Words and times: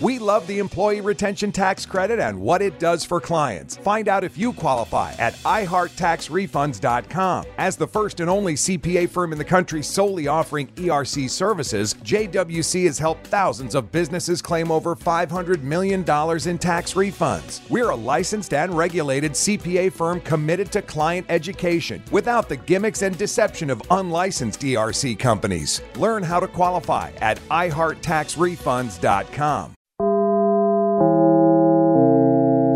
We 0.00 0.20
love 0.20 0.46
the 0.46 0.60
Employee 0.60 1.00
Retention 1.00 1.50
Tax 1.50 1.84
Credit 1.84 2.20
and 2.20 2.40
what 2.40 2.62
it 2.62 2.78
does 2.78 3.04
for 3.04 3.20
clients. 3.20 3.76
Find 3.78 4.06
out 4.06 4.22
if 4.22 4.38
you 4.38 4.52
qualify 4.52 5.10
at 5.18 5.34
iHeartTaxRefunds.com. 5.38 7.46
As 7.58 7.76
the 7.76 7.88
first 7.88 8.20
and 8.20 8.30
only 8.30 8.54
CPA 8.54 9.08
firm 9.08 9.32
in 9.32 9.38
the 9.38 9.44
country 9.44 9.82
solely 9.82 10.28
offering 10.28 10.68
ERC 10.76 11.28
services, 11.28 11.94
JWC 11.94 12.86
has 12.86 13.00
helped 13.00 13.26
thousands 13.26 13.74
of 13.74 13.90
businesses 13.90 14.40
claim 14.40 14.70
over 14.70 14.94
$500 14.94 15.62
million 15.62 16.02
in 16.02 16.58
tax 16.58 16.94
refunds. 16.94 17.68
We're 17.68 17.90
a 17.90 17.96
licensed 17.96 18.54
and 18.54 18.78
regulated 18.78 19.32
CPA 19.32 19.92
firm 19.92 20.20
committed 20.20 20.70
to 20.72 20.82
client 20.82 21.26
education 21.28 22.04
without 22.12 22.48
the 22.48 22.56
gimmicks 22.56 23.02
and 23.02 23.18
deception 23.18 23.68
of 23.68 23.82
unlicensed 23.90 24.60
ERC 24.60 25.18
companies. 25.18 25.82
Learn 25.96 26.22
how 26.22 26.38
to 26.38 26.46
qualify 26.46 27.10
at 27.20 27.40
iHeartTaxRefunds.com. 27.48 29.74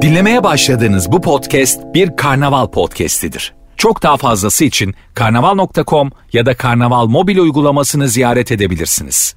Dinlemeye 0.02 0.42
başladığınız 0.44 1.12
bu 1.12 1.20
podcast 1.20 1.80
bir 1.94 2.16
karnaval 2.16 2.66
podcastidir. 2.70 3.52
Çok 3.76 4.02
daha 4.02 4.16
fazlası 4.16 4.64
için 4.64 4.94
karnaval.com 5.14 6.10
ya 6.32 6.46
da 6.46 6.56
karnaval 6.56 7.06
mobil 7.06 7.38
uygulamasını 7.38 8.08
ziyaret 8.08 8.52
edebilirsiniz. 8.52 9.34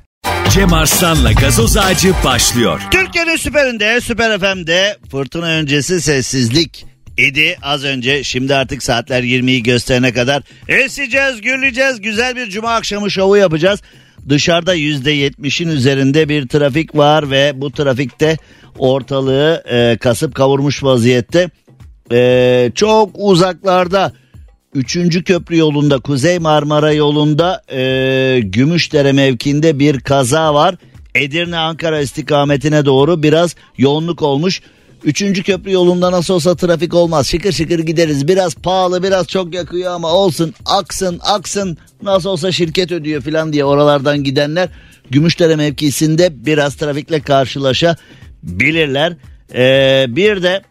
Cem 0.50 0.74
Arslan'la 0.74 1.32
gazoz 1.32 1.78
ağacı 1.78 2.14
başlıyor. 2.26 2.82
Türkiye'nin 2.92 3.36
süperinde, 3.36 4.02
süper 4.02 4.40
FM'de 4.40 4.98
fırtına 5.12 5.46
öncesi 5.46 6.02
sessizlik 6.02 6.86
idi 7.18 7.58
az 7.62 7.84
önce. 7.84 8.24
Şimdi 8.24 8.56
artık 8.56 8.84
saatler 8.84 9.24
20'yi 9.24 9.64
gösterene 9.64 10.14
kadar 10.14 10.44
eseceğiz, 10.68 11.42
gürleyeceğiz. 11.42 12.02
Güzel 12.02 12.36
bir 12.36 12.50
cuma 12.50 12.76
akşamı 12.76 13.12
şovu 13.12 13.38
yapacağız. 13.38 13.82
Dışarıda 14.30 14.76
%70'in 14.76 15.70
üzerinde 15.70 16.30
bir 16.30 16.48
trafik 16.48 16.96
var 16.96 17.32
ve 17.32 17.54
bu 17.56 17.72
trafikte 17.72 18.38
ortalığı 18.78 19.64
e, 19.72 19.98
kasıp 19.98 20.36
kavurmuş 20.36 20.84
vaziyette. 20.84 21.50
E, 22.12 22.72
çok 22.76 23.10
uzaklarda 23.14 24.12
3. 24.74 25.24
köprü 25.24 25.58
yolunda 25.58 26.00
Kuzey 26.00 26.40
Marmara 26.40 26.94
yolunda 26.94 27.62
e, 27.72 28.40
Gümüşdere 28.44 29.12
mevkinde 29.12 29.80
bir 29.80 30.00
kaza 30.00 30.54
var. 30.54 30.76
Edirne 31.16 31.58
Ankara 31.58 32.02
istikametine 32.02 32.86
doğru 32.86 33.24
biraz 33.24 33.56
yoğunluk 33.78 34.22
olmuş. 34.22 34.62
Üçüncü 35.06 35.44
köprü 35.44 35.72
yolunda 35.72 36.12
nasıl 36.12 36.34
olsa 36.34 36.56
trafik 36.56 36.94
olmaz. 36.94 37.28
Şıkır 37.28 37.52
şıkır 37.52 37.80
gideriz. 37.80 38.28
Biraz 38.28 38.56
pahalı 38.56 39.04
biraz 39.04 39.28
çok 39.28 39.54
yakıyor 39.54 39.94
ama 39.94 40.14
olsun 40.14 40.54
aksın 40.66 41.20
aksın. 41.24 41.78
Nasıl 42.02 42.30
olsa 42.30 42.52
şirket 42.52 42.92
ödüyor 42.92 43.22
falan 43.22 43.54
diye 43.54 43.66
oralardan 43.66 44.24
gidenler 44.24 44.70
Gümüşdere 45.10 45.56
mevkisinde 45.56 46.46
biraz 46.46 46.76
trafikle 46.76 47.20
karşılaşabilirler. 47.20 49.14
Ee, 49.54 50.06
bir 50.10 50.44
de 50.44 50.62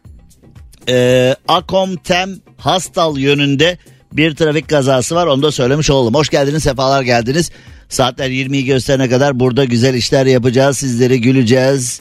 e, 0.89 1.37
Akom 1.49 1.97
Tem 1.97 2.31
Hastal 2.57 3.19
yönünde 3.19 3.79
bir 4.13 4.35
trafik 4.35 4.69
kazası 4.69 5.15
var. 5.15 5.27
Onu 5.27 5.43
da 5.43 5.53
söylemiş 5.53 5.91
olalım. 5.91 6.15
Hoş 6.15 6.29
geldiniz, 6.29 6.63
sefalar 6.63 7.03
geldiniz. 7.03 7.51
Saatler 7.89 8.31
20'yi 8.31 8.65
gösterene 8.65 9.09
kadar 9.09 9.41
burada 9.41 9.65
güzel 9.65 9.95
işler 9.95 10.27
yapacağız. 10.27 10.79
Sizleri 10.79 11.21
güleceğiz, 11.21 12.01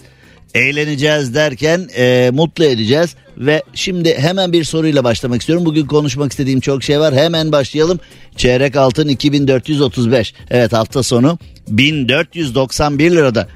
eğleneceğiz 0.54 1.36
derken 1.36 1.90
e, 1.98 2.32
mutlu 2.34 2.64
edeceğiz. 2.64 3.16
Ve 3.38 3.64
şimdi 3.73 4.18
hemen 4.18 4.54
bir 4.54 4.64
soruyla 4.64 5.04
başlamak 5.04 5.42
istiyorum. 5.42 5.66
Bugün 5.66 5.86
konuşmak 5.86 6.32
istediğim 6.32 6.60
çok 6.60 6.84
şey 6.84 7.00
var. 7.00 7.16
Hemen 7.16 7.52
başlayalım. 7.52 8.00
Çeyrek 8.38 8.76
altın 8.76 9.08
2435. 9.08 10.34
Evet 10.50 10.73
hafta 10.73 11.04
sonu 11.04 11.38
1491 11.68 13.12
lirada. 13.12 13.48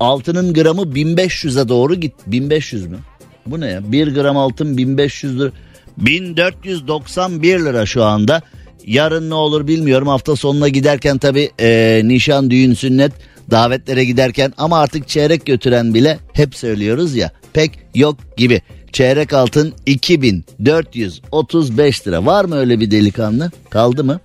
Altının 0.00 0.54
gramı 0.54 0.82
1500'e 0.82 1.68
doğru 1.68 1.94
git. 1.94 2.12
1500 2.26 2.86
mü? 2.86 2.98
Bu 3.46 3.60
ne 3.60 3.66
ya? 3.66 3.92
1 3.92 4.14
gram 4.14 4.36
altın 4.36 4.76
1500 4.76 5.40
lira. 5.40 5.50
1491 5.98 7.58
lira 7.58 7.86
şu 7.86 8.04
anda. 8.04 8.42
Yarın 8.86 9.30
ne 9.30 9.34
olur 9.34 9.66
bilmiyorum. 9.66 10.08
Hafta 10.08 10.36
sonuna 10.36 10.68
giderken 10.68 11.18
tabii 11.18 11.50
e, 11.60 12.00
nişan, 12.04 12.50
düğün, 12.50 12.74
sünnet 12.74 13.12
davetlere 13.50 14.04
giderken 14.04 14.52
ama 14.58 14.78
artık 14.78 15.08
çeyrek 15.08 15.46
götüren 15.46 15.94
bile 15.94 16.18
hep 16.32 16.54
söylüyoruz 16.54 17.16
ya 17.16 17.30
pek 17.52 17.70
yok 17.94 18.16
gibi. 18.36 18.62
Çeyrek 18.92 19.32
altın 19.32 19.74
2435 19.86 22.06
lira. 22.06 22.26
Var 22.26 22.44
mı 22.44 22.56
öyle 22.56 22.80
bir 22.80 22.90
delikanlı? 22.90 23.50
Kaldı 23.70 24.04
mı? 24.04 24.20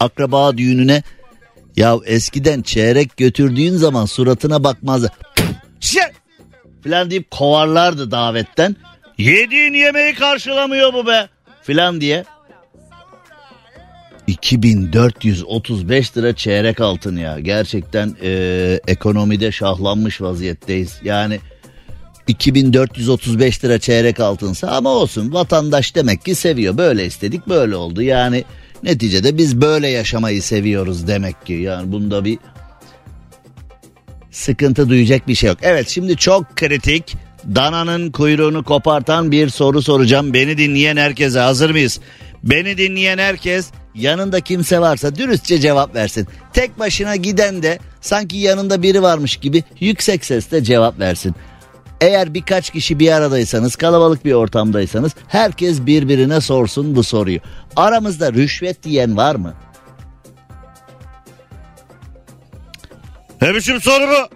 Akraba 0.00 0.58
düğününe 0.58 1.02
ya 1.76 1.96
eskiden 2.04 2.62
çeyrek 2.62 3.16
götürdüğün 3.16 3.76
zaman 3.76 4.06
suratına 4.06 4.64
bakmazdı. 4.64 5.12
Şey! 5.80 6.02
Filan 6.82 7.10
deyip 7.10 7.30
kovarlardı 7.30 8.10
davetten. 8.10 8.76
Yediğin 9.18 9.72
yemeği 9.72 10.14
karşılamıyor 10.14 10.94
bu 10.94 11.06
be. 11.06 11.28
Filan 11.62 12.00
diye. 12.00 12.24
2435 14.32 16.16
lira 16.16 16.36
çeyrek 16.36 16.80
altın 16.80 17.16
ya. 17.16 17.40
Gerçekten 17.40 18.16
e, 18.22 18.80
ekonomide 18.86 19.52
şahlanmış 19.52 20.20
vaziyetteyiz. 20.20 21.00
Yani 21.04 21.40
2435 22.28 23.64
lira 23.64 23.78
çeyrek 23.78 24.20
altınsa 24.20 24.68
ama 24.68 24.90
olsun 24.90 25.32
vatandaş 25.32 25.94
demek 25.94 26.24
ki 26.24 26.34
seviyor. 26.34 26.78
Böyle 26.78 27.06
istedik 27.06 27.48
böyle 27.48 27.76
oldu. 27.76 28.02
Yani 28.02 28.44
neticede 28.82 29.38
biz 29.38 29.60
böyle 29.60 29.88
yaşamayı 29.88 30.42
seviyoruz 30.42 31.08
demek 31.08 31.46
ki. 31.46 31.52
Yani 31.52 31.92
bunda 31.92 32.24
bir 32.24 32.38
sıkıntı 34.30 34.88
duyacak 34.88 35.28
bir 35.28 35.34
şey 35.34 35.48
yok. 35.48 35.58
Evet 35.62 35.88
şimdi 35.88 36.16
çok 36.16 36.56
kritik 36.56 37.16
dananın 37.54 38.10
kuyruğunu 38.10 38.64
kopartan 38.64 39.30
bir 39.30 39.48
soru 39.48 39.82
soracağım. 39.82 40.34
Beni 40.34 40.58
dinleyen 40.58 40.96
herkese 40.96 41.38
hazır 41.38 41.70
mıyız? 41.70 42.00
Beni 42.42 42.78
dinleyen 42.78 43.18
herkes 43.18 43.70
yanında 43.94 44.40
kimse 44.40 44.80
varsa 44.80 45.16
dürüstçe 45.16 45.58
cevap 45.58 45.94
versin. 45.94 46.28
Tek 46.52 46.78
başına 46.78 47.16
giden 47.16 47.62
de 47.62 47.78
sanki 48.00 48.36
yanında 48.36 48.82
biri 48.82 49.02
varmış 49.02 49.36
gibi 49.36 49.64
yüksek 49.80 50.24
sesle 50.24 50.64
cevap 50.64 50.98
versin. 50.98 51.34
Eğer 52.00 52.34
birkaç 52.34 52.70
kişi 52.70 52.98
bir 52.98 53.12
aradaysanız, 53.12 53.76
kalabalık 53.76 54.24
bir 54.24 54.32
ortamdaysanız 54.32 55.12
herkes 55.28 55.86
birbirine 55.86 56.40
sorsun 56.40 56.96
bu 56.96 57.02
soruyu. 57.02 57.38
Aramızda 57.76 58.32
rüşvet 58.32 58.82
diyen 58.82 59.16
var 59.16 59.34
mı? 59.34 59.54
Ne 63.42 63.54
biçim 63.54 63.80
soru 63.80 64.08
bu? 64.08 64.28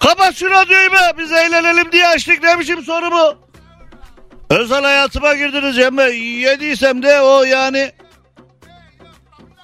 Kapat 0.00 0.34
şu 0.34 0.50
radyoyu 0.50 0.92
be 0.92 1.18
biz 1.18 1.32
eğlenelim 1.32 1.92
diye 1.92 2.06
açtık 2.06 2.42
ne 2.42 2.58
biçim 2.58 2.82
soru 2.82 3.10
bu? 3.10 3.41
Özel 4.60 4.82
hayatıma 4.82 5.34
girdiniz 5.34 5.76
Cem 5.76 5.96
Bey. 5.96 6.18
Yediysem 6.18 7.02
de 7.02 7.20
o 7.20 7.42
yani. 7.44 7.92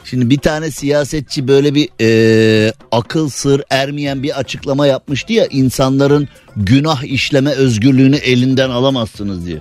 Şimdi 0.05 0.31
bir 0.31 0.39
tane 0.39 0.71
siyasetçi 0.71 1.49
böyle 1.49 1.75
bir 1.75 1.89
e, 2.01 2.73
akıl 2.93 3.29
sır 3.29 3.63
ermeyen 3.71 4.23
bir 4.23 4.39
açıklama 4.39 4.87
yapmıştı 4.87 5.33
ya 5.33 5.47
insanların 5.51 6.29
günah 6.57 7.05
işleme 7.05 7.51
özgürlüğünü 7.51 8.17
elinden 8.17 8.71
alamazsınız 8.71 9.47
diye. 9.47 9.59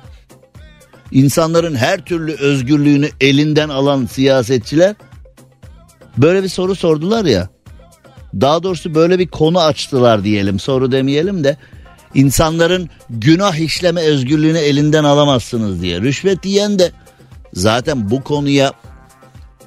İnsanların 1.11 1.75
her 1.75 2.05
türlü 2.05 2.33
özgürlüğünü 2.33 3.09
elinden 3.21 3.69
alan 3.69 4.05
siyasetçiler 4.05 4.95
böyle 6.17 6.43
bir 6.43 6.49
soru 6.49 6.75
sordular 6.75 7.25
ya. 7.25 7.49
Daha 8.41 8.63
doğrusu 8.63 8.95
böyle 8.95 9.19
bir 9.19 9.27
konu 9.27 9.59
açtılar 9.59 10.23
diyelim 10.23 10.59
soru 10.59 10.91
demeyelim 10.91 11.43
de 11.43 11.57
insanların 12.17 12.89
günah 13.09 13.55
işleme 13.55 14.01
özgürlüğünü 14.01 14.57
elinden 14.57 15.03
alamazsınız 15.03 15.81
diye. 15.81 16.01
Rüşvet 16.01 16.45
yiyen 16.45 16.79
de 16.79 16.91
zaten 17.53 18.09
bu 18.09 18.23
konuya 18.23 18.73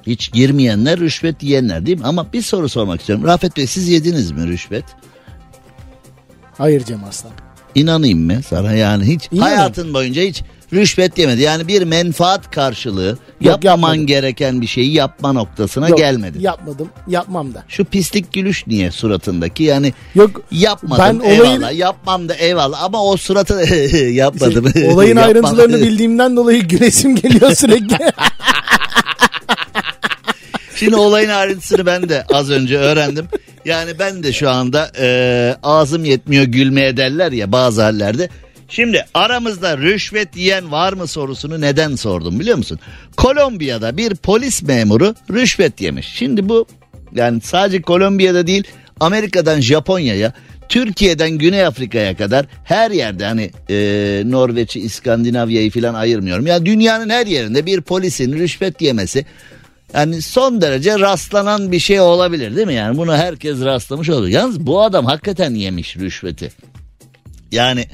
hiç 0.07 0.31
girmeyenler 0.31 0.99
rüşvet 0.99 1.43
yiyenler 1.43 1.85
değil 1.85 1.97
mi? 1.99 2.05
Ama 2.05 2.33
bir 2.33 2.41
soru 2.41 2.69
sormak 2.69 2.99
istiyorum. 2.99 3.25
Rafet 3.27 3.57
Bey 3.57 3.67
siz 3.67 3.87
yediniz 3.87 4.31
mi 4.31 4.47
rüşvet? 4.47 4.85
Hayır 6.57 6.83
Cem 6.85 7.03
Aslan. 7.03 7.31
İnanayım 7.75 8.25
mı 8.25 8.41
sana 8.47 8.73
yani 8.73 9.05
hiç 9.05 9.27
İnanın. 9.31 9.41
hayatın 9.45 9.93
boyunca 9.93 10.21
hiç 10.21 10.43
rüşvet 10.73 11.17
yemedi. 11.17 11.41
Yani 11.41 11.67
bir 11.67 11.81
menfaat 11.83 12.51
karşılığı 12.51 13.17
yapmaman 13.41 13.87
yapmadım. 13.89 14.07
gereken 14.07 14.61
bir 14.61 14.67
şeyi 14.67 14.93
yapma 14.93 15.33
noktasına 15.33 15.89
Yok, 15.89 15.97
gelmedin. 15.97 16.39
Yapmadım. 16.39 16.89
Yapmam 17.07 17.53
da. 17.53 17.63
Şu 17.67 17.85
pislik 17.85 18.33
gülüş 18.33 18.67
niye 18.67 18.91
suratındaki 18.91 19.63
yani 19.63 19.93
Yok 20.15 20.41
yapmadım 20.51 21.05
ben 21.05 21.15
olayın- 21.29 21.43
eyvallah 21.61 21.73
yapmam 21.73 22.29
da 22.29 22.33
eyvallah 22.35 22.83
ama 22.83 23.03
o 23.03 23.17
suratı 23.17 23.53
yapmadım. 24.11 24.73
şey, 24.73 24.87
olayın 24.87 25.15
ayrıntılarını 25.27 25.81
bildiğimden 25.81 26.35
dolayı 26.35 26.61
gülesim 26.67 27.15
geliyor 27.15 27.51
sürekli. 27.55 27.97
Şimdi 30.75 30.95
olayın 30.95 31.29
ayrıntısını 31.29 31.85
ben 31.85 32.09
de 32.09 32.25
az 32.33 32.49
önce 32.49 32.77
öğrendim. 32.77 33.25
Yani 33.65 33.99
ben 33.99 34.23
de 34.23 34.33
şu 34.33 34.49
anda 34.49 34.91
e, 34.99 35.55
ağzım 35.63 36.05
yetmiyor 36.05 36.43
gülmeye 36.43 36.97
derler 36.97 37.31
ya 37.31 37.51
bazı 37.51 37.81
hallerde. 37.81 38.29
Şimdi 38.71 39.05
aramızda 39.13 39.77
rüşvet 39.77 40.37
yiyen 40.37 40.71
var 40.71 40.93
mı 40.93 41.07
sorusunu 41.07 41.61
neden 41.61 41.95
sordum 41.95 42.39
biliyor 42.39 42.57
musun? 42.57 42.79
Kolombiya'da 43.17 43.97
bir 43.97 44.15
polis 44.15 44.63
memuru 44.63 45.15
rüşvet 45.31 45.81
yemiş. 45.81 46.07
Şimdi 46.07 46.49
bu 46.49 46.67
yani 47.15 47.41
sadece 47.41 47.81
Kolombiya'da 47.81 48.47
değil 48.47 48.63
Amerika'dan 48.99 49.61
Japonya'ya 49.61 50.33
Türkiye'den 50.69 51.31
Güney 51.31 51.65
Afrika'ya 51.65 52.17
kadar 52.17 52.45
her 52.63 52.91
yerde 52.91 53.25
hani 53.25 53.51
e, 53.69 53.75
Norveç'i, 54.25 54.79
İskandinavya'yı 54.79 55.71
falan 55.71 55.93
ayırmıyorum. 55.93 56.47
Ya 56.47 56.65
dünyanın 56.65 57.09
her 57.09 57.27
yerinde 57.27 57.65
bir 57.65 57.81
polisin 57.81 58.33
rüşvet 58.33 58.81
yemesi 58.81 59.25
yani 59.93 60.21
son 60.21 60.61
derece 60.61 60.99
rastlanan 60.99 61.71
bir 61.71 61.79
şey 61.79 61.99
olabilir 61.99 62.55
değil 62.55 62.67
mi? 62.67 62.73
Yani 62.73 62.97
bunu 62.97 63.15
herkes 63.15 63.61
rastlamış 63.61 64.09
olur. 64.09 64.27
Yalnız 64.27 64.59
bu 64.59 64.81
adam 64.81 65.05
hakikaten 65.05 65.53
yemiş 65.53 65.97
rüşveti. 65.97 66.51
Yani 67.51 67.85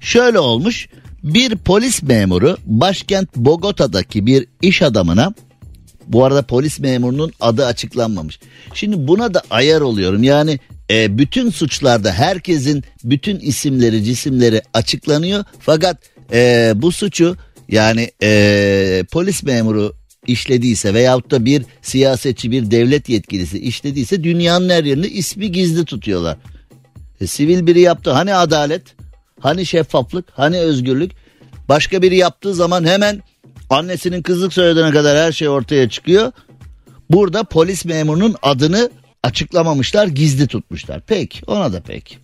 şöyle 0.00 0.38
olmuş 0.38 0.88
bir 1.22 1.56
polis 1.56 2.02
memuru 2.02 2.56
başkent 2.66 3.36
Bogota'daki 3.36 4.26
bir 4.26 4.46
iş 4.62 4.82
adamına 4.82 5.34
bu 6.06 6.24
arada 6.24 6.42
polis 6.42 6.80
memurunun 6.80 7.32
adı 7.40 7.66
açıklanmamış. 7.66 8.38
Şimdi 8.74 9.08
buna 9.08 9.34
da 9.34 9.42
ayar 9.50 9.80
oluyorum. 9.80 10.22
Yani 10.22 10.58
e, 10.90 11.18
bütün 11.18 11.50
suçlarda 11.50 12.12
herkesin 12.12 12.84
bütün 13.04 13.38
isimleri 13.38 14.04
cisimleri 14.04 14.62
açıklanıyor. 14.74 15.44
Fakat 15.60 15.98
e, 16.32 16.72
bu 16.76 16.92
suçu 16.92 17.36
yani 17.68 18.10
e, 18.22 19.04
polis 19.12 19.42
memuru 19.42 19.94
işlediyse 20.26 20.94
veyahut 20.94 21.30
da 21.30 21.44
bir 21.44 21.62
siyasetçi 21.82 22.50
bir 22.50 22.70
devlet 22.70 23.08
yetkilisi 23.08 23.58
işlediyse 23.58 24.24
dünyanın 24.24 24.68
her 24.68 24.84
yerinde 24.84 25.10
ismi 25.10 25.52
gizli 25.52 25.84
tutuyorlar. 25.84 26.36
E, 27.20 27.26
sivil 27.26 27.66
biri 27.66 27.80
yaptı 27.80 28.10
hani 28.10 28.34
adalet 28.34 28.82
hani 29.40 29.66
şeffaflık 29.66 30.24
hani 30.32 30.58
özgürlük 30.58 31.12
başka 31.68 32.02
biri 32.02 32.16
yaptığı 32.16 32.54
zaman 32.54 32.84
hemen 32.84 33.22
annesinin 33.70 34.22
kızlık 34.22 34.52
soyadına 34.52 34.92
kadar 34.92 35.18
her 35.18 35.32
şey 35.32 35.48
ortaya 35.48 35.88
çıkıyor. 35.88 36.32
Burada 37.10 37.44
polis 37.44 37.84
memurunun 37.84 38.34
adını 38.42 38.90
açıklamamışlar 39.22 40.06
gizli 40.06 40.46
tutmuşlar. 40.46 41.00
Peki 41.06 41.40
ona 41.46 41.72
da 41.72 41.82
peki. 41.86 42.16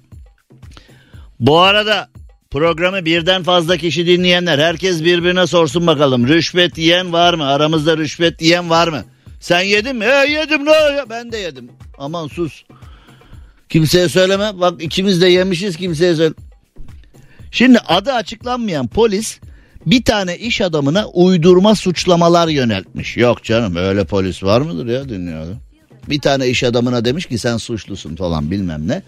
Bu 1.41 1.59
arada 1.59 2.09
programı 2.51 3.05
birden 3.05 3.43
fazla 3.43 3.77
kişi 3.77 4.07
dinleyenler 4.07 4.59
herkes 4.59 5.05
birbirine 5.05 5.47
sorsun 5.47 5.87
bakalım. 5.87 6.29
Rüşvet 6.29 6.79
yiyen 6.79 7.13
var 7.13 7.35
mı? 7.35 7.47
Aramızda 7.47 7.97
rüşvet 7.97 8.43
yiyen 8.43 8.71
var 8.71 8.89
mı? 8.89 9.05
Sen 9.41 9.61
yedin 9.61 9.97
mi? 9.97 10.05
He 10.05 10.33
yedim 10.33 10.65
ne? 10.65 11.05
Ben 11.11 11.33
de 11.33 11.37
yedim. 11.37 11.71
Aman 11.99 12.29
sus. 12.29 12.65
Kimseye 13.69 14.09
söyleme. 14.09 14.61
Bak 14.61 14.83
ikimiz 14.83 15.23
de 15.23 15.27
yemişiz 15.27 15.77
kimseye 15.77 16.15
söyle. 16.15 16.35
Şimdi 17.53 17.79
adı 17.79 18.13
açıklanmayan 18.13 18.87
polis 18.89 19.39
bir 19.87 20.05
tane 20.05 20.39
iş 20.39 20.61
adamına 20.61 21.07
uydurma 21.07 21.75
suçlamalar 21.75 22.49
yöneltmiş. 22.49 23.17
Yok 23.17 23.45
canım 23.45 23.77
öyle 23.77 24.05
polis 24.05 24.43
var 24.43 24.61
mıdır 24.61 24.87
ya 24.87 25.09
dünyada? 25.09 25.53
Bir 26.09 26.21
tane 26.21 26.49
iş 26.49 26.65
adamına 26.65 27.05
demiş 27.05 27.27
ki 27.27 27.39
sen 27.39 27.57
suçlusun 27.57 28.17
falan 28.17 28.51
bilmem 28.51 28.89
ne. 28.89 29.03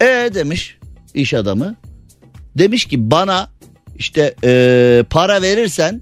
E 0.00 0.34
demiş 0.34 0.78
iş 1.14 1.34
adamı. 1.34 1.76
Demiş 2.58 2.84
ki 2.84 3.10
bana 3.10 3.50
işte 3.96 4.34
e, 4.44 5.04
para 5.10 5.42
verirsen 5.42 6.00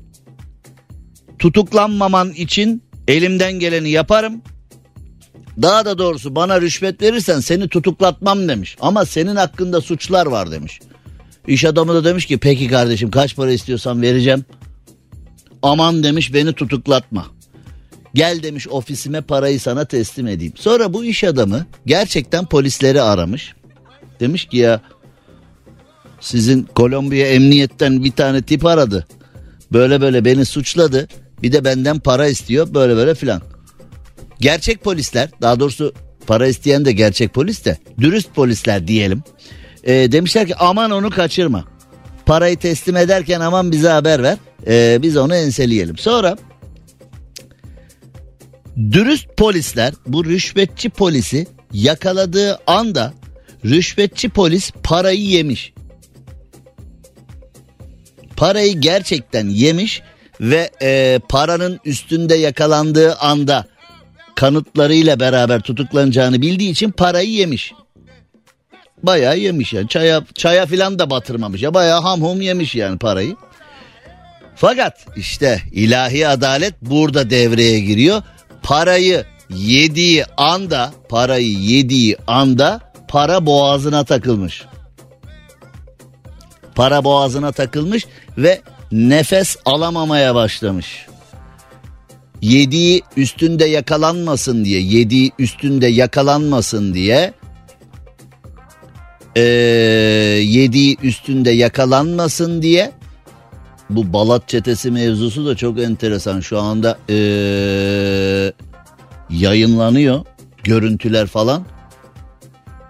tutuklanmaman 1.39 2.31
için 2.31 2.83
elimden 3.09 3.53
geleni 3.53 3.91
yaparım. 3.91 4.43
Daha 5.63 5.85
da 5.85 5.99
doğrusu 5.99 6.37
bana 6.37 6.61
rüşvet 6.61 7.03
verirsen 7.03 7.41
seni 7.41 7.69
tutuklatmam 7.69 8.49
demiş. 8.49 8.77
Ama 8.81 9.05
senin 9.05 9.37
hakkında 9.37 9.81
suçlar 9.81 10.27
var 10.27 10.51
demiş. 10.51 10.81
İş 11.47 11.65
adamı 11.65 11.95
da 11.95 12.05
demiş 12.05 12.27
ki 12.27 12.39
peki 12.39 12.69
kardeşim 12.69 13.11
kaç 13.11 13.37
para 13.37 13.53
istiyorsan 13.53 14.03
vereceğim. 14.03 14.45
Aman 15.63 16.03
demiş 16.03 16.35
beni 16.35 16.53
tutuklatma. 16.53 17.27
Gel 18.15 18.43
demiş 18.43 18.69
ofisime 18.69 19.21
parayı 19.21 19.61
sana 19.61 19.85
teslim 19.85 20.27
edeyim. 20.27 20.53
Sonra 20.57 20.93
bu 20.93 21.05
iş 21.05 21.25
adamı 21.25 21.67
gerçekten 21.87 22.47
polisleri 22.47 23.03
aramış. 23.03 23.55
Demiş 24.21 24.45
ki 24.45 24.57
ya 24.57 24.81
sizin 26.21 26.63
Kolombiya 26.63 27.29
emniyetten 27.29 28.05
bir 28.05 28.13
tane 28.13 28.43
tip 28.43 28.67
aradı. 28.67 29.07
Böyle 29.73 30.01
böyle 30.01 30.25
beni 30.25 30.45
suçladı. 30.45 31.09
Bir 31.43 31.53
de 31.53 31.65
benden 31.65 31.99
para 31.99 32.29
istiyor 32.29 32.75
böyle 32.75 32.97
böyle 32.97 33.15
filan. 33.15 33.43
Gerçek 34.41 34.85
polisler 34.85 35.31
daha 35.41 35.61
doğrusu 35.61 35.95
para 36.27 36.47
isteyen 36.47 36.85
de 36.85 36.93
gerçek 36.93 37.35
polis 37.35 37.65
de 37.65 37.79
dürüst 38.01 38.35
polisler 38.35 38.89
diyelim. 38.89 39.23
E, 39.85 40.13
demişler 40.13 40.47
ki 40.47 40.57
aman 40.57 40.91
onu 40.91 41.11
kaçırma. 41.11 41.65
Parayı 42.27 42.57
teslim 42.57 42.97
ederken 42.97 43.41
aman 43.41 43.73
bize 43.73 43.89
haber 43.89 44.23
ver. 44.23 44.37
E, 44.67 44.99
biz 45.03 45.17
onu 45.17 45.35
enseleyelim. 45.35 45.99
Sonra 45.99 46.37
dürüst 48.77 49.37
polisler 49.37 49.95
bu 50.07 50.25
rüşvetçi 50.25 50.91
polisi 50.91 51.47
yakaladığı 51.73 52.59
anda 52.67 53.13
rüşvetçi 53.65 54.29
polis 54.29 54.71
parayı 54.83 55.21
yemiş. 55.21 55.73
Parayı 58.37 58.81
gerçekten 58.81 59.49
yemiş 59.49 60.03
ve 60.41 60.71
e, 60.83 61.21
paranın 61.29 61.81
üstünde 61.85 62.35
yakalandığı 62.35 63.15
anda 63.15 63.67
kanıtlarıyla 64.35 65.21
beraber 65.21 65.61
tutuklanacağını 65.61 66.43
bildiği 66.43 66.71
için 66.71 66.91
parayı 66.91 67.31
yemiş. 67.31 67.73
Bayağı 69.03 69.39
yemiş 69.39 69.73
yani 69.73 69.89
çaya, 69.89 70.23
çaya 70.35 70.67
filan 70.67 70.99
da 70.99 71.11
batırmamış 71.11 71.63
ya 71.63 71.75
bayağı 71.75 72.01
ham 72.01 72.23
hum 72.23 72.41
yemiş 72.41 72.75
yani 72.75 72.99
parayı. 72.99 73.37
Fakat 74.57 75.07
işte 75.17 75.63
ilahi 75.73 76.29
adalet 76.29 76.75
burada 76.83 77.31
devreye 77.31 77.81
giriyor. 77.81 78.23
Parayı 78.63 79.25
yediği 79.51 80.25
anda 80.37 80.93
parayı 81.09 81.53
yediği 81.53 82.17
anda 82.27 82.81
para 83.09 83.47
boğazına 83.47 84.05
takılmış. 84.05 84.65
Para 86.75 87.05
boğazına 87.05 87.53
takılmış 87.53 88.07
ve 88.39 88.61
nefes 88.93 89.57
alamamaya 89.65 90.35
başlamış. 90.35 91.07
Yediği 92.43 93.03
üstünde 93.17 93.65
yakalanmasın 93.65 94.65
diye, 94.65 94.81
yediği 94.81 95.33
üstünde 95.39 95.87
yakalanmasın 95.87 96.95
diye 96.95 97.33
ee, 99.37 99.43
yediği 100.43 100.97
üstünde 101.03 101.51
yakalanmasın 101.51 102.63
diye 102.63 102.93
bu 103.91 104.13
Balat 104.13 104.49
çetesi 104.49 104.91
mevzusu 104.91 105.47
da 105.47 105.57
çok 105.57 105.81
enteresan. 105.81 106.41
Şu 106.41 106.61
anda 106.61 106.99
ee, 107.11 108.53
yayınlanıyor 109.31 110.21
görüntüler 110.65 111.27
falan. 111.27 111.65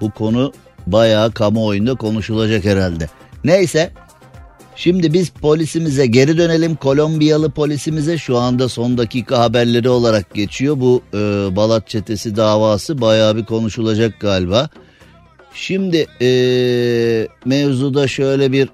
Bu 0.01 0.11
konu 0.11 0.53
bayağı 0.87 1.33
kamuoyunda 1.33 1.95
konuşulacak 1.95 2.65
herhalde. 2.65 3.09
Neyse 3.45 3.93
şimdi 4.77 5.13
biz 5.13 5.31
polisimize 5.31 6.07
geri 6.07 6.39
dönelim. 6.39 6.77
Kolombiyalı 6.77 7.51
polisimize 7.51 8.19
şu 8.19 8.39
anda 8.39 8.69
son 8.69 8.99
dakika 8.99 9.39
haberleri 9.39 9.89
olarak 9.89 10.35
geçiyor. 10.35 10.81
Bu 10.81 11.03
e, 11.15 11.19
Balat 11.57 11.89
çetesi 11.89 12.37
davası 12.37 13.01
bayağı 13.01 13.37
bir 13.37 13.45
konuşulacak 13.45 14.21
galiba. 14.21 14.69
Şimdi 15.55 16.07
e, 16.21 16.29
mevzuda 17.45 18.09
şöyle 18.09 18.53
bir 18.53 18.69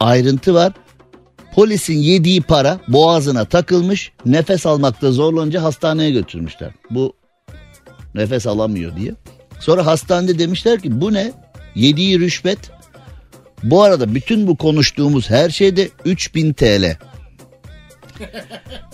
ayrıntı 0.00 0.54
var. 0.54 0.72
Polisin 1.54 1.98
yediği 1.98 2.40
para 2.40 2.80
boğazına 2.88 3.44
takılmış 3.44 4.12
nefes 4.26 4.66
almakta 4.66 5.12
zorlanınca 5.12 5.62
hastaneye 5.62 6.10
götürmüşler. 6.10 6.70
Bu 6.90 7.16
nefes 8.14 8.46
alamıyor 8.46 8.96
diye. 8.96 9.12
Sonra 9.60 9.86
hastanede 9.86 10.38
demişler 10.38 10.80
ki 10.80 11.00
bu 11.00 11.12
ne? 11.12 11.32
Yediği 11.74 12.20
rüşvet. 12.20 12.58
Bu 13.62 13.82
arada 13.82 14.14
bütün 14.14 14.46
bu 14.46 14.56
konuştuğumuz 14.56 15.30
her 15.30 15.50
şeyde 15.50 15.88
3000 16.04 16.52
TL. 16.52 16.96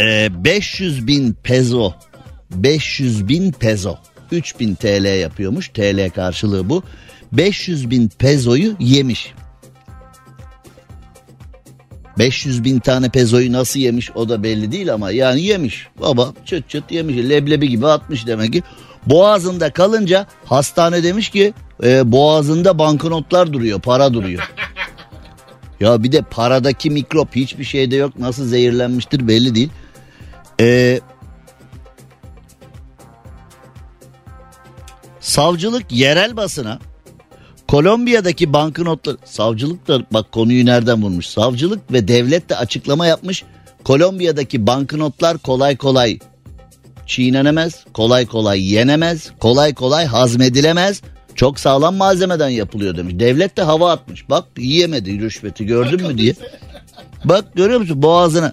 Ee, 0.00 0.44
500 0.44 1.06
bin 1.06 1.32
peso. 1.42 1.94
500 2.50 3.28
bin 3.28 3.52
peso. 3.52 3.98
3000 4.32 4.74
TL 4.74 5.20
yapıyormuş. 5.20 5.68
TL 5.68 6.10
karşılığı 6.10 6.68
bu. 6.68 6.82
500 7.32 7.90
bin 7.90 8.08
pezoyu 8.08 8.76
yemiş. 8.80 9.34
500 12.18 12.64
bin 12.64 12.78
tane 12.78 13.08
pezoyu 13.08 13.52
nasıl 13.52 13.80
yemiş 13.80 14.10
o 14.14 14.28
da 14.28 14.42
belli 14.42 14.72
değil 14.72 14.94
ama 14.94 15.10
yani 15.10 15.42
yemiş. 15.42 15.86
Baba 16.00 16.32
çıt 16.44 16.68
çıt 16.68 16.92
yemiş 16.92 17.16
leblebi 17.16 17.68
gibi 17.68 17.86
atmış 17.86 18.26
demek 18.26 18.52
ki. 18.52 18.62
Boğazında 19.06 19.70
kalınca 19.70 20.26
hastane 20.44 21.02
demiş 21.02 21.30
ki 21.30 21.54
e, 21.82 22.12
boğazında 22.12 22.78
banknotlar 22.78 23.52
duruyor 23.52 23.80
para 23.80 24.14
duruyor. 24.14 24.52
ya 25.80 26.02
bir 26.02 26.12
de 26.12 26.22
paradaki 26.22 26.90
mikrop 26.90 27.36
hiçbir 27.36 27.64
şeyde 27.64 27.96
yok 27.96 28.18
nasıl 28.18 28.46
zehirlenmiştir 28.46 29.28
belli 29.28 29.54
değil. 29.54 29.70
Eee 30.60 31.00
Savcılık 35.26 35.92
yerel 35.92 36.36
basına 36.36 36.78
Kolombiya'daki 37.68 38.52
banknotlar 38.52 39.16
savcılık 39.24 39.88
da 39.88 40.02
bak 40.12 40.32
konuyu 40.32 40.66
nereden 40.66 41.02
bulmuş. 41.02 41.26
Savcılık 41.26 41.92
ve 41.92 42.08
devlet 42.08 42.48
de 42.48 42.56
açıklama 42.56 43.06
yapmış. 43.06 43.44
Kolombiya'daki 43.84 44.66
banknotlar 44.66 45.38
kolay 45.38 45.76
kolay 45.76 46.18
çiğnenemez, 47.06 47.84
kolay 47.94 48.26
kolay 48.26 48.72
yenemez, 48.72 49.30
kolay 49.40 49.74
kolay 49.74 50.06
hazmedilemez. 50.06 51.02
Çok 51.34 51.60
sağlam 51.60 51.94
malzemeden 51.94 52.48
yapılıyor 52.48 52.96
demiş. 52.96 53.14
Devlet 53.18 53.56
de 53.56 53.62
hava 53.62 53.92
atmış. 53.92 54.30
Bak 54.30 54.44
yiyemedi 54.58 55.20
rüşveti 55.20 55.66
gördün 55.66 56.06
mü 56.06 56.18
diye. 56.18 56.34
Bak 57.24 57.44
görüyor 57.54 57.80
musun 57.80 58.02
boğazına. 58.02 58.52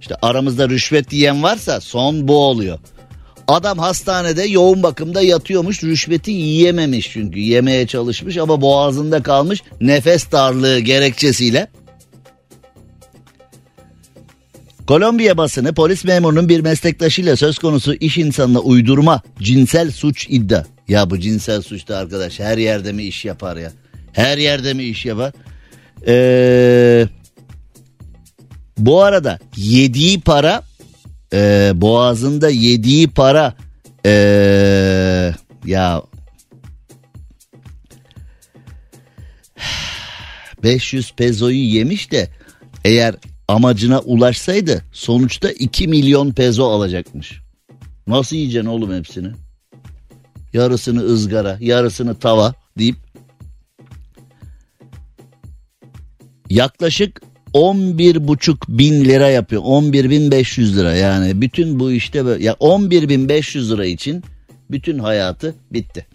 İşte 0.00 0.14
aramızda 0.22 0.68
rüşvet 0.68 1.12
yiyen 1.12 1.42
varsa 1.42 1.80
son 1.80 2.28
bu 2.28 2.36
oluyor. 2.36 2.78
Adam 3.48 3.78
hastanede 3.78 4.42
yoğun 4.42 4.82
bakımda 4.82 5.22
yatıyormuş 5.22 5.84
rüşveti 5.84 6.30
yiyememiş 6.30 7.10
çünkü 7.10 7.38
yemeye 7.38 7.86
çalışmış 7.86 8.36
ama 8.36 8.60
boğazında 8.60 9.22
kalmış 9.22 9.62
nefes 9.80 10.32
darlığı 10.32 10.78
gerekçesiyle. 10.78 11.68
Kolombiya 14.86 15.36
basını 15.36 15.74
polis 15.74 16.04
memurunun 16.04 16.48
bir 16.48 16.60
meslektaşıyla 16.60 17.36
söz 17.36 17.58
konusu 17.58 17.94
iş 17.94 18.18
insanına 18.18 18.58
uydurma 18.58 19.22
cinsel 19.42 19.90
suç 19.90 20.26
iddia. 20.30 20.64
Ya 20.88 21.10
bu 21.10 21.18
cinsel 21.18 21.62
suçta 21.62 21.96
arkadaş 21.96 22.40
her 22.40 22.58
yerde 22.58 22.92
mi 22.92 23.02
iş 23.02 23.24
yapar 23.24 23.56
ya? 23.56 23.72
Her 24.12 24.38
yerde 24.38 24.74
mi 24.74 24.84
iş 24.84 25.06
yapar? 25.06 25.32
Ee, 26.06 27.08
bu 28.78 29.02
arada 29.02 29.38
yediği 29.56 30.20
para 30.20 30.62
e, 31.32 31.72
boğazında 31.74 32.50
yediği 32.50 33.08
para 33.08 33.54
e, 34.06 34.12
ya 35.64 36.02
500 40.62 41.12
pezoyu 41.12 41.64
yemiş 41.64 42.12
de 42.12 42.28
eğer 42.84 43.14
amacına 43.48 44.00
ulaşsaydı 44.00 44.84
sonuçta 44.92 45.50
2 45.50 45.88
milyon 45.88 46.32
pezo 46.32 46.64
alacakmış. 46.64 47.40
Nasıl 48.06 48.36
yiyeceksin 48.36 48.68
oğlum 48.68 48.94
hepsini? 48.94 49.32
Yarısını 50.52 51.00
ızgara, 51.00 51.58
yarısını 51.60 52.18
tava 52.18 52.54
deyip 52.78 52.96
yaklaşık 56.50 57.22
11 57.56 58.28
buçuk 58.28 58.68
bin 58.68 59.04
lira 59.04 59.30
yapıyor. 59.30 59.62
11 59.64 60.10
bin 60.10 60.30
500 60.30 60.76
lira 60.76 60.94
yani 60.94 61.40
bütün 61.40 61.80
bu 61.80 61.92
işte 61.92 62.24
böyle. 62.24 62.44
Ya 62.44 62.56
11 62.60 63.08
bin 63.08 63.28
500 63.28 63.72
lira 63.72 63.86
için 63.86 64.24
bütün 64.70 64.98
hayatı 64.98 65.54
bitti. 65.72 66.06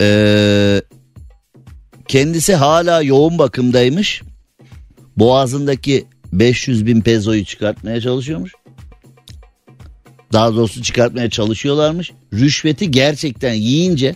Ee, 0.00 0.82
kendisi 2.08 2.54
hala 2.54 3.02
yoğun 3.02 3.38
bakımdaymış. 3.38 4.22
Boğazındaki 5.16 6.06
500 6.32 6.86
bin 6.86 7.00
pezoyu 7.00 7.44
çıkartmaya 7.44 8.00
çalışıyormuş. 8.00 8.52
Daha 10.32 10.54
doğrusu 10.54 10.82
çıkartmaya 10.82 11.30
çalışıyorlarmış. 11.30 12.12
Rüşveti 12.32 12.90
gerçekten 12.90 13.54
yiyince 13.54 14.14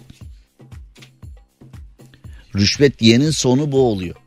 rüşvet 2.57 3.03
yiyenin 3.03 3.31
sonu 3.31 3.73
bu 3.73 3.81
oluyor. 3.81 4.24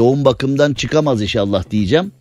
Yoğun 0.00 0.24
bakımdan 0.24 0.74
çıkamaz 0.74 1.22
inşallah 1.22 1.70
diyeceğim. 1.70 2.12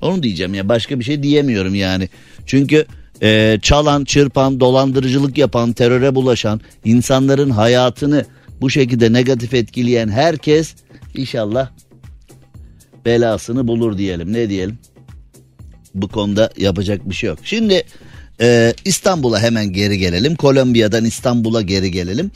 Onu 0.00 0.22
diyeceğim 0.22 0.54
ya 0.54 0.68
başka 0.68 0.98
bir 0.98 1.04
şey 1.04 1.22
diyemiyorum 1.22 1.74
yani. 1.74 2.08
Çünkü 2.46 2.86
e, 3.22 3.58
çalan, 3.62 4.04
çırpan, 4.04 4.60
dolandırıcılık 4.60 5.38
yapan, 5.38 5.72
teröre 5.72 6.14
bulaşan, 6.14 6.60
insanların 6.84 7.50
hayatını 7.50 8.24
bu 8.60 8.70
şekilde 8.70 9.12
negatif 9.12 9.54
etkileyen 9.54 10.08
herkes 10.08 10.74
inşallah 11.14 11.70
belasını 13.04 13.68
bulur 13.68 13.98
diyelim. 13.98 14.32
Ne 14.32 14.48
diyelim? 14.48 14.78
Bu 15.94 16.08
konuda 16.08 16.50
yapacak 16.56 17.10
bir 17.10 17.14
şey 17.14 17.28
yok. 17.28 17.38
Şimdi 17.42 17.82
e, 18.40 18.74
İstanbul'a 18.84 19.40
hemen 19.40 19.72
geri 19.72 19.98
gelelim. 19.98 20.36
Kolombiya'dan 20.36 21.04
İstanbul'a 21.04 21.62
geri 21.62 21.90
gelelim. 21.90 22.30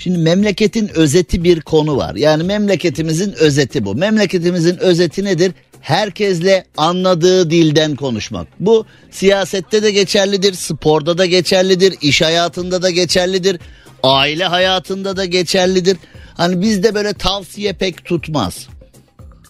Şimdi 0.00 0.18
memleketin 0.18 0.88
özeti 0.94 1.44
bir 1.44 1.60
konu 1.60 1.96
var. 1.96 2.14
Yani 2.14 2.42
memleketimizin 2.42 3.32
özeti 3.32 3.84
bu. 3.84 3.94
Memleketimizin 3.94 4.76
özeti 4.78 5.24
nedir? 5.24 5.52
Herkesle 5.80 6.64
anladığı 6.76 7.50
dilden 7.50 7.96
konuşmak. 7.96 8.48
Bu 8.60 8.86
siyasette 9.10 9.82
de 9.82 9.90
geçerlidir, 9.90 10.54
sporda 10.54 11.18
da 11.18 11.26
geçerlidir, 11.26 11.94
iş 12.00 12.22
hayatında 12.22 12.82
da 12.82 12.90
geçerlidir, 12.90 13.60
aile 14.02 14.44
hayatında 14.44 15.16
da 15.16 15.24
geçerlidir. 15.24 15.96
Hani 16.34 16.60
bizde 16.60 16.94
böyle 16.94 17.12
tavsiye 17.12 17.72
pek 17.72 18.04
tutmaz. 18.04 18.68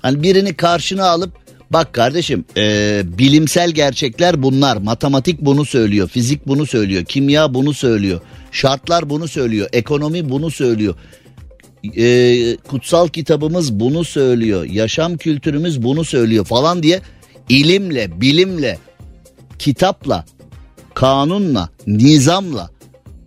Hani 0.03 0.23
birini 0.23 0.55
karşına 0.55 1.09
alıp 1.09 1.33
bak 1.71 1.93
kardeşim 1.93 2.45
e, 2.57 3.03
bilimsel 3.19 3.71
gerçekler 3.71 4.43
bunlar. 4.43 4.77
Matematik 4.77 5.41
bunu 5.41 5.65
söylüyor, 5.65 6.09
fizik 6.09 6.47
bunu 6.47 6.67
söylüyor, 6.67 7.05
kimya 7.05 7.55
bunu 7.55 7.75
söylüyor. 7.75 8.21
Şartlar 8.53 9.11
bunu 9.11 9.29
söylüyor, 9.29 9.69
ekonomi 9.73 10.31
bunu 10.31 10.51
söylüyor. 10.51 10.95
E, 11.97 12.57
kutsal 12.57 13.09
kitabımız 13.09 13.81
bunu 13.81 14.05
söylüyor, 14.05 14.65
yaşam 14.65 15.17
kültürümüz 15.17 15.83
bunu 15.83 16.05
söylüyor 16.05 16.45
falan 16.45 16.83
diye 16.83 17.01
ilimle, 17.49 18.21
bilimle, 18.21 18.79
kitapla, 19.59 20.25
kanunla, 20.95 21.69
nizamla, 21.87 22.71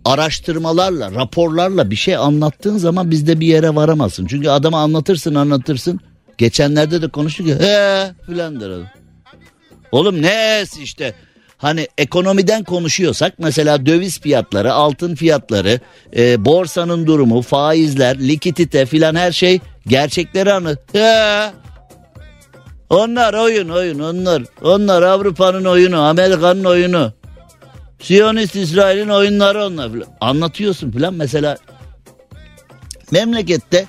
araştırmalarla, 0.04 1.12
raporlarla 1.12 1.90
bir 1.90 1.96
şey 1.96 2.16
anlattığın 2.16 2.78
zaman 2.78 3.10
bizde 3.10 3.40
bir 3.40 3.46
yere 3.46 3.74
varamazsın. 3.74 4.26
Çünkü 4.26 4.48
adama 4.48 4.80
anlatırsın 4.80 5.34
anlatırsın. 5.34 6.00
Geçenlerde 6.38 7.02
de 7.02 7.08
konuştuk 7.08 7.46
ya 7.46 7.60
he 7.60 8.12
filan 8.26 8.60
der 8.60 8.70
adam. 8.70 8.86
Oğlum 9.92 10.22
ne 10.22 10.64
işte 10.82 11.14
Hani 11.64 11.88
ekonomiden 11.98 12.64
konuşuyorsak 12.64 13.34
mesela 13.38 13.86
döviz 13.86 14.20
fiyatları, 14.20 14.72
altın 14.72 15.14
fiyatları, 15.14 15.80
e, 16.16 16.44
borsanın 16.44 17.06
durumu, 17.06 17.42
faizler, 17.42 18.18
likidite 18.18 18.86
filan 18.86 19.14
her 19.14 19.32
şey 19.32 19.60
gerçekleri 19.86 20.52
anı. 20.52 20.78
He. 20.92 21.50
Onlar 22.90 23.34
oyun 23.34 23.68
oyun 23.68 23.98
onlar. 23.98 24.42
Onlar 24.62 25.02
Avrupa'nın 25.02 25.64
oyunu, 25.64 26.00
Amerika'nın 26.00 26.64
oyunu. 26.64 27.12
Siyonist 28.00 28.56
İsrail'in 28.56 29.08
oyunları 29.08 29.64
onlar 29.64 29.92
filan. 29.92 30.08
Anlatıyorsun 30.20 30.90
filan 30.90 31.14
mesela 31.14 31.56
memlekette 33.10 33.86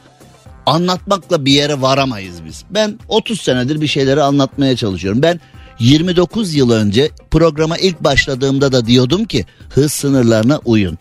anlatmakla 0.65 1.45
bir 1.45 1.51
yere 1.51 1.81
varamayız 1.81 2.45
biz. 2.45 2.63
Ben 2.69 2.99
30 3.07 3.41
senedir 3.41 3.81
bir 3.81 3.87
şeyleri 3.87 4.21
anlatmaya 4.21 4.75
çalışıyorum. 4.75 5.21
Ben 5.21 5.39
29 5.79 6.55
yıl 6.55 6.71
önce 6.71 7.09
programa 7.31 7.77
ilk 7.77 8.03
başladığımda 8.03 8.71
da 8.71 8.85
diyordum 8.85 9.25
ki 9.25 9.45
hız 9.69 9.93
sınırlarına 9.93 10.59
uyun. 10.65 10.97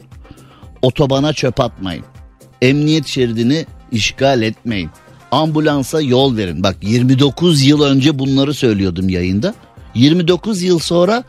Otobana 0.83 1.33
çöp 1.33 1.61
atmayın. 1.61 2.05
Emniyet 2.63 3.07
şeridini 3.07 3.67
işgal 3.93 4.43
etmeyin. 4.43 4.91
Ambulansa 5.31 6.01
yol 6.01 6.37
verin. 6.37 6.63
Bak 6.63 6.77
29 6.83 7.63
yıl 7.63 7.83
önce 7.83 8.19
bunları 8.19 8.55
söylüyordum 8.55 9.09
yayında. 9.09 9.55
29 9.95 10.63
yıl 10.63 10.79
sonra 10.79 11.25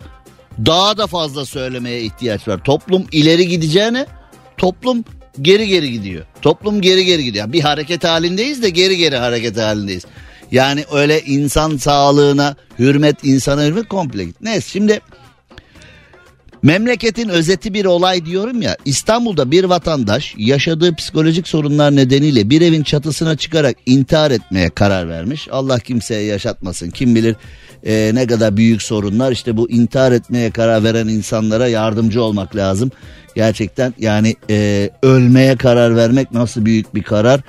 daha 0.65 0.97
da 0.97 1.07
fazla 1.07 1.45
söylemeye 1.45 2.01
ihtiyaç 2.01 2.47
var. 2.47 2.63
Toplum 2.63 3.05
ileri 3.11 3.47
gideceğine 3.47 4.05
toplum 4.57 5.03
geri 5.41 5.67
geri 5.67 5.91
gidiyor. 5.91 6.25
Toplum 6.41 6.81
geri 6.81 7.05
geri 7.05 7.23
gidiyor. 7.23 7.53
Bir 7.53 7.61
hareket 7.61 8.03
halindeyiz 8.03 8.63
de 8.63 8.69
geri 8.69 8.97
geri 8.97 9.17
hareket 9.17 9.57
halindeyiz. 9.57 10.05
Yani 10.51 10.85
öyle 10.91 11.21
insan 11.21 11.77
sağlığına 11.77 12.55
hürmet, 12.79 13.23
insana 13.23 13.65
hürmet 13.65 13.87
komple 13.87 14.25
git. 14.25 14.41
Neyse 14.41 14.69
şimdi 14.69 15.01
memleketin 16.63 17.29
özeti 17.29 17.73
bir 17.73 17.85
olay 17.85 18.25
diyorum 18.25 18.61
ya. 18.61 18.77
İstanbul'da 18.85 19.51
bir 19.51 19.63
vatandaş 19.63 20.33
yaşadığı 20.37 20.95
psikolojik 20.95 21.47
sorunlar 21.47 21.95
nedeniyle 21.95 22.49
bir 22.49 22.61
evin 22.61 22.83
çatısına 22.83 23.37
çıkarak 23.37 23.75
intihar 23.85 24.31
etmeye 24.31 24.69
karar 24.69 25.09
vermiş. 25.09 25.47
Allah 25.51 25.79
kimseye 25.79 26.23
yaşatmasın. 26.23 26.89
Kim 26.89 27.15
bilir 27.15 27.35
e, 27.85 28.11
ne 28.13 28.27
kadar 28.27 28.57
büyük 28.57 28.81
sorunlar. 28.81 29.31
İşte 29.31 29.57
bu 29.57 29.69
intihar 29.69 30.11
etmeye 30.11 30.51
karar 30.51 30.83
veren 30.83 31.07
insanlara 31.07 31.67
yardımcı 31.67 32.23
olmak 32.23 32.55
lazım. 32.55 32.91
Gerçekten 33.35 33.93
yani 33.99 34.35
e, 34.49 34.89
ölmeye 35.01 35.55
karar 35.55 35.95
vermek 35.95 36.31
nasıl 36.31 36.65
büyük 36.65 36.95
bir 36.95 37.03
karar. 37.03 37.41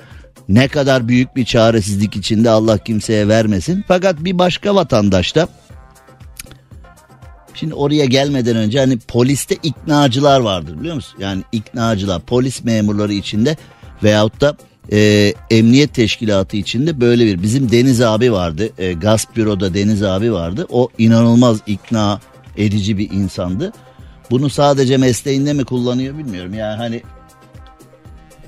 Ne 0.49 0.69
kadar 0.69 1.09
büyük 1.09 1.37
bir 1.37 1.45
çaresizlik 1.45 2.17
içinde 2.17 2.50
Allah 2.50 2.79
kimseye 2.79 3.29
vermesin. 3.29 3.85
Fakat 3.88 4.25
bir 4.25 4.38
başka 4.38 4.75
vatandaş 4.75 5.35
da 5.35 5.49
Şimdi 7.55 7.75
oraya 7.75 8.05
gelmeden 8.05 8.57
önce 8.57 8.79
hani 8.79 8.99
poliste 8.99 9.57
iknacılar 9.62 10.41
vardır 10.41 10.81
biliyor 10.81 10.95
musun? 10.95 11.19
Yani 11.21 11.43
iknacılar 11.53 12.21
polis 12.21 12.65
memurları 12.65 13.12
içinde 13.12 13.57
veyahut 14.03 14.41
da 14.41 14.57
e, 14.93 15.33
emniyet 15.50 15.95
teşkilatı 15.95 16.57
içinde 16.57 17.00
böyle 17.00 17.26
bir 17.26 17.43
bizim 17.43 17.73
Deniz 17.73 18.00
abi 18.00 18.33
vardı. 18.33 18.69
E, 18.79 18.93
gasp 18.93 19.37
büroda 19.37 19.75
Deniz 19.75 20.03
abi 20.03 20.33
vardı. 20.33 20.67
O 20.71 20.88
inanılmaz 20.99 21.59
ikna 21.67 22.21
edici 22.57 22.99
bir 22.99 23.11
insandı. 23.11 23.73
Bunu 24.31 24.50
sadece 24.50 24.97
mesleğinde 24.97 25.53
mi 25.53 25.65
kullanıyor 25.65 26.19
bilmiyorum. 26.19 26.55
Yani 26.55 26.76
hani 26.76 27.03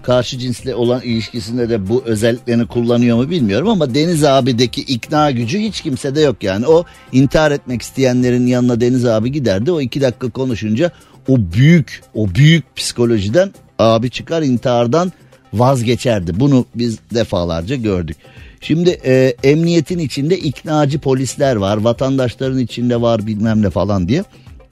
karşı 0.09 0.39
cinsle 0.39 0.75
olan 0.75 1.03
ilişkisinde 1.03 1.69
de 1.69 1.89
bu 1.89 2.03
özelliklerini 2.07 2.67
kullanıyor 2.67 3.17
mu 3.17 3.31
bilmiyorum 3.31 3.69
ama 3.69 3.95
Deniz 3.95 4.25
abideki 4.25 4.81
ikna 4.81 5.31
gücü 5.31 5.59
hiç 5.59 5.81
kimsede 5.81 6.21
yok 6.21 6.43
yani. 6.43 6.67
O 6.67 6.85
intihar 7.13 7.51
etmek 7.51 7.83
isteyenlerin 7.83 8.47
yanına 8.47 8.81
Deniz 8.81 9.07
abi 9.07 9.33
giderdi. 9.33 9.73
O 9.73 9.81
iki 9.81 10.01
dakika 10.01 10.31
konuşunca 10.31 10.91
o 11.29 11.37
büyük 11.53 12.03
o 12.15 12.35
büyük 12.35 12.77
psikolojiden 12.77 13.53
abi 13.79 14.11
çıkar 14.11 14.43
intihardan 14.43 15.13
vazgeçerdi. 15.53 16.41
Bunu 16.41 16.67
biz 16.75 16.99
defalarca 17.15 17.77
gördük. 17.77 18.17
Şimdi 18.61 18.91
e, 19.05 19.35
emniyetin 19.43 19.99
içinde 19.99 20.39
iknacı 20.39 20.99
polisler 20.99 21.57
var. 21.57 21.77
Vatandaşların 21.77 22.59
içinde 22.59 23.01
var 23.01 23.27
bilmem 23.27 23.63
ne 23.63 23.71
falan 23.71 24.09
diye. 24.09 24.25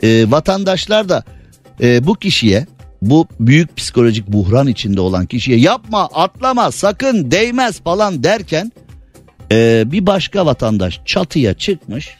E, 0.02 0.31
vatandaşlar 0.31 1.09
da 1.09 1.25
e, 1.81 2.07
bu 2.07 2.14
kişiye 2.14 2.66
bu 3.03 3.26
büyük 3.41 3.76
psikolojik 3.76 4.29
buhran 4.29 4.67
içinde 4.67 5.00
olan 5.00 5.26
kişiye 5.26 5.59
yapma 5.59 6.09
atlama 6.15 6.71
sakın 6.71 7.31
değmez 7.31 7.81
falan 7.81 8.23
derken 8.23 8.73
e, 9.53 9.85
bir 9.87 10.07
başka 10.07 10.47
vatandaş 10.47 11.00
çatıya 11.05 11.55
çıkmış 11.55 12.19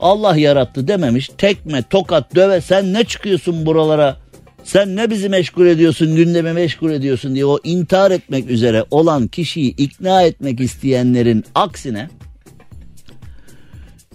Allah 0.00 0.36
yarattı 0.36 0.88
dememiş 0.88 1.30
tekme 1.38 1.82
tokat 1.82 2.34
döve 2.34 2.60
sen 2.60 2.92
ne 2.92 3.04
çıkıyorsun 3.04 3.66
buralara? 3.66 4.16
Sen 4.64 4.96
ne 4.96 5.10
bizi 5.10 5.28
meşgul 5.28 5.66
ediyorsun 5.66 6.16
gündemi 6.16 6.52
meşgul 6.52 6.90
ediyorsun? 6.90 7.34
diye 7.34 7.46
o 7.46 7.58
intihar 7.64 8.10
etmek 8.10 8.50
üzere 8.50 8.84
olan 8.90 9.28
kişiyi 9.28 9.76
ikna 9.76 10.22
etmek 10.22 10.60
isteyenlerin 10.60 11.44
aksine 11.54 12.08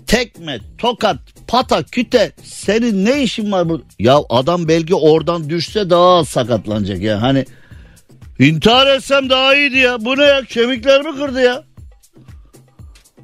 tekme, 0.08 0.60
tokat, 0.78 1.18
pata, 1.48 1.84
küte 1.84 2.32
senin 2.44 3.06
ne 3.06 3.24
işin 3.24 3.52
var 3.52 3.70
bu? 3.70 3.82
Ya 4.00 4.20
adam 4.30 4.68
belki 4.68 4.96
oradan 4.96 5.50
düşse 5.50 5.90
daha 5.90 6.18
az 6.18 6.30
sakatlanacak 6.30 7.02
ya. 7.02 7.22
Hani 7.22 7.46
intihar 8.40 8.88
etsem 8.88 9.30
daha 9.30 9.56
iyiydi 9.56 9.78
ya. 9.78 10.06
Bu 10.06 10.18
ne 10.18 10.24
ya 10.24 10.42
kemiklerimi 10.42 11.16
kırdı 11.16 11.42
ya. 11.42 11.64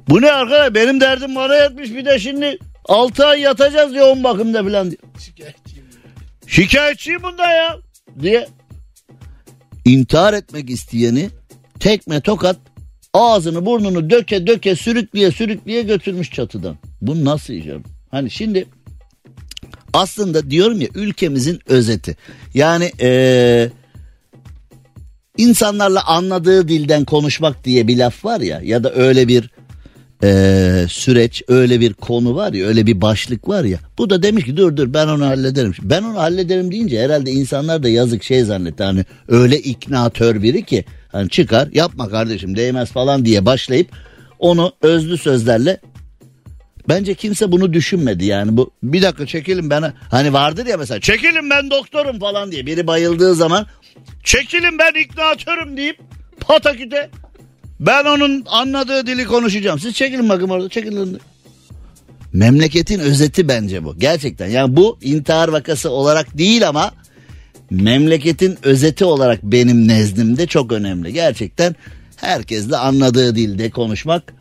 Bu 0.08 0.22
ne 0.22 0.32
arkadaş 0.32 0.74
benim 0.74 1.00
derdim 1.00 1.34
bana 1.34 1.56
yetmiş 1.56 1.90
bir 1.90 2.04
de 2.04 2.18
şimdi 2.18 2.58
6 2.84 3.26
ay 3.26 3.40
yatacağız 3.40 3.94
yoğun 3.94 4.24
bakımda 4.24 4.62
falan 4.62 4.90
diye. 4.90 4.98
Şikayetçiyim 6.46 7.22
bundan 7.22 7.50
ya 7.50 7.76
diye. 8.22 8.48
İntihar 9.84 10.34
etmek 10.34 10.70
isteyeni 10.70 11.30
tekme 11.80 12.20
tokat 12.20 12.56
ağzını 13.14 13.66
burnunu 13.66 14.10
döke 14.10 14.46
döke 14.46 14.76
sürükleye 14.76 15.30
sürükleye 15.30 15.82
götürmüş 15.82 16.30
çatıdan. 16.30 16.76
Bu 17.02 17.24
nasıl 17.24 17.54
ya? 17.54 17.76
Hani 18.10 18.30
şimdi 18.30 18.66
aslında 19.92 20.50
diyorum 20.50 20.80
ya 20.80 20.88
ülkemizin 20.94 21.60
özeti. 21.66 22.16
Yani 22.54 22.92
eee 23.00 23.70
insanlarla 25.36 26.06
anladığı 26.06 26.68
dilden 26.68 27.04
konuşmak 27.04 27.64
diye 27.64 27.88
bir 27.88 27.98
laf 27.98 28.24
var 28.24 28.40
ya 28.40 28.60
ya 28.62 28.84
da 28.84 28.94
öyle 28.94 29.28
bir 29.28 29.50
eee, 30.24 30.86
süreç 30.88 31.42
öyle 31.48 31.80
bir 31.80 31.92
konu 31.92 32.36
var 32.36 32.52
ya 32.52 32.66
öyle 32.66 32.86
bir 32.86 33.00
başlık 33.00 33.48
var 33.48 33.64
ya. 33.64 33.78
Bu 33.98 34.10
da 34.10 34.22
demiş 34.22 34.44
ki 34.44 34.56
dur 34.56 34.76
dur 34.76 34.94
ben 34.94 35.08
onu 35.08 35.26
hallederim. 35.26 35.74
Ben 35.82 36.02
onu 36.02 36.18
hallederim 36.18 36.72
deyince 36.72 37.00
herhalde 37.00 37.30
insanlar 37.30 37.82
da 37.82 37.88
yazık 37.88 38.22
şey 38.22 38.44
zannetti. 38.44 38.84
Hani 38.84 39.04
öyle 39.28 39.58
iknatör 39.58 40.42
biri 40.42 40.64
ki 40.64 40.84
hani 41.12 41.28
çıkar 41.28 41.68
yapma 41.72 42.08
kardeşim 42.08 42.56
değmez 42.56 42.92
falan 42.92 43.24
diye 43.24 43.46
başlayıp 43.46 43.88
onu 44.38 44.72
özlü 44.82 45.18
sözlerle 45.18 45.80
Bence 46.88 47.14
kimse 47.14 47.52
bunu 47.52 47.72
düşünmedi 47.72 48.24
yani. 48.24 48.56
Bu 48.56 48.70
bir 48.82 49.02
dakika 49.02 49.26
çekilin 49.26 49.70
ben 49.70 49.92
hani 50.10 50.32
vardır 50.32 50.66
ya 50.66 50.76
mesela 50.76 51.00
çekilin 51.00 51.50
ben 51.50 51.70
doktorum 51.70 52.18
falan 52.18 52.52
diye. 52.52 52.66
Biri 52.66 52.86
bayıldığı 52.86 53.34
zaman 53.34 53.66
çekilin 54.24 54.78
ben 54.78 55.00
iknatörüm 55.00 55.76
deyip 55.76 55.98
pataküte 56.40 57.10
ben 57.80 58.04
onun 58.04 58.44
anladığı 58.46 59.06
dili 59.06 59.24
konuşacağım. 59.24 59.78
Siz 59.78 59.94
çekilin 59.94 60.28
bakın 60.28 60.48
orada 60.48 60.68
çekilin. 60.68 61.18
Memleketin 62.32 62.98
özeti 62.98 63.48
bence 63.48 63.84
bu. 63.84 63.98
Gerçekten 63.98 64.48
yani 64.48 64.76
bu 64.76 64.98
intihar 65.02 65.48
vakası 65.48 65.90
olarak 65.90 66.38
değil 66.38 66.68
ama 66.68 66.94
memleketin 67.70 68.58
özeti 68.62 69.04
olarak 69.04 69.42
benim 69.42 69.88
nezdimde 69.88 70.46
çok 70.46 70.72
önemli. 70.72 71.12
Gerçekten 71.12 71.74
herkesle 72.16 72.76
anladığı 72.76 73.36
dilde 73.36 73.70
konuşmak 73.70 74.34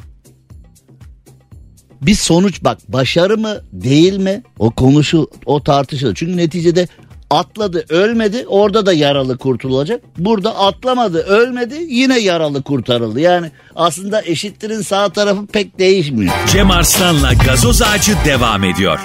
bir 2.06 2.15
sonuç 2.15 2.63
bak 2.63 2.78
başarı 2.88 3.38
mı 3.38 3.62
değil 3.72 4.17
mi 4.17 4.43
o 4.60 4.72
konuşu 4.72 5.30
o 5.46 5.63
tartışılır. 5.63 6.15
Çünkü 6.15 6.38
neticede 6.38 6.88
atladı 7.34 7.86
ölmedi 7.89 8.46
orada 8.48 8.86
da 8.86 8.93
yaralı 8.93 9.38
kurtulacak. 9.38 10.02
Burada 10.17 10.60
atlamadı 10.60 11.24
ölmedi 11.24 11.76
yine 11.89 12.19
yaralı 12.19 12.63
kurtarıldı. 12.63 13.19
Yani 13.19 13.52
aslında 13.76 14.22
eşittirin 14.26 14.82
sağ 14.82 15.10
tarafı 15.10 15.46
pek 15.48 15.80
değişmiyor. 15.80 16.34
Cem 16.52 16.72
Arslan'la 16.72 17.34
gazoz 17.34 17.82
ağacı 17.82 18.13
devam 18.26 18.63
ediyor. 18.63 19.00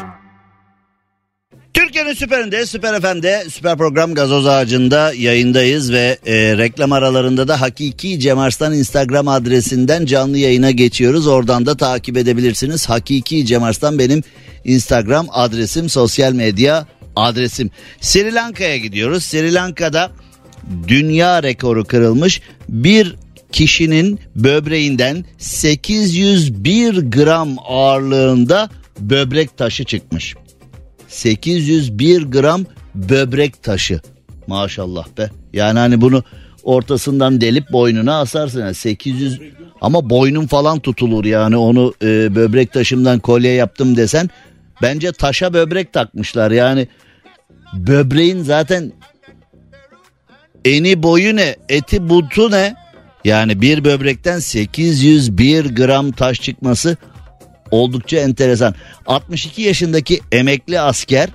Türkiye'nin 1.75 2.13
süperinde, 2.13 2.67
süper 2.67 3.01
FM'de, 3.01 3.45
süper 3.51 3.79
program 3.79 4.15
gazoz 4.15 4.47
ağacında 4.47 5.13
yayındayız 5.13 5.93
ve 5.93 6.19
e, 6.27 6.35
reklam 6.59 6.93
aralarında 6.93 7.49
da 7.49 7.61
Hakiki 7.61 8.21
Cem 8.21 8.39
Arslan 8.39 8.75
Instagram 8.75 9.29
adresinden 9.29 10.07
canlı 10.07 10.39
yayına 10.39 10.71
geçiyoruz. 10.71 11.27
Oradan 11.27 11.67
da 11.67 11.77
takip 11.77 12.17
edebilirsiniz. 12.17 12.89
Hakiki 12.89 13.47
Cem 13.47 13.63
Arslan 13.63 13.99
benim 13.99 14.23
Instagram 14.65 15.27
adresim, 15.31 15.89
sosyal 15.89 16.33
medya 16.33 16.87
adresim. 17.19 17.71
Sri 18.01 18.35
Lanka'ya 18.35 18.77
gidiyoruz. 18.77 19.25
Sri 19.25 19.55
Lanka'da 19.55 20.11
dünya 20.89 21.43
rekoru 21.43 21.85
kırılmış. 21.85 22.41
Bir 22.69 23.17
kişinin 23.53 24.21
böbreğinden 24.37 25.25
801 25.39 27.11
gram 27.11 27.57
ağırlığında 27.69 28.71
böbrek 29.01 29.57
taşı 29.57 29.85
çıkmış. 29.85 30.35
801 31.09 32.23
gram 32.23 32.65
böbrek 32.95 33.63
taşı. 33.63 34.01
Maşallah 34.47 35.07
be. 35.19 35.31
Yani 35.53 35.79
hani 35.79 36.01
bunu 36.01 36.25
ortasından 36.63 37.41
delip 37.41 37.73
boynuna 37.73 38.21
asarsın. 38.21 38.61
Yani 38.61 38.75
800 38.75 39.41
ama 39.81 40.11
boynun 40.11 40.47
falan 40.47 40.81
tutulur 40.81 41.25
yani 41.25 41.57
onu 41.57 41.95
e, 42.03 42.35
böbrek 42.35 42.73
taşımdan 42.73 43.19
kolye 43.19 43.53
yaptım 43.53 43.97
desen. 43.97 44.31
Bence 44.83 45.13
taşa 45.13 45.55
böbrek 45.55 45.93
takmışlar 45.93 46.51
yani. 46.51 46.89
Böbreğin 47.73 48.43
zaten 48.43 48.93
eni 50.65 51.03
boyu 51.03 51.37
ne 51.37 51.57
eti 51.69 52.09
butu 52.09 52.51
ne? 52.51 52.75
Yani 53.25 53.61
bir 53.61 53.85
böbrekten 53.85 54.39
801 54.39 55.65
gram 55.65 56.13
taş 56.13 56.41
çıkması 56.41 56.97
oldukça 57.71 58.17
enteresan. 58.17 58.75
62 59.07 59.63
yaşındaki 59.63 60.21
emekli 60.33 60.81
asker 60.81 61.29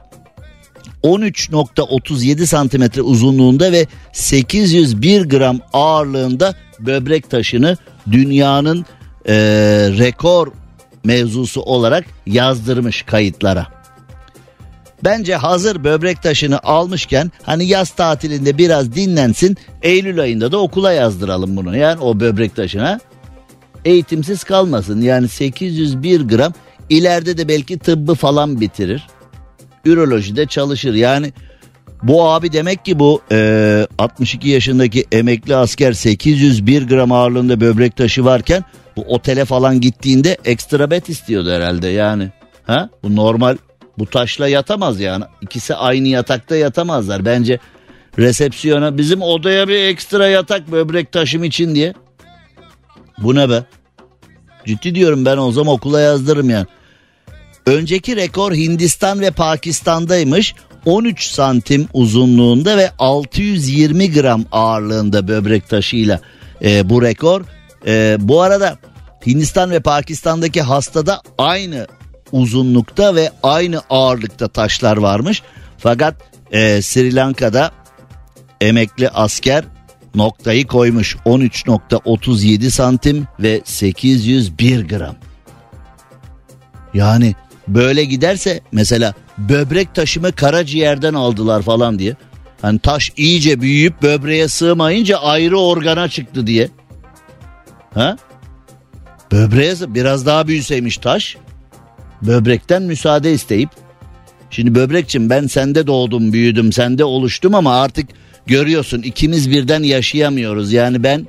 13.37 1.04 2.46
santimetre 2.46 3.02
uzunluğunda 3.02 3.72
ve 3.72 3.88
801 4.14 5.26
gram 5.26 5.60
ağırlığında 5.74 6.56
böbrek 6.80 7.30
taşını 7.30 7.78
dünyanın 8.12 8.86
eee, 9.28 9.34
rekor 9.98 10.48
mevzusu 11.04 11.62
olarak 11.62 12.06
yazdırmış 12.26 13.02
kayıtlara. 13.02 13.83
Bence 15.04 15.36
hazır 15.36 15.84
böbrek 15.84 16.24
taşını 16.24 16.60
almışken 16.64 17.32
hani 17.44 17.66
yaz 17.66 17.90
tatilinde 17.90 18.58
biraz 18.58 18.96
dinlensin 18.96 19.58
Eylül 19.82 20.22
ayında 20.22 20.52
da 20.52 20.58
okula 20.58 20.92
yazdıralım 20.92 21.58
bunu 21.58 21.78
yani 21.78 22.02
o 22.02 22.20
böbrek 22.20 22.56
taşına 22.56 23.00
eğitimsiz 23.86 24.44
kalmasın. 24.44 25.02
Yani 25.02 25.28
801 25.28 26.22
gram 26.22 26.54
ileride 26.90 27.38
de 27.38 27.48
belki 27.48 27.80
tıbbı 27.80 28.16
falan 28.16 28.62
bitirir. 28.62 29.08
Ürolojide 29.86 30.46
çalışır. 30.46 30.94
Yani 30.94 31.34
bu 32.04 32.30
abi 32.30 32.54
demek 32.54 32.86
ki 32.86 33.00
bu 33.00 33.22
e, 33.32 33.88
62 33.98 34.50
yaşındaki 34.50 35.06
emekli 35.12 35.56
asker 35.56 35.94
801 35.94 36.88
gram 36.88 37.12
ağırlığında 37.12 37.62
böbrek 37.62 37.96
taşı 37.96 38.26
varken 38.26 38.64
bu 38.96 39.02
otele 39.02 39.46
falan 39.46 39.82
gittiğinde 39.82 40.38
ekstra 40.46 40.92
bet 40.92 41.10
istiyordu 41.10 41.52
herhalde 41.52 41.88
yani. 41.88 42.32
Ha? 42.64 42.90
Bu 43.04 43.16
normal 43.16 43.58
bu 43.98 44.06
taşla 44.06 44.48
yatamaz 44.48 45.00
yani. 45.00 45.26
İkisi 45.42 45.76
aynı 45.76 46.08
yatakta 46.08 46.56
yatamazlar. 46.56 47.26
Bence 47.26 47.60
resepsiyona 48.20 48.98
bizim 48.98 49.22
odaya 49.22 49.68
bir 49.68 49.80
ekstra 49.80 50.28
yatak 50.28 50.72
böbrek 50.72 51.12
taşım 51.12 51.44
için 51.44 51.76
diye. 51.76 51.94
Bu 53.18 53.36
ne 53.36 53.50
be? 53.50 53.64
Ciddi 54.66 54.96
diyorum 54.96 55.26
ben 55.26 55.38
o 55.38 55.52
zaman 55.52 55.74
okula 55.74 56.02
yazdırırım 56.02 56.50
yani. 56.50 56.66
Önceki 57.66 58.16
rekor 58.16 58.54
Hindistan 58.54 59.20
ve 59.20 59.32
Pakistan'daymış. 59.32 60.56
13 60.86 61.24
santim 61.24 61.88
uzunluğunda 61.94 62.78
ve 62.78 62.92
620 63.00 64.12
gram 64.12 64.46
ağırlığında 64.52 65.28
böbrek 65.28 65.70
taşıyla 65.70 66.20
e, 66.64 66.90
bu 66.90 67.02
rekor. 67.02 67.42
E, 67.88 68.18
bu 68.20 68.42
arada 68.42 68.78
Hindistan 69.26 69.72
ve 69.72 69.80
Pakistan'daki 69.80 70.62
hastada 70.62 71.22
aynı 71.38 71.88
uzunlukta 72.34 73.16
ve 73.16 73.32
aynı 73.44 73.82
ağırlıkta 73.90 74.48
taşlar 74.48 74.98
varmış. 74.98 75.42
Fakat 75.78 76.16
e, 76.52 76.82
Sri 76.82 77.16
Lanka'da 77.16 77.72
emekli 78.62 79.10
asker 79.10 79.64
noktayı 80.16 80.68
koymuş 80.68 81.16
13.37 81.16 82.70
santim 82.70 83.28
ve 83.40 83.62
801 83.66 84.88
gram. 84.88 85.16
Yani 86.94 87.36
böyle 87.68 88.04
giderse 88.04 88.62
mesela 88.72 89.14
böbrek 89.38 89.96
taşımı 89.96 90.32
karaciğerden 90.32 91.14
aldılar 91.14 91.62
falan 91.62 92.00
diye. 92.00 92.16
Hani 92.62 92.80
taş 92.80 93.12
iyice 93.18 93.62
büyüyüp 93.62 94.02
böbreğe 94.02 94.48
sığmayınca 94.48 95.18
ayrı 95.18 95.60
organa 95.60 96.10
çıktı 96.10 96.48
diye. 96.48 96.70
Ha? 97.94 98.18
Böbreğe 99.32 99.76
biraz 99.88 100.26
daha 100.26 100.48
büyüseymiş 100.48 100.98
taş. 100.98 101.38
Böbrekten 102.28 102.84
müsaade 102.84 103.34
isteyip. 103.34 103.70
Şimdi 104.50 104.76
böbrekçim 104.76 105.30
ben 105.30 105.48
sende 105.48 105.88
doğdum 105.88 106.34
büyüdüm 106.34 106.74
sende 106.74 107.04
oluştum 107.04 107.56
ama 107.56 107.82
artık 107.82 108.10
görüyorsun 108.46 109.02
ikimiz 109.02 109.52
birden 109.52 109.84
yaşayamıyoruz. 109.84 110.74
Yani 110.74 111.04
ben 111.04 111.28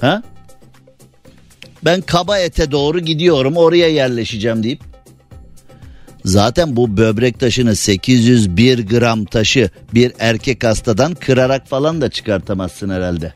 ha? 0.00 0.22
Ben 1.84 2.00
kaba 2.00 2.38
ete 2.38 2.70
doğru 2.70 3.00
gidiyorum 3.00 3.56
oraya 3.56 3.88
yerleşeceğim 3.88 4.62
deyip 4.62 4.80
Zaten 6.24 6.76
bu 6.76 6.96
böbrek 6.96 7.40
taşını 7.40 7.76
801 7.76 8.86
gram 8.86 9.24
taşı 9.24 9.70
bir 9.94 10.12
erkek 10.18 10.64
hastadan 10.64 11.14
kırarak 11.14 11.66
falan 11.66 12.00
da 12.00 12.10
çıkartamazsın 12.10 12.90
herhalde. 12.90 13.34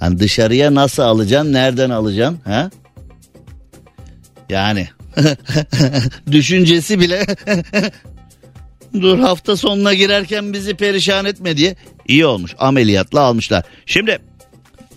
Hani 0.00 0.18
dışarıya 0.18 0.74
nasıl 0.74 1.02
alacaksın, 1.02 1.52
nereden 1.52 1.90
alacaksın? 1.90 2.38
Ha? 2.44 2.70
Yani 4.48 4.88
düşüncesi 6.32 7.00
bile 7.00 7.26
dur 9.00 9.18
hafta 9.18 9.56
sonuna 9.56 9.94
girerken 9.94 10.52
bizi 10.52 10.74
perişan 10.74 11.24
etme 11.24 11.56
diye 11.56 11.76
iyi 12.08 12.26
olmuş 12.26 12.54
ameliyatla 12.58 13.20
almışlar. 13.20 13.64
Şimdi 13.86 14.18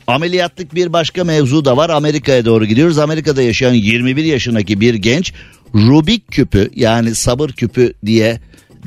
ameliyatlık 0.08 0.76
bir 0.76 0.94
başka 0.94 1.24
mevzu 1.24 1.66
da 1.66 1.78
var 1.78 1.90
Amerika'ya 1.90 2.46
doğru 2.46 2.66
gidiyoruz. 2.66 2.98
Amerika'da 2.98 3.42
yaşayan 3.42 3.74
21 3.74 4.24
yaşındaki 4.24 4.82
bir 4.82 4.94
genç 4.94 5.34
Rubik 5.76 6.32
küpü 6.32 6.70
yani 6.76 7.16
sabır 7.16 7.50
küpü 7.50 7.94
diye 8.06 8.40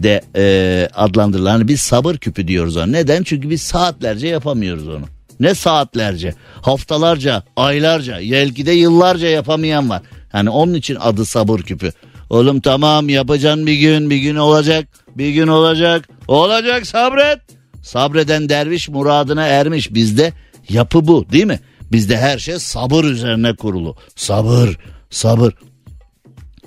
de 0.03 0.23
e, 0.37 0.89
adlandırılan 0.95 1.69
biz 1.69 1.81
sabır 1.81 2.17
küpü 2.17 2.49
diyoruz 2.49 2.77
ona. 2.77 2.87
Neden? 2.87 3.23
Çünkü 3.23 3.51
biz 3.51 3.63
saatlerce 3.63 4.29
yapamıyoruz 4.29 4.89
onu. 4.89 5.14
Ne 5.41 5.55
saatlerce, 5.55 6.35
haftalarca, 6.63 7.43
aylarca, 7.57 8.19
belki 8.21 8.67
de 8.67 8.73
yıllarca 8.73 9.29
yapamayan 9.29 9.91
var. 9.91 10.03
Hani 10.33 10.51
onun 10.51 10.75
için 10.75 10.97
adı 11.01 11.25
sabır 11.25 11.61
küpü. 11.61 11.93
Oğlum 12.31 12.61
tamam 12.61 13.09
yapacaksın 13.09 13.67
bir 13.67 13.75
gün, 13.75 14.11
bir 14.11 14.17
gün 14.17 14.37
olacak, 14.37 14.89
bir 15.17 15.31
gün 15.31 15.47
olacak, 15.47 16.09
olacak 16.29 16.87
sabret. 16.87 17.39
Sabreden 17.83 18.49
derviş 18.49 18.89
muradına 18.89 19.47
ermiş. 19.47 19.95
Bizde 19.95 20.33
yapı 20.69 21.07
bu 21.07 21.27
değil 21.33 21.45
mi? 21.45 21.61
Bizde 21.93 22.19
her 22.19 22.39
şey 22.39 22.59
sabır 22.59 23.05
üzerine 23.05 23.57
kurulu. 23.57 23.97
Sabır, 24.17 24.79
sabır. 25.11 25.55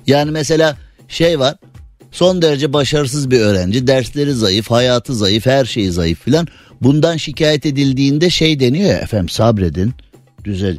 Yani 0.06 0.30
mesela 0.30 0.76
şey 1.08 1.38
var 1.38 1.54
son 2.12 2.42
derece 2.42 2.72
başarısız 2.72 3.30
bir 3.30 3.40
öğrenci 3.40 3.86
dersleri 3.86 4.32
zayıf 4.32 4.70
hayatı 4.70 5.14
zayıf 5.14 5.46
her 5.46 5.64
şeyi 5.64 5.92
zayıf 5.92 6.20
filan 6.20 6.48
bundan 6.82 7.16
şikayet 7.16 7.66
edildiğinde 7.66 8.30
şey 8.30 8.60
deniyor 8.60 8.90
ya 8.90 8.98
efendim 8.98 9.28
sabredin 9.28 9.92
düzel. 10.44 10.78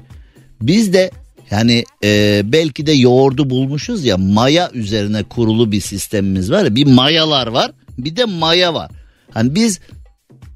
Biz 0.61 0.93
de 0.93 1.11
yani 1.51 1.83
e, 2.03 2.41
belki 2.45 2.85
de 2.85 2.91
yoğurdu 2.91 3.49
bulmuşuz 3.49 4.05
ya 4.05 4.17
maya 4.17 4.71
üzerine 4.73 5.23
kurulu 5.23 5.71
bir 5.71 5.81
sistemimiz 5.81 6.51
var 6.51 6.65
ya 6.65 6.75
bir 6.75 6.85
mayalar 6.85 7.47
var 7.47 7.71
bir 7.97 8.15
de 8.15 8.25
maya 8.25 8.73
var. 8.73 8.91
Hani 9.31 9.55
biz 9.55 9.79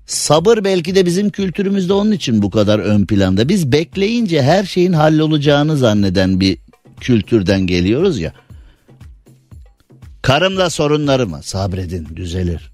sabır 0.05 0.63
belki 0.63 0.95
de 0.95 1.05
bizim 1.05 1.29
kültürümüzde 1.29 1.93
onun 1.93 2.11
için 2.11 2.41
bu 2.41 2.49
kadar 2.49 2.79
ön 2.79 3.05
planda. 3.05 3.49
Biz 3.49 3.71
bekleyince 3.71 4.41
her 4.41 4.63
şeyin 4.63 4.93
hallolacağını 4.93 5.77
zanneden 5.77 6.39
bir 6.39 6.57
kültürden 6.99 7.67
geliyoruz 7.67 8.19
ya. 8.19 8.33
Karımla 10.21 10.69
sorunlarım 10.69 11.43
sabredin 11.43 12.07
düzelir. 12.15 12.72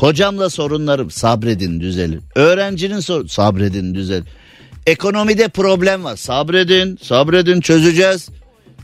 Kocamla 0.00 0.50
sorunlarım 0.50 1.10
sabredin 1.10 1.80
düzelir. 1.80 2.20
Öğrencinin 2.34 3.00
sor 3.00 3.26
sabredin 3.26 3.94
düzelir. 3.94 4.24
Ekonomide 4.86 5.48
problem 5.48 6.04
var 6.04 6.16
sabredin 6.16 6.98
sabredin 7.02 7.60
çözeceğiz. 7.60 8.28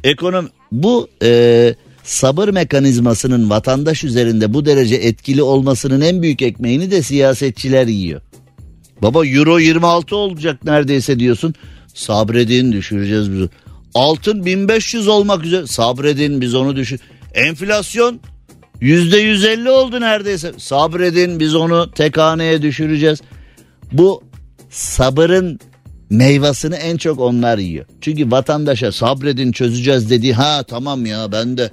Ekonomi 0.05 0.48
bu 0.72 1.09
e, 1.22 1.74
sabır 2.02 2.48
mekanizmasının 2.48 3.50
vatandaş 3.50 4.05
üzerinde 4.05 4.55
bu 4.55 4.66
derece 4.66 4.94
etkili 4.94 5.42
olmasının 5.42 6.00
en 6.00 6.22
büyük 6.22 6.42
ekmeğini 6.42 6.90
de 6.90 7.02
siyasetçiler 7.02 7.87
yiyor. 7.87 8.20
Baba 9.02 9.26
euro 9.26 9.59
26 9.59 10.16
olacak 10.16 10.64
neredeyse 10.64 11.18
diyorsun. 11.18 11.55
Sabredin 11.94 12.72
düşüreceğiz 12.72 13.33
biz. 13.33 13.48
Altın 13.94 14.44
1500 14.44 15.09
olmak 15.09 15.44
üzere 15.44 15.66
sabredin 15.66 16.40
biz 16.40 16.55
onu 16.55 16.76
düşür. 16.76 17.00
Enflasyon 17.35 18.20
yüzde 18.81 19.19
150 19.19 19.71
oldu 19.71 20.01
neredeyse. 20.01 20.53
Sabredin 20.59 21.41
biz 21.41 21.55
onu 21.55 21.91
tek 21.91 22.19
haneye 22.19 22.62
düşüreceğiz. 22.62 23.21
Bu 23.93 24.23
sabırın 24.71 25.61
meyvasını 26.11 26.77
en 26.77 26.97
çok 26.97 27.21
onlar 27.21 27.59
yiyor. 27.59 27.87
Çünkü 28.01 28.31
vatandaşa 28.31 28.93
sabredin 28.93 29.53
çözeceğiz 29.53 30.11
dedi. 30.11 30.33
Ha 30.33 30.62
tamam 30.62 31.07
ya 31.07 31.33
ben 31.33 31.59
de 31.59 31.71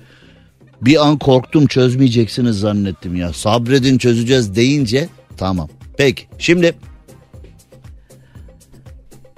bir 0.82 1.08
an 1.08 1.18
korktum 1.18 1.68
çözmeyeceksiniz 1.68 2.60
zannettim 2.60 3.16
ya. 3.16 3.34
Sabredin 3.34 3.98
çözeceğiz 3.98 4.56
deyince 4.56 5.10
tamam. 5.38 5.70
Peki 5.98 6.24
şimdi 6.40 6.74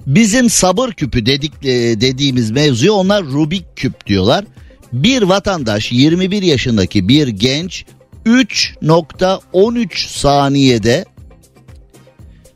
bizim 0.06 0.50
sabır 0.50 0.92
küpü 0.92 1.26
dedik 1.26 1.52
e, 1.64 2.00
dediğimiz 2.00 2.50
mevzuyu 2.50 2.92
onlar 2.92 3.24
Rubik 3.24 3.76
küp 3.76 4.06
diyorlar. 4.06 4.44
Bir 4.96 5.22
vatandaş 5.22 5.92
21 5.92 6.42
yaşındaki 6.42 7.08
bir 7.08 7.28
genç 7.28 7.84
3.13 8.26 10.08
saniyede 10.08 11.04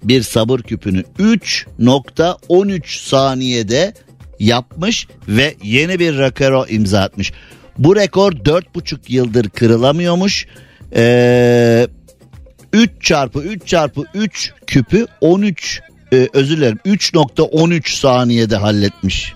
bir 0.02 0.22
sabır 0.22 0.60
küpünü 0.60 1.04
3.13 1.18 3.08
saniyede 3.08 3.94
yapmış 4.38 5.08
ve 5.28 5.54
yeni 5.62 5.98
bir 5.98 6.18
rekor 6.18 6.68
imza 6.68 7.00
atmış. 7.00 7.32
Bu 7.78 7.96
rekor 7.96 8.32
4,5 8.32 8.98
yıldır 9.08 9.50
kırılamıyormuş. 9.50 10.46
Ee, 10.94 11.86
3 12.72 12.90
çarpı 13.00 13.38
3 13.38 13.66
çarpı 13.66 14.04
3 14.14 14.52
küpü 14.66 15.06
13 15.20 15.80
e, 16.12 16.28
özür 16.32 16.56
dilerim 16.56 16.78
3.13 16.86 17.98
saniyede 18.00 18.56
halletmiş. 18.56 19.34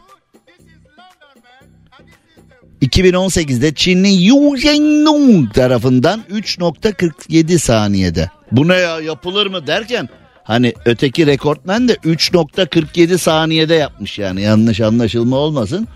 2018'de 2.83 3.75
Çinli 3.75 4.25
Yu 4.25 4.57
Zhengnong 4.57 5.55
tarafından 5.55 6.21
3.47 6.31 7.59
saniyede. 7.59 8.31
Bu 8.53 8.69
ne 8.69 8.75
ya 8.75 9.01
yapılır 9.01 9.47
mı 9.47 9.67
derken 9.67 10.09
hani 10.45 10.73
öteki 10.85 11.27
rekortmen 11.27 11.89
de 11.89 11.95
3.47 11.95 13.19
saniyede 13.19 13.75
yapmış 13.75 14.19
yani 14.19 14.43
yanlış 14.43 14.81
anlaşılma 14.81 15.37
olmasın. 15.37 15.89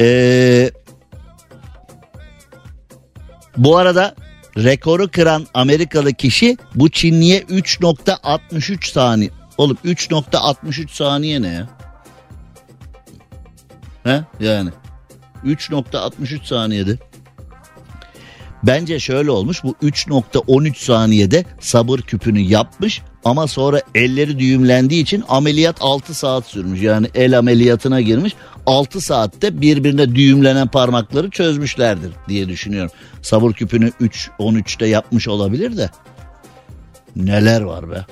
Ee, 0.00 0.70
bu 3.56 3.76
arada 3.76 4.14
rekoru 4.56 5.10
kıran 5.10 5.46
Amerikalı 5.54 6.12
kişi 6.12 6.56
bu 6.74 6.90
Çinliye 6.90 7.40
3.63 7.40 8.92
saniye. 8.92 9.30
Oğlum 9.58 9.78
3.63 9.84 10.88
saniye 10.88 11.42
ne 11.42 11.48
ya? 11.48 11.68
He 14.04 14.24
yani 14.40 14.70
3.63 15.44 16.46
saniyede. 16.46 16.98
Bence 18.62 19.00
şöyle 19.00 19.30
olmuş 19.30 19.64
bu 19.64 19.74
3.13 19.82 20.84
saniyede 20.84 21.44
sabır 21.60 21.98
küpünü 21.98 22.40
yapmış 22.40 23.02
ama 23.24 23.46
sonra 23.46 23.80
elleri 23.94 24.38
düğümlendiği 24.38 25.02
için 25.02 25.24
ameliyat 25.28 25.76
6 25.80 26.14
saat 26.14 26.46
sürmüş. 26.46 26.82
Yani 26.82 27.06
el 27.14 27.38
ameliyatına 27.38 28.00
girmiş 28.00 28.34
6 28.66 29.00
saatte 29.00 29.60
birbirine 29.60 30.14
düğümlenen 30.14 30.68
parmakları 30.68 31.30
çözmüşlerdir 31.30 32.12
diye 32.28 32.48
düşünüyorum. 32.48 32.90
Sabır 33.22 33.52
küpünü 33.52 33.90
3.13'te 34.00 34.86
yapmış 34.86 35.28
olabilir 35.28 35.76
de 35.76 35.90
neler 37.16 37.60
var 37.60 37.90
be. 37.90 38.06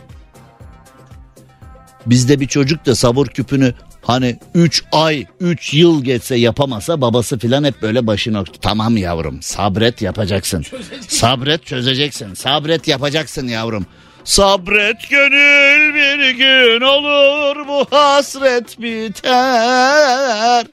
Bizde 2.06 2.40
bir 2.40 2.46
çocuk 2.46 2.86
da 2.86 2.94
sabır 2.94 3.26
küpünü 3.26 3.74
Hani 4.08 4.38
3 4.54 4.84
ay 4.92 5.26
3 5.40 5.74
yıl 5.74 6.04
geçse 6.04 6.34
yapamasa 6.34 7.00
babası 7.00 7.38
filan 7.38 7.64
hep 7.64 7.82
böyle 7.82 8.06
başına 8.06 8.44
tamam 8.44 8.96
yavrum 8.96 9.42
sabret 9.42 10.02
yapacaksın. 10.02 10.64
Sabret 11.08 11.66
çözeceksin. 11.66 12.34
Sabret 12.34 12.88
yapacaksın 12.88 13.48
yavrum. 13.48 13.86
Sabret 14.24 15.10
gönül 15.10 15.94
bir 15.94 16.30
gün 16.30 16.80
olur 16.80 17.68
bu 17.68 17.86
hasret 17.90 18.82
biter. 18.82 20.66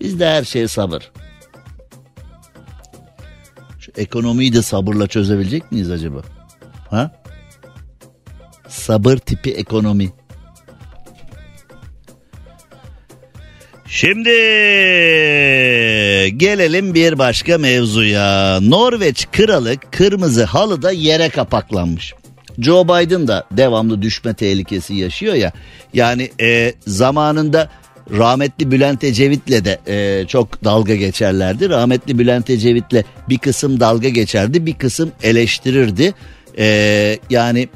Bizde 0.00 0.26
her 0.26 0.44
şey 0.44 0.68
sabır. 0.68 1.10
Şu 3.80 3.92
ekonomiyi 3.96 4.52
de 4.52 4.62
sabırla 4.62 5.06
çözebilecek 5.06 5.72
miyiz 5.72 5.90
acaba? 5.90 6.22
Ha? 6.90 7.10
Sabır 8.68 9.16
tipi 9.16 9.50
ekonomi. 9.50 10.12
Şimdi 14.00 14.30
gelelim 16.36 16.94
bir 16.94 17.18
başka 17.18 17.58
mevzuya. 17.58 18.60
Norveç 18.60 19.26
kralı 19.32 19.76
kırmızı 19.90 20.44
halıda 20.44 20.90
yere 20.92 21.28
kapaklanmış. 21.28 22.14
Joe 22.58 22.84
Biden 22.84 23.28
da 23.28 23.46
devamlı 23.52 24.02
düşme 24.02 24.34
tehlikesi 24.34 24.94
yaşıyor 24.94 25.34
ya. 25.34 25.52
Yani 25.94 26.30
e, 26.40 26.74
zamanında 26.86 27.70
rahmetli 28.10 28.70
Bülent 28.70 29.04
Ecevit'le 29.04 29.64
de 29.64 29.78
e, 29.86 30.26
çok 30.26 30.64
dalga 30.64 30.94
geçerlerdi. 30.94 31.68
Rahmetli 31.68 32.18
Bülent 32.18 32.50
Ecevit'le 32.50 33.04
bir 33.28 33.38
kısım 33.38 33.80
dalga 33.80 34.08
geçerdi, 34.08 34.66
bir 34.66 34.74
kısım 34.74 35.12
eleştirirdi. 35.22 36.14
E, 36.58 37.18
yani 37.30 37.68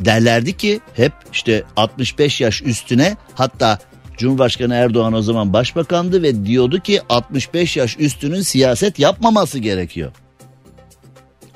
derlerdi 0.00 0.56
ki 0.56 0.80
hep 0.94 1.12
işte 1.32 1.62
65 1.76 2.40
yaş 2.40 2.62
üstüne 2.62 3.16
hatta 3.34 3.78
Cumhurbaşkanı 4.16 4.74
Erdoğan 4.74 5.12
o 5.12 5.22
zaman 5.22 5.52
başbakandı 5.52 6.22
ve 6.22 6.46
diyordu 6.46 6.80
ki 6.80 7.00
65 7.08 7.76
yaş 7.76 7.96
üstünün 7.98 8.40
siyaset 8.40 8.98
yapmaması 8.98 9.58
gerekiyor. 9.58 10.12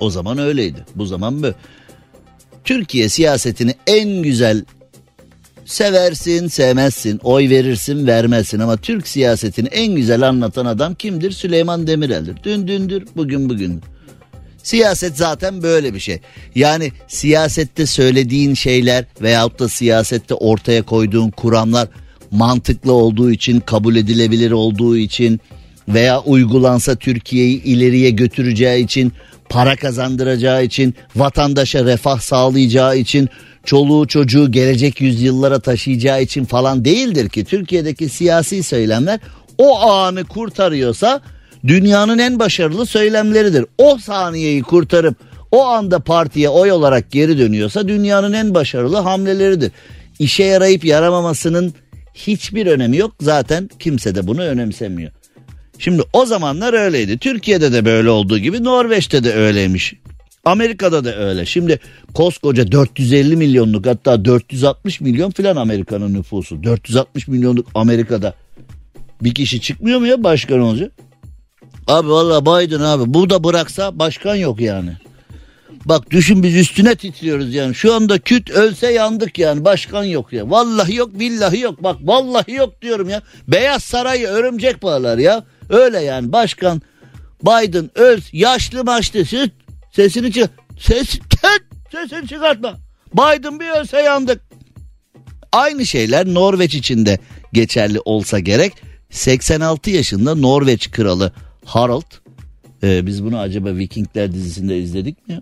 O 0.00 0.10
zaman 0.10 0.38
öyleydi. 0.38 0.84
Bu 0.94 1.06
zaman 1.06 1.42
bu. 1.42 1.46
Türkiye 2.64 3.08
siyasetini 3.08 3.74
en 3.86 4.22
güzel 4.22 4.64
seversin, 5.64 6.48
sevmezsin, 6.48 7.20
oy 7.22 7.50
verirsin, 7.50 8.06
vermezsin 8.06 8.58
ama 8.58 8.76
Türk 8.76 9.08
siyasetini 9.08 9.68
en 9.68 9.94
güzel 9.94 10.28
anlatan 10.28 10.66
adam 10.66 10.94
kimdir? 10.94 11.30
Süleyman 11.30 11.86
Demirel'dir. 11.86 12.36
Dün 12.44 12.68
dündür, 12.68 13.06
bugün 13.16 13.50
bugün. 13.50 13.82
Siyaset 14.62 15.16
zaten 15.16 15.62
böyle 15.62 15.94
bir 15.94 16.00
şey. 16.00 16.20
Yani 16.54 16.92
siyasette 17.08 17.86
söylediğin 17.86 18.54
şeyler 18.54 19.04
veyahut 19.22 19.58
da 19.58 19.68
siyasette 19.68 20.34
ortaya 20.34 20.82
koyduğun 20.82 21.30
kuramlar 21.30 21.88
mantıklı 22.30 22.92
olduğu 22.92 23.30
için, 23.30 23.60
kabul 23.60 23.96
edilebilir 23.96 24.50
olduğu 24.50 24.96
için 24.96 25.40
veya 25.88 26.20
uygulansa 26.20 26.96
Türkiye'yi 26.96 27.62
ileriye 27.62 28.10
götüreceği 28.10 28.84
için, 28.84 29.12
para 29.48 29.76
kazandıracağı 29.76 30.64
için, 30.64 30.94
vatandaşa 31.16 31.84
refah 31.84 32.20
sağlayacağı 32.20 32.98
için, 32.98 33.28
çoluğu 33.64 34.06
çocuğu 34.06 34.52
gelecek 34.52 35.00
yüzyıllara 35.00 35.60
taşıyacağı 35.60 36.22
için 36.22 36.44
falan 36.44 36.84
değildir 36.84 37.28
ki. 37.28 37.44
Türkiye'deki 37.44 38.08
siyasi 38.08 38.62
söylemler 38.62 39.20
o 39.58 39.80
anı 39.80 40.24
kurtarıyorsa 40.24 41.20
dünyanın 41.66 42.18
en 42.18 42.38
başarılı 42.38 42.86
söylemleridir. 42.86 43.66
O 43.78 43.98
saniyeyi 43.98 44.62
kurtarıp 44.62 45.16
o 45.52 45.64
anda 45.64 45.98
partiye 46.00 46.48
oy 46.48 46.72
olarak 46.72 47.10
geri 47.10 47.38
dönüyorsa 47.38 47.88
dünyanın 47.88 48.32
en 48.32 48.54
başarılı 48.54 48.96
hamleleridir. 48.96 49.72
İşe 50.18 50.44
yarayıp 50.44 50.84
yaramamasının 50.84 51.74
hiçbir 52.16 52.66
önemi 52.66 52.96
yok. 52.96 53.14
Zaten 53.20 53.70
kimse 53.78 54.14
de 54.14 54.26
bunu 54.26 54.42
önemsemiyor. 54.42 55.10
Şimdi 55.78 56.02
o 56.12 56.26
zamanlar 56.26 56.74
öyleydi. 56.74 57.18
Türkiye'de 57.18 57.72
de 57.72 57.84
böyle 57.84 58.10
olduğu 58.10 58.38
gibi 58.38 58.64
Norveç'te 58.64 59.24
de 59.24 59.34
öyleymiş. 59.34 59.94
Amerika'da 60.44 61.04
da 61.04 61.16
öyle. 61.16 61.46
Şimdi 61.46 61.78
koskoca 62.14 62.72
450 62.72 63.36
milyonluk 63.36 63.86
hatta 63.86 64.24
460 64.24 65.00
milyon 65.00 65.30
filan 65.30 65.56
Amerika'nın 65.56 66.14
nüfusu. 66.14 66.62
460 66.62 67.28
milyonluk 67.28 67.66
Amerika'da 67.74 68.34
bir 69.22 69.34
kişi 69.34 69.60
çıkmıyor 69.60 70.00
mu 70.00 70.06
ya 70.06 70.24
başkan 70.24 70.60
olacak? 70.60 70.92
Abi 71.86 72.08
valla 72.08 72.42
Biden 72.42 72.80
abi 72.80 73.14
bu 73.14 73.30
da 73.30 73.44
bıraksa 73.44 73.98
başkan 73.98 74.34
yok 74.34 74.60
yani. 74.60 74.90
Bak 75.84 76.10
düşün 76.10 76.42
biz 76.42 76.56
üstüne 76.56 76.94
titriyoruz 76.94 77.54
yani. 77.54 77.74
Şu 77.74 77.94
anda 77.94 78.18
küt 78.18 78.50
ölse 78.50 78.92
yandık 78.92 79.38
yani. 79.38 79.64
Başkan 79.64 80.04
yok 80.04 80.32
ya. 80.32 80.50
Vallahi 80.50 80.94
yok 80.94 81.18
billahi 81.18 81.60
yok. 81.60 81.82
Bak 81.82 81.96
vallahi 82.02 82.52
yok 82.52 82.82
diyorum 82.82 83.08
ya. 83.08 83.22
Beyaz 83.48 83.84
Saray'ı 83.84 84.26
örümcek 84.26 84.82
bağlar 84.82 85.18
ya. 85.18 85.44
Öyle 85.70 86.00
yani 86.00 86.32
başkan 86.32 86.82
Biden 87.42 87.90
öl 87.94 88.20
yaşlı 88.32 88.84
maçlı 88.84 89.24
süt 89.24 89.52
sesini 89.92 90.32
çık 90.32 90.50
ses 90.78 91.08
tet, 91.10 91.62
sesini 91.92 92.28
çıkartma. 92.28 92.76
Biden 93.14 93.60
bir 93.60 93.80
ölse 93.80 94.00
yandık. 94.00 94.40
Aynı 95.52 95.86
şeyler 95.86 96.26
Norveç 96.26 96.74
için 96.74 97.06
de 97.06 97.18
geçerli 97.52 98.00
olsa 98.00 98.38
gerek. 98.38 98.72
86 99.10 99.90
yaşında 99.90 100.34
Norveç 100.34 100.90
kralı 100.90 101.32
Harald. 101.64 102.12
Ee, 102.82 103.06
biz 103.06 103.24
bunu 103.24 103.38
acaba 103.38 103.76
Vikingler 103.76 104.32
dizisinde 104.32 104.78
izledik 104.78 105.28
mi? 105.28 105.40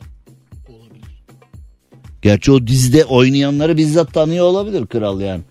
Gerçi 2.25 2.53
o 2.53 2.67
dizide 2.67 3.05
oynayanları 3.05 3.77
bizzat 3.77 4.15
tanıyor 4.15 4.45
olabilir 4.47 4.87
kral 4.87 5.21
yani. 5.21 5.43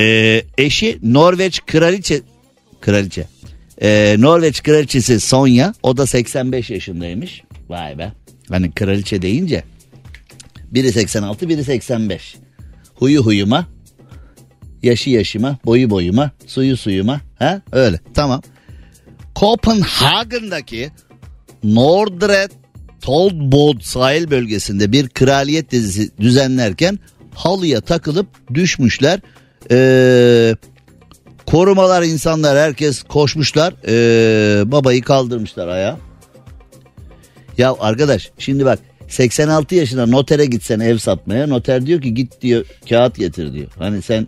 Ee, 0.00 0.42
eşi 0.58 0.98
Norveç 1.02 1.60
kraliçe 1.66 2.20
kraliçe. 2.80 3.26
Ee, 3.82 4.16
Norveç 4.18 4.62
kraliçesi 4.62 5.20
Sonya 5.20 5.74
o 5.82 5.96
da 5.96 6.06
85 6.06 6.70
yaşındaymış. 6.70 7.42
Vay 7.68 7.98
be. 7.98 8.12
Hani 8.48 8.72
kraliçe 8.72 9.22
deyince 9.22 9.64
biri 10.70 10.92
86 10.92 11.48
biri 11.48 11.64
85. 11.64 12.36
Huyu 12.94 13.22
huyuma 13.22 13.66
yaşı 14.82 15.10
yaşıma 15.10 15.58
boyu 15.64 15.90
boyuma 15.90 16.30
suyu 16.46 16.76
suyuma 16.76 17.20
ha 17.38 17.62
öyle 17.72 18.00
tamam. 18.14 18.42
Kopenhagen'daki 19.34 20.90
Nordre 21.64 22.48
Toldbod 23.02 23.80
sahil 23.80 24.30
bölgesinde 24.30 24.92
bir 24.92 25.08
kraliyet 25.08 25.70
dizisi 25.70 26.10
düzenlerken 26.20 26.98
halıya 27.34 27.80
takılıp 27.80 28.26
düşmüşler. 28.54 29.20
Ee, 29.70 30.56
korumalar 31.46 32.02
insanlar 32.02 32.58
herkes 32.58 33.02
koşmuşlar. 33.02 33.74
Ee, 33.86 34.72
babayı 34.72 35.02
kaldırmışlar 35.02 35.68
ayağa. 35.68 35.98
Ya 37.58 37.74
arkadaş 37.80 38.30
şimdi 38.38 38.64
bak 38.64 38.78
86 39.08 39.74
yaşında 39.74 40.06
notere 40.06 40.46
gitsen 40.46 40.80
ev 40.80 40.98
satmaya 40.98 41.46
noter 41.46 41.86
diyor 41.86 42.00
ki 42.00 42.14
git 42.14 42.40
diyor 42.40 42.64
kağıt 42.88 43.16
getir 43.16 43.52
diyor. 43.52 43.70
Hani 43.78 44.02
sen 44.02 44.26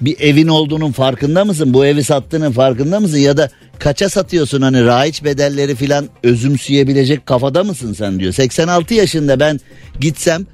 bir 0.00 0.20
evin 0.20 0.48
olduğunun 0.48 0.92
farkında 0.92 1.44
mısın? 1.44 1.74
Bu 1.74 1.86
evi 1.86 2.04
sattığının 2.04 2.52
farkında 2.52 3.00
mısın? 3.00 3.18
Ya 3.18 3.36
da 3.36 3.50
kaça 3.78 4.08
satıyorsun 4.08 4.62
hani 4.62 4.84
raiç 4.84 5.24
bedelleri 5.24 5.74
filan 5.74 6.08
özümseyebilecek 6.22 7.26
kafada 7.26 7.64
mısın 7.64 7.92
sen 7.92 8.20
diyor. 8.20 8.32
86 8.32 8.94
yaşında 8.94 9.40
ben 9.40 9.60
gitsem 10.00 10.46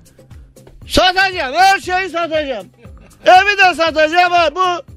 satacağım 0.86 1.54
her 1.54 1.80
şeyi 1.80 2.10
satacağım. 2.10 2.66
Evi 3.26 3.58
de 3.58 3.74
satacağım 3.74 4.32
ha 4.32 4.50
bu 4.54 4.94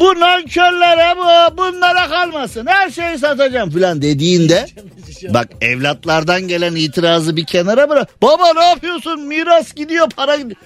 bu 0.00 0.20
nankörlere 0.20 1.16
bu 1.16 1.58
bunlara 1.58 2.08
kalmasın 2.08 2.66
her 2.66 2.90
şeyi 2.90 3.18
satacağım 3.18 3.70
filan 3.70 4.02
dediğinde 4.02 4.66
bak 5.28 5.48
evlatlardan 5.60 6.48
gelen 6.48 6.74
itirazı 6.74 7.36
bir 7.36 7.44
kenara 7.44 7.88
bırak. 7.88 8.22
Baba 8.22 8.52
ne 8.54 8.64
yapıyorsun 8.64 9.20
miras 9.20 9.74
gidiyor 9.74 10.10
para 10.16 10.36
gidiyor. 10.36 10.56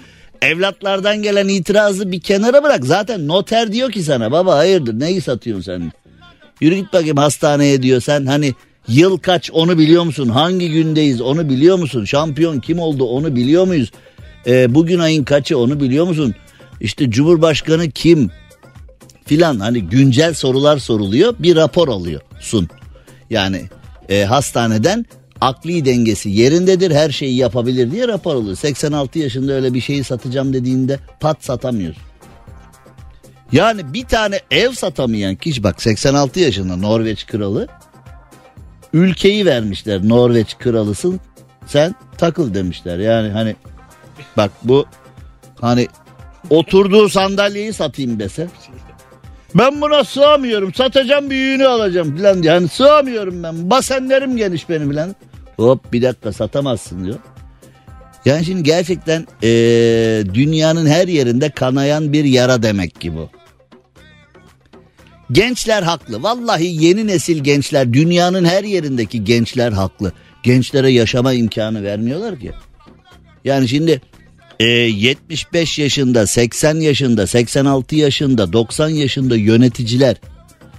Evlatlardan 0.43 1.23
gelen 1.23 1.49
itirazı 1.49 2.13
bir 2.13 2.21
kenara 2.21 2.63
bırak. 2.63 2.85
Zaten 2.85 3.29
noter 3.29 3.73
diyor 3.73 3.93
ki 3.93 4.03
sana 4.03 4.33
baba 4.33 4.57
hayırdır 4.57 5.01
neyi 5.01 5.21
satıyorsun 5.21 5.63
sen? 5.63 5.93
Yürü 6.61 6.75
git 6.75 6.93
bakayım 6.93 7.17
hastaneye 7.17 7.83
diyor 7.83 8.01
sen 8.01 8.27
hani 8.27 8.55
yıl 8.89 9.19
kaç 9.19 9.51
onu 9.51 9.79
biliyor 9.79 10.05
musun? 10.05 10.29
Hangi 10.29 10.71
gündeyiz 10.71 11.21
onu 11.21 11.49
biliyor 11.49 11.79
musun? 11.79 12.05
Şampiyon 12.05 12.61
kim 12.61 12.79
oldu 12.79 13.05
onu 13.05 13.37
biliyor 13.37 13.65
muyuz? 13.65 13.93
Ee, 14.47 14.75
bugün 14.75 14.99
ayın 14.99 15.25
kaçı 15.25 15.59
onu 15.59 15.81
biliyor 15.81 16.07
musun? 16.07 16.35
İşte 16.81 17.11
Cumhurbaşkanı 17.11 17.91
kim? 17.91 18.31
Filan 19.27 19.61
hani 19.61 19.83
güncel 19.83 20.35
sorular 20.35 20.79
soruluyor 20.79 21.35
bir 21.39 21.57
rapor 21.57 21.89
alıyor 21.89 22.21
sun. 22.41 22.69
Yani 23.31 23.63
e, 24.09 24.25
hastaneden 24.25 25.07
akli 25.41 25.85
dengesi 25.85 26.31
yerindedir 26.31 26.91
her 26.91 27.11
şeyi 27.11 27.37
yapabilir 27.37 27.91
diye 27.91 28.09
rapor 28.09 28.35
alıyor. 28.35 28.57
86 28.57 29.19
yaşında 29.19 29.53
öyle 29.53 29.75
bir 29.75 29.81
şeyi 29.81 30.05
satacağım 30.05 30.53
dediğinde 30.53 30.99
pat 31.21 31.45
satamıyorsun. 31.45 32.03
Yani 33.55 33.95
bir 33.95 34.05
tane 34.05 34.41
ev 34.51 34.71
satamayan 34.71 35.35
kişi 35.35 35.63
bak 35.63 35.83
86 35.83 36.41
yaşında 36.41 36.77
Norveç 36.77 37.27
kralı 37.27 37.69
ülkeyi 38.93 39.47
vermişler 39.47 40.09
Norveç 40.09 40.59
kralısın 40.59 41.21
sen 41.67 41.95
takıl 42.19 42.55
demişler 42.55 42.99
yani 42.99 43.29
hani 43.29 43.57
bak 44.37 44.51
bu 44.65 44.87
hani 45.61 45.89
oturduğu 46.51 47.09
sandalyeyi 47.09 47.73
satayım 47.73 48.21
dese 48.21 48.49
ben 49.55 49.81
buna 49.81 50.05
sığamıyorum 50.05 50.75
satacağım 50.75 51.31
büyüğünü 51.31 51.67
alacağım 51.67 52.17
filan 52.17 52.43
diye 52.43 52.53
hani 52.53 52.69
sığamıyorum 52.69 53.43
ben 53.43 53.71
basenlerim 53.71 54.37
geniş 54.37 54.69
benim 54.69 54.91
filan 54.91 55.15
hop 55.57 55.93
bir 55.93 56.03
dakika 56.03 56.33
satamazsın 56.33 57.05
diyor. 57.05 57.19
Yani 58.25 58.45
şimdi 58.45 58.63
gerçekten 58.63 59.27
ee, 59.43 60.23
dünyanın 60.35 60.87
her 60.87 61.09
yerinde 61.09 61.51
kanayan 61.51 62.13
bir 62.13 62.25
yara 62.25 62.63
demek 62.63 63.01
ki 63.01 63.17
bu. 63.17 63.31
Gençler 65.33 65.83
haklı. 65.83 66.23
Vallahi 66.23 66.85
yeni 66.85 67.07
nesil 67.07 67.45
gençler 67.45 67.93
dünyanın 67.93 68.45
her 68.45 68.65
yerindeki 68.65 69.25
gençler 69.25 69.73
haklı. 69.73 70.13
Gençlere 70.43 70.91
yaşama 70.91 71.33
imkanı 71.33 71.83
vermiyorlar 71.83 72.41
ki. 72.41 72.53
Yani 73.45 73.69
şimdi 73.69 74.01
e, 74.61 74.65
75 74.65 75.79
yaşında, 75.79 76.27
80 76.27 76.75
yaşında, 76.81 77.27
86 77.27 77.97
yaşında, 77.97 78.53
90 78.53 78.89
yaşında 78.89 79.37
yöneticiler 79.37 80.17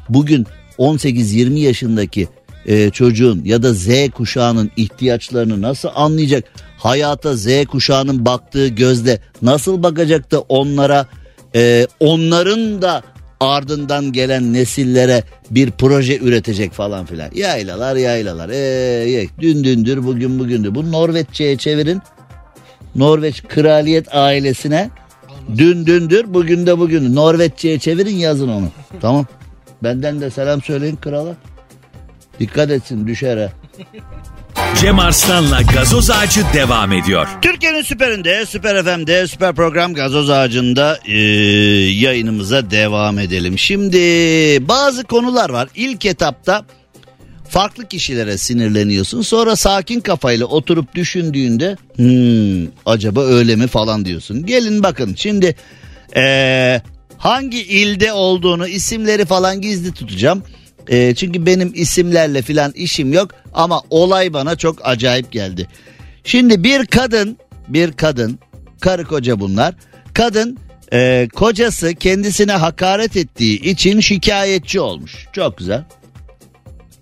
bugün 0.09 0.45
18-20 0.79 1.59
yaşındaki 1.59 2.27
e, 2.65 2.89
çocuğun 2.89 3.41
ya 3.45 3.63
da 3.63 3.73
Z 3.73 3.87
kuşağının 4.09 4.71
ihtiyaçlarını 4.77 5.61
nasıl 5.61 5.89
anlayacak? 5.95 6.43
Hayata 6.77 7.35
Z 7.35 7.47
kuşağının 7.65 8.25
baktığı 8.25 8.67
gözle 8.67 9.19
nasıl 9.41 9.83
bakacak 9.83 10.31
da 10.31 10.39
onlara 10.39 11.07
e, 11.55 11.87
onların 11.99 12.81
da 12.81 13.03
ardından 13.39 14.11
gelen 14.11 14.53
nesillere 14.53 15.23
bir 15.51 15.71
proje 15.71 16.17
üretecek 16.17 16.71
falan 16.71 17.05
filan. 17.05 17.29
Yaylalar 17.35 17.95
yaylalar. 17.95 18.49
Ee, 18.49 19.27
dün 19.39 19.63
dündür 19.63 20.03
bugün 20.05 20.39
bugündür. 20.39 20.75
Bu 20.75 20.91
Norveççe'ye 20.91 21.57
çevirin. 21.57 22.01
Norveç 22.95 23.43
kraliyet 23.43 24.15
ailesine 24.15 24.89
dün 25.57 25.85
dündür 25.85 26.33
bugün 26.33 26.65
de 26.65 26.79
bugün. 26.79 27.15
Norveççe'ye 27.15 27.79
çevirin 27.79 28.15
yazın 28.15 28.49
onu. 28.49 28.67
Tamam. 29.01 29.25
Benden 29.83 30.21
de 30.21 30.29
selam 30.29 30.61
söyleyin 30.61 30.95
krala. 30.95 31.35
Dikkat 32.39 32.71
etsin 32.71 33.07
düşer 33.07 33.37
ha. 33.37 33.51
Cem 34.73 34.99
Arslan'la 34.99 35.61
gazoz 35.61 36.09
ağacı 36.09 36.41
devam 36.53 36.91
ediyor. 36.91 37.27
Türkiye'nin 37.41 37.81
süperinde, 37.81 38.45
süper 38.45 38.83
FM'de, 38.83 39.27
süper 39.27 39.55
program 39.55 39.93
gazoz 39.93 40.29
ağacında 40.29 40.99
e, 41.05 41.19
yayınımıza 41.91 42.71
devam 42.71 43.19
edelim. 43.19 43.59
Şimdi 43.59 43.97
bazı 44.67 45.03
konular 45.03 45.49
var. 45.49 45.69
İlk 45.75 46.05
etapta 46.05 46.65
farklı 47.49 47.87
kişilere 47.87 48.37
sinirleniyorsun. 48.37 49.21
Sonra 49.21 49.55
sakin 49.55 49.99
kafayla 49.99 50.45
oturup 50.45 50.95
düşündüğünde 50.95 51.77
hmm, 51.95 52.71
acaba 52.85 53.21
öyle 53.21 53.55
mi 53.55 53.67
falan 53.67 54.05
diyorsun. 54.05 54.45
Gelin 54.45 54.83
bakın 54.83 55.15
şimdi 55.17 55.55
e, 56.15 56.81
hangi 57.17 57.63
ilde 57.63 58.13
olduğunu 58.13 58.67
isimleri 58.67 59.25
falan 59.25 59.61
gizli 59.61 59.93
tutacağım. 59.93 60.43
E, 60.89 61.15
çünkü 61.15 61.45
benim 61.45 61.71
isimlerle 61.75 62.41
filan 62.41 62.71
işim 62.71 63.13
yok 63.13 63.31
ama 63.53 63.81
olay 63.89 64.33
bana 64.33 64.55
çok 64.55 64.79
acayip 64.83 65.31
geldi. 65.31 65.67
Şimdi 66.23 66.63
bir 66.63 66.85
kadın, 66.85 67.37
bir 67.67 67.91
kadın, 67.91 68.39
karı 68.79 69.03
koca 69.03 69.39
bunlar. 69.39 69.75
Kadın 70.13 70.57
e, 70.93 71.27
kocası 71.35 71.95
kendisine 71.95 72.51
hakaret 72.51 73.17
ettiği 73.17 73.61
için 73.61 73.99
şikayetçi 73.99 74.79
olmuş. 74.79 75.27
Çok 75.33 75.57
güzel. 75.57 75.83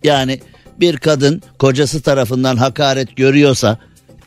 Yani 0.04 0.40
bir 0.80 0.98
kadın 0.98 1.42
kocası 1.60 2.02
tarafından 2.02 2.58
hakaret 2.58 3.16
görüyorsa 3.16 3.78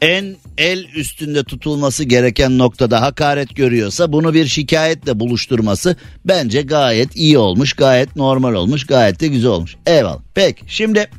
en 0.00 0.36
el 0.58 0.84
üstünde 0.94 1.44
tutulması 1.44 2.04
gereken 2.04 2.58
noktada 2.58 3.00
hakaret 3.00 3.56
görüyorsa 3.56 4.12
bunu 4.12 4.34
bir 4.34 4.46
şikayetle 4.46 5.20
buluşturması 5.20 5.96
bence 6.24 6.62
gayet 6.62 7.16
iyi 7.16 7.38
olmuş, 7.38 7.72
gayet 7.72 8.16
normal 8.16 8.54
olmuş, 8.54 8.86
gayet 8.86 9.20
de 9.20 9.28
güzel 9.28 9.50
olmuş. 9.50 9.76
Eyvallah. 9.86 10.20
Peki 10.34 10.62
şimdi 10.66 11.10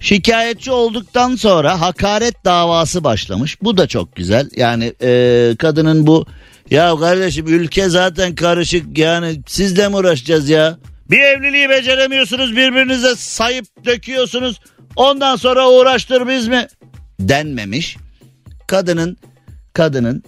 Şikayetçi 0.00 0.70
olduktan 0.70 1.36
sonra 1.36 1.80
hakaret 1.80 2.44
davası 2.44 3.04
başlamış. 3.04 3.62
Bu 3.62 3.76
da 3.76 3.86
çok 3.86 4.16
güzel. 4.16 4.50
Yani 4.56 4.94
e, 5.02 5.56
kadının 5.58 6.06
bu 6.06 6.26
ya 6.70 6.96
kardeşim 6.96 7.46
ülke 7.46 7.88
zaten 7.88 8.34
karışık 8.34 8.98
yani 8.98 9.40
sizle 9.46 9.88
mi 9.88 9.96
uğraşacağız 9.96 10.48
ya? 10.48 10.78
Bir 11.10 11.20
evliliği 11.20 11.68
beceremiyorsunuz 11.68 12.56
birbirinize 12.56 13.16
sayıp 13.16 13.66
döküyorsunuz. 13.84 14.60
Ondan 14.96 15.36
sonra 15.36 15.70
uğraştır 15.70 16.28
biz 16.28 16.48
mi? 16.48 16.66
Denmemiş. 17.20 17.96
Kadının 18.66 19.16
kadının 19.72 20.22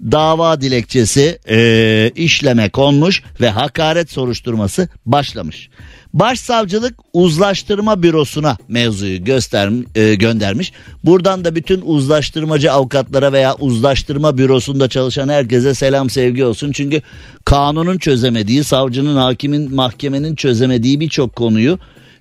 dava 0.00 0.60
dilekçesi 0.60 1.38
e, 1.48 2.10
işleme 2.14 2.70
konmuş 2.70 3.22
ve 3.40 3.50
hakaret 3.50 4.10
soruşturması 4.10 4.88
başlamış. 5.06 5.70
Başsavcılık 6.14 6.94
uzlaştırma 7.12 8.02
bürosuna 8.02 8.56
mevzuyu 8.68 9.24
göster, 9.24 9.70
e, 9.94 10.14
göndermiş. 10.14 10.72
Buradan 11.04 11.44
da 11.44 11.54
bütün 11.54 11.80
uzlaştırmacı 11.80 12.72
avukatlara 12.72 13.32
veya 13.32 13.54
uzlaştırma 13.54 14.38
bürosunda 14.38 14.88
çalışan 14.88 15.28
herkese 15.28 15.74
selam 15.74 16.10
sevgi 16.10 16.44
olsun. 16.44 16.72
Çünkü 16.72 17.02
kanunun 17.44 17.98
çözemediği, 17.98 18.64
savcının, 18.64 19.16
hakimin, 19.16 19.74
mahkemenin 19.74 20.34
çözemediği 20.34 21.00
birçok 21.00 21.36
konuyu 21.36 21.78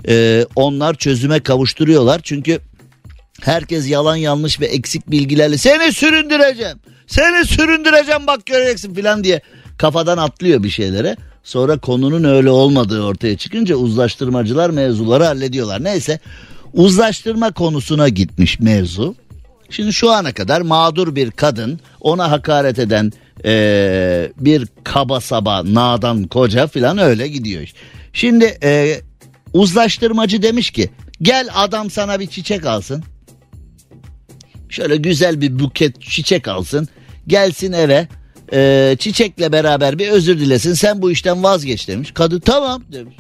e, 0.08 0.46
onlar 0.56 0.96
çözüme 0.96 1.40
kavuşturuyorlar. 1.40 2.22
Çünkü 2.24 2.60
herkes 3.42 3.90
yalan 3.90 4.16
yanlış 4.16 4.62
ve 4.62 4.66
eksik 4.66 5.12
bilgilerle 5.12 5.58
seni 5.58 5.94
süründüreceğim, 5.94 6.78
seni 7.08 7.46
süründüreceğim 7.46 8.28
bak 8.28 8.46
göreceksin 8.46 8.94
filan 8.94 9.24
diye 9.24 9.42
kafadan 9.78 10.18
atlıyor 10.18 10.64
bir 10.64 10.70
şeylere. 10.70 11.16
Sonra 11.44 11.78
konunun 11.78 12.24
öyle 12.24 12.50
olmadığı 12.50 13.04
ortaya 13.04 13.38
çıkınca 13.38 13.76
uzlaştırmacılar 13.76 14.70
mevzuları 14.70 15.24
hallediyorlar. 15.24 15.84
Neyse 15.84 16.20
uzlaştırma 16.74 17.52
konusuna 17.52 18.10
gitmiş 18.10 18.60
mevzu. 18.60 19.16
Şimdi 19.70 19.94
şu 19.94 20.12
ana 20.12 20.34
kadar 20.34 20.62
mağdur 20.62 21.16
bir 21.16 21.32
kadın 21.32 21.80
ona 22.02 22.32
hakaret 22.32 22.80
eden 22.80 23.12
ee, 23.46 24.32
bir 24.38 24.68
kaba 24.84 25.22
saba 25.22 25.64
nadan 25.66 26.24
koca 26.24 26.68
filan 26.68 26.98
öyle 26.98 27.28
gidiyor. 27.28 27.68
Şimdi 28.14 28.58
ee, 28.64 29.02
uzlaştırmacı 29.54 30.42
demiş 30.42 30.72
ki 30.72 30.90
gel 31.22 31.48
adam 31.54 31.90
sana 31.90 32.20
bir 32.20 32.28
çiçek 32.28 32.66
alsın. 32.66 33.04
Şöyle 34.70 34.98
güzel 34.98 35.42
bir 35.42 35.60
buket 35.60 36.02
çiçek 36.02 36.48
alsın. 36.48 36.88
Gelsin 37.28 37.72
eve 37.72 38.08
e, 38.54 38.96
çiçekle 39.00 39.52
beraber 39.52 40.00
bir 40.00 40.08
özür 40.10 40.40
dilesin 40.40 40.74
sen 40.74 41.02
bu 41.02 41.12
işten 41.12 41.44
vazgeç 41.44 41.88
demiş. 41.88 42.12
Kadın 42.14 42.40
tamam 42.40 42.84
demiş. 42.92 43.16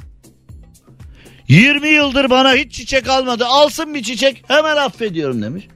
20 1.48 1.88
yıldır 1.88 2.30
bana 2.30 2.54
hiç 2.54 2.72
çiçek 2.72 3.10
almadı 3.10 3.46
alsın 3.46 3.93
bir 3.93 4.04
çiçek 4.04 4.43
hemen 4.48 4.76
affediyorum 4.78 5.41
demiş. 5.41 5.67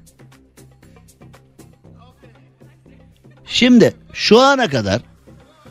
Şimdi 3.45 3.93
şu 4.13 4.39
ana 4.39 4.69
kadar 4.69 5.01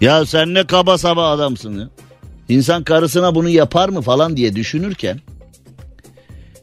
ya 0.01 0.27
sen 0.27 0.55
ne 0.55 0.66
kaba 0.66 0.99
saba 0.99 1.31
adamsın 1.31 1.81
ya. 1.81 1.88
İnsan 2.49 2.85
karısına 2.85 3.35
bunu 3.35 3.49
yapar 3.49 3.88
mı 3.88 4.03
falan 4.03 4.37
diye 4.37 4.57
düşünürken 4.57 5.20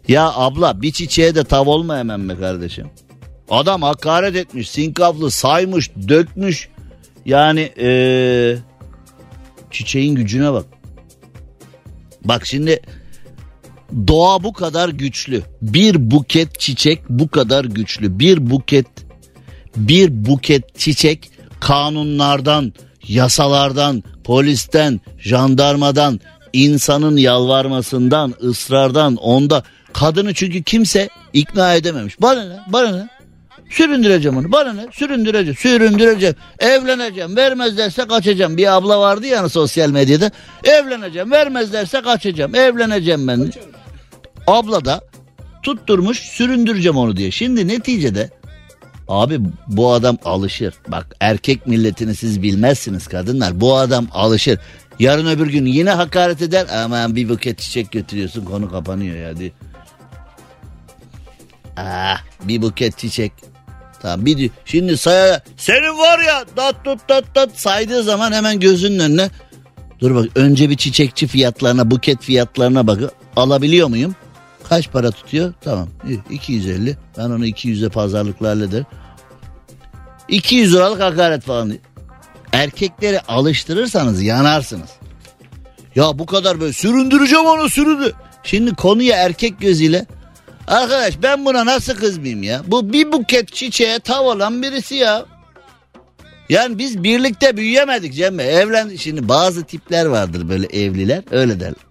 ya 0.07 0.31
abla 0.33 0.81
bir 0.81 0.91
çiçeğe 0.91 1.35
de 1.35 1.43
tav 1.43 1.65
olma 1.67 1.97
hemen 1.97 2.29
be 2.29 2.35
kardeşim. 2.35 2.87
Adam 3.49 3.81
hakaret 3.81 4.35
etmiş, 4.35 4.69
sinkaflı 4.69 5.31
saymış, 5.31 5.91
dökmüş. 6.07 6.69
Yani 7.25 7.71
ee, 7.79 8.57
çiçeğin 9.71 10.15
gücüne 10.15 10.53
bak. 10.53 10.65
Bak 12.25 12.45
şimdi 12.45 12.81
doğa 14.07 14.43
bu 14.43 14.53
kadar 14.53 14.89
güçlü. 14.89 15.41
Bir 15.61 16.11
buket 16.11 16.59
çiçek 16.59 16.99
bu 17.09 17.27
kadar 17.27 17.65
güçlü. 17.65 18.19
Bir 18.19 18.49
buket 18.49 18.87
bir 19.75 20.25
buket 20.25 20.79
çiçek 20.79 21.31
kanunlardan, 21.59 22.73
yasalardan, 23.07 24.03
polisten, 24.23 25.01
jandarmadan, 25.17 26.19
insanın 26.53 27.17
yalvarmasından, 27.17 28.33
ısrardan, 28.43 29.15
onda 29.15 29.63
kadını 29.93 30.33
çünkü 30.33 30.63
kimse 30.63 31.09
ikna 31.33 31.75
edememiş. 31.75 32.21
Bana 32.21 32.43
ne? 32.43 32.59
Bana 32.67 32.91
ne? 32.91 33.09
Süründüreceğim 33.73 34.37
onu. 34.37 34.51
Bana 34.51 34.73
ne? 34.73 34.87
Süründüreceğim. 34.91 35.55
Süründüreceğim. 35.55 36.35
Evleneceğim. 36.59 37.35
Vermezlerse 37.35 38.07
kaçacağım. 38.07 38.57
Bir 38.57 38.75
abla 38.75 38.99
vardı 38.99 39.27
yani 39.27 39.49
sosyal 39.49 39.89
medyada. 39.89 40.31
Evleneceğim. 40.63 41.31
Vermezlerse 41.31 42.01
kaçacağım. 42.01 42.55
Evleneceğim 42.55 43.27
ben. 43.27 43.51
Abla 44.47 44.85
da 44.85 45.01
tutturmuş 45.63 46.19
süründüreceğim 46.19 46.97
onu 46.97 47.17
diye. 47.17 47.31
Şimdi 47.31 47.67
neticede 47.67 48.29
abi 49.07 49.39
bu 49.67 49.91
adam 49.91 50.17
alışır. 50.25 50.73
Bak 50.87 51.15
erkek 51.19 51.67
milletini 51.67 52.15
siz 52.15 52.41
bilmezsiniz 52.41 53.07
kadınlar. 53.07 53.61
Bu 53.61 53.77
adam 53.77 54.07
alışır. 54.11 54.59
Yarın 54.99 55.27
öbür 55.27 55.47
gün 55.47 55.65
yine 55.65 55.91
hakaret 55.91 56.41
eder. 56.41 56.67
Aman 56.83 57.15
bir 57.15 57.29
buket 57.29 57.59
çiçek 57.59 57.91
götürüyorsun 57.91 58.45
konu 58.45 58.71
kapanıyor 58.71 59.15
ya 59.15 59.37
diye. 59.37 59.51
Ah 61.77 62.21
bir 62.43 62.61
buket 62.61 62.97
çiçek. 62.97 63.52
Tamam 64.03 64.25
bir 64.25 64.51
şimdi 64.65 64.97
saya 64.97 65.41
senin 65.57 65.97
var 65.97 66.19
ya 66.19 66.45
dat 66.57 66.85
tut 66.85 67.09
dat 67.09 67.23
dat 67.35 67.49
saydığı 67.59 68.03
zaman 68.03 68.31
hemen 68.31 68.59
gözünün 68.59 68.99
önüne 68.99 69.29
dur 69.99 70.15
bak 70.15 70.25
önce 70.35 70.69
bir 70.69 70.77
çiçekçi 70.77 71.27
fiyatlarına 71.27 71.91
buket 71.91 72.21
fiyatlarına 72.21 72.87
bakın 72.87 73.11
alabiliyor 73.35 73.87
muyum? 73.87 74.15
Kaç 74.69 74.91
para 74.91 75.11
tutuyor? 75.11 75.53
Tamam 75.61 75.89
250 76.29 76.97
ben 77.17 77.23
onu 77.23 77.47
200'e 77.47 77.89
pazarlıkla 77.89 78.49
hallederim. 78.49 78.85
200 80.27 80.73
liralık 80.73 81.01
hakaret 81.01 81.43
falan. 81.43 81.73
Erkekleri 82.51 83.21
alıştırırsanız 83.21 84.21
yanarsınız. 84.21 84.89
Ya 85.95 86.19
bu 86.19 86.25
kadar 86.25 86.61
böyle 86.61 86.73
süründüreceğim 86.73 87.45
onu 87.45 87.69
süründü. 87.69 88.13
Şimdi 88.43 88.75
konuya 88.75 89.17
erkek 89.17 89.59
gözüyle 89.59 90.05
Arkadaş 90.67 91.13
ben 91.23 91.45
buna 91.45 91.65
nasıl 91.65 91.93
kızmayayım 91.93 92.43
ya? 92.43 92.61
Bu 92.67 92.93
bir 92.93 93.11
buket 93.11 93.53
çiçeğe 93.53 93.99
tav 93.99 94.25
olan 94.25 94.61
birisi 94.61 94.95
ya. 94.95 95.25
Yani 96.49 96.77
biz 96.77 97.03
birlikte 97.03 97.57
büyüyemedik 97.57 98.13
Cem 98.13 98.37
Bey. 98.37 98.57
Evlen 98.59 98.95
şimdi 98.95 99.29
bazı 99.29 99.63
tipler 99.63 100.05
vardır 100.05 100.49
böyle 100.49 100.67
evliler 100.67 101.23
öyle 101.31 101.59
derler. 101.59 101.83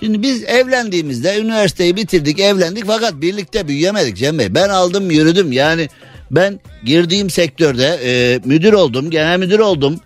Şimdi 0.00 0.22
biz 0.22 0.44
evlendiğimizde 0.44 1.40
üniversiteyi 1.40 1.96
bitirdik 1.96 2.40
evlendik 2.40 2.86
fakat 2.86 3.14
birlikte 3.14 3.68
büyüyemedik 3.68 4.16
Cem 4.16 4.38
Bey. 4.38 4.54
Ben 4.54 4.68
aldım 4.68 5.10
yürüdüm 5.10 5.52
yani 5.52 5.88
ben 6.30 6.60
girdiğim 6.84 7.30
sektörde 7.30 7.98
e, 8.04 8.40
müdür 8.44 8.72
oldum 8.72 9.10
genel 9.10 9.38
müdür 9.38 9.58
oldum. 9.58 10.00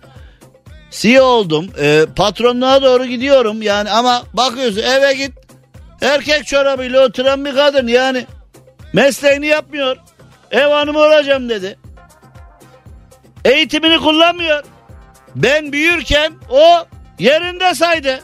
CEO 0.91 1.23
oldum 1.23 1.67
e, 1.81 2.05
patronluğa 2.15 2.81
doğru 2.81 3.05
gidiyorum 3.05 3.61
yani 3.61 3.89
ama 3.89 4.23
bakıyorsun 4.33 4.81
eve 4.81 5.13
git 5.13 5.42
erkek 6.03 6.47
çorabıyla 6.47 7.05
oturan 7.05 7.45
bir 7.45 7.55
kadın 7.55 7.87
yani 7.87 8.25
mesleğini 8.93 9.47
yapmıyor. 9.47 9.97
Ev 10.51 10.67
hanımı 10.67 10.99
olacağım 10.99 11.49
dedi. 11.49 11.79
Eğitimini 13.45 13.99
kullanmıyor. 13.99 14.63
Ben 15.35 15.71
büyürken 15.71 16.33
o 16.49 16.85
yerinde 17.19 17.75
saydı. 17.75 18.19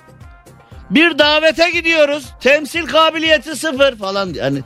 Bir 0.90 1.20
davete 1.20 1.72
gidiyoruz. 1.72 2.26
Temsil 2.42 2.86
kabiliyeti 2.86 3.56
sıfır 3.56 3.96
falan. 3.98 4.34
Hani 4.42 4.60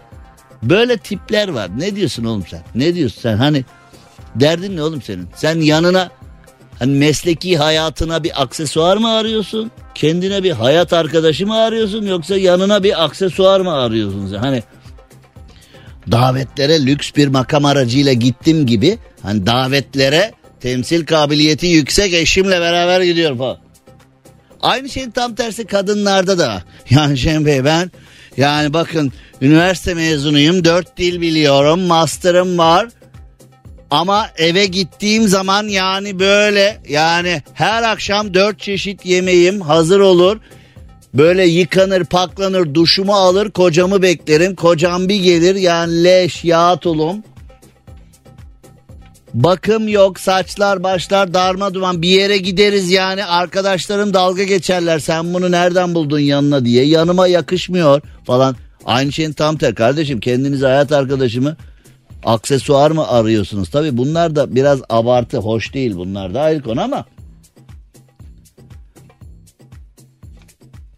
böyle 0.64 0.98
tipler 0.98 1.48
var. 1.48 1.70
Ne 1.78 1.96
diyorsun 1.96 2.24
oğlum 2.24 2.46
sen? 2.50 2.62
Ne 2.76 2.96
diyorsun 2.96 3.22
sen? 3.22 3.38
Hani 3.38 3.66
derdin 4.36 4.78
ne 4.78 4.84
oğlum 4.84 5.02
senin? 5.02 5.30
Sen 5.36 5.60
yanına 5.62 6.10
hani 6.80 6.98
mesleki 6.98 7.58
hayatına 7.58 8.24
bir 8.24 8.42
aksesuar 8.42 8.98
mı 8.98 9.12
arıyorsun? 9.12 9.72
Kendine 9.96 10.44
bir 10.44 10.52
hayat 10.52 10.94
arkadaşı 10.94 11.48
mı 11.48 11.56
arıyorsun? 11.56 12.06
Yoksa 12.06 12.38
yanına 12.38 12.84
bir 12.84 13.04
aksesuar 13.04 13.60
mı 13.60 13.74
arıyorsun? 13.74 14.34
Hani 14.34 14.64
davetlere 16.12 16.86
lüks 16.86 17.12
bir 17.16 17.28
makam 17.28 17.66
aracıyla 17.66 18.14
gittim 18.14 18.66
gibi 18.66 18.98
hani 19.22 19.46
davetlere 19.46 20.32
temsil 20.60 21.06
kabiliyeti 21.06 21.68
yüksek 21.68 22.14
eşimle 22.14 22.62
beraber 22.62 23.02
gidiyorum 23.02 23.38
falan. 23.38 23.58
Aynı 24.62 24.90
şeyin 24.90 25.12
tam 25.12 25.36
tersi 25.36 25.66
kadınlarda 25.66 26.40
da. 26.40 26.64
Yani 26.90 27.18
Şen 27.18 27.46
Bey 27.46 27.66
ben 27.66 27.92
yani 28.38 28.74
bakın 28.74 29.14
üniversite 29.42 29.94
mezunuyum 29.94 30.66
dört 30.66 30.98
dil 30.98 31.22
biliyorum 31.22 31.82
master'ım 31.82 32.58
var. 32.58 32.90
Ama 33.94 34.28
eve 34.38 34.66
gittiğim 34.66 35.28
zaman 35.28 35.68
yani 35.68 36.20
böyle 36.20 36.82
yani 36.90 37.42
her 37.54 37.84
akşam 37.84 38.34
dört 38.34 38.60
çeşit 38.60 39.06
yemeğim 39.06 39.62
hazır 39.62 40.00
olur. 40.00 40.38
Böyle 41.14 41.46
yıkanır 41.46 42.06
paklanır 42.06 42.74
duşumu 42.74 43.14
alır 43.14 43.52
kocamı 43.52 44.02
beklerim. 44.02 44.56
Kocam 44.56 45.10
bir 45.10 45.16
gelir 45.16 45.56
yani 45.56 46.04
leş 46.04 46.44
yağ 46.44 46.76
tulum. 46.78 47.24
Bakım 49.34 49.88
yok 49.88 50.20
saçlar 50.20 50.84
başlar 50.84 51.34
darma 51.34 51.74
duman 51.74 52.02
bir 52.02 52.10
yere 52.10 52.38
gideriz 52.38 52.92
yani 52.92 53.26
arkadaşlarım 53.26 54.14
dalga 54.14 54.44
geçerler 54.44 55.00
sen 55.00 55.34
bunu 55.34 55.52
nereden 55.52 55.96
buldun 55.96 56.20
yanına 56.20 56.66
diye 56.66 56.86
yanıma 56.86 57.28
yakışmıyor 57.28 58.02
falan. 58.26 58.56
Aynı 58.86 59.12
şeyin 59.12 59.34
tam 59.34 59.58
ter 59.58 59.76
kardeşim 59.76 60.20
kendinize 60.20 60.66
hayat 60.66 60.92
arkadaşımı 60.92 61.56
aksesuar 62.26 62.92
mı 62.92 63.08
arıyorsunuz? 63.08 63.70
Tabi 63.70 63.98
bunlar 63.98 64.36
da 64.36 64.56
biraz 64.56 64.82
abartı 64.90 65.38
hoş 65.38 65.74
değil 65.74 65.96
bunlar 65.96 66.34
da 66.34 66.42
ayrı 66.42 66.62
konu 66.62 66.82
ama. 66.82 67.06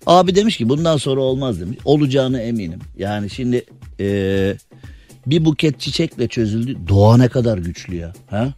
Abi 0.05 0.35
demiş 0.35 0.57
ki 0.57 0.69
bundan 0.69 0.97
sonra 0.97 1.21
olmaz 1.21 1.59
demiş. 1.61 1.77
Olacağını 1.85 2.41
eminim. 2.41 2.79
Yani 2.97 3.29
şimdi 3.29 3.65
ee, 3.99 4.57
bir 5.27 5.45
buket 5.45 5.79
çiçekle 5.79 6.27
çözüldü. 6.27 6.77
Doğa 6.87 7.17
ne 7.17 7.27
kadar 7.27 7.57
güçlü 7.57 7.95
ya. 7.95 8.13
Ha? 8.27 8.53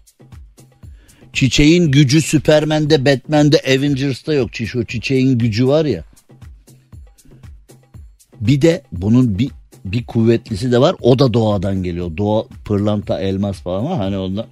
Çiçeğin 1.34 1.92
gücü 1.92 2.22
Superman'de, 2.22 3.06
Batman'de, 3.06 3.62
Avengers'ta 3.68 4.34
yok. 4.34 4.56
Şu 4.56 4.86
çiçeğin 4.86 5.38
gücü 5.38 5.68
var 5.68 5.86
ya. 5.86 6.04
Bir 8.42 8.62
de 8.62 8.84
bunun 8.92 9.40
bir 9.40 9.52
bir 9.92 10.06
kuvvetlisi 10.06 10.72
de 10.72 10.82
var. 10.82 10.96
O 11.02 11.20
da 11.20 11.34
doğadan 11.34 11.84
geliyor. 11.84 12.18
Doğa 12.18 12.44
pırlanta, 12.66 13.20
elmas 13.20 13.58
falan 13.58 13.80
ama 13.80 14.00
hani 14.00 14.18
onda. 14.18 14.48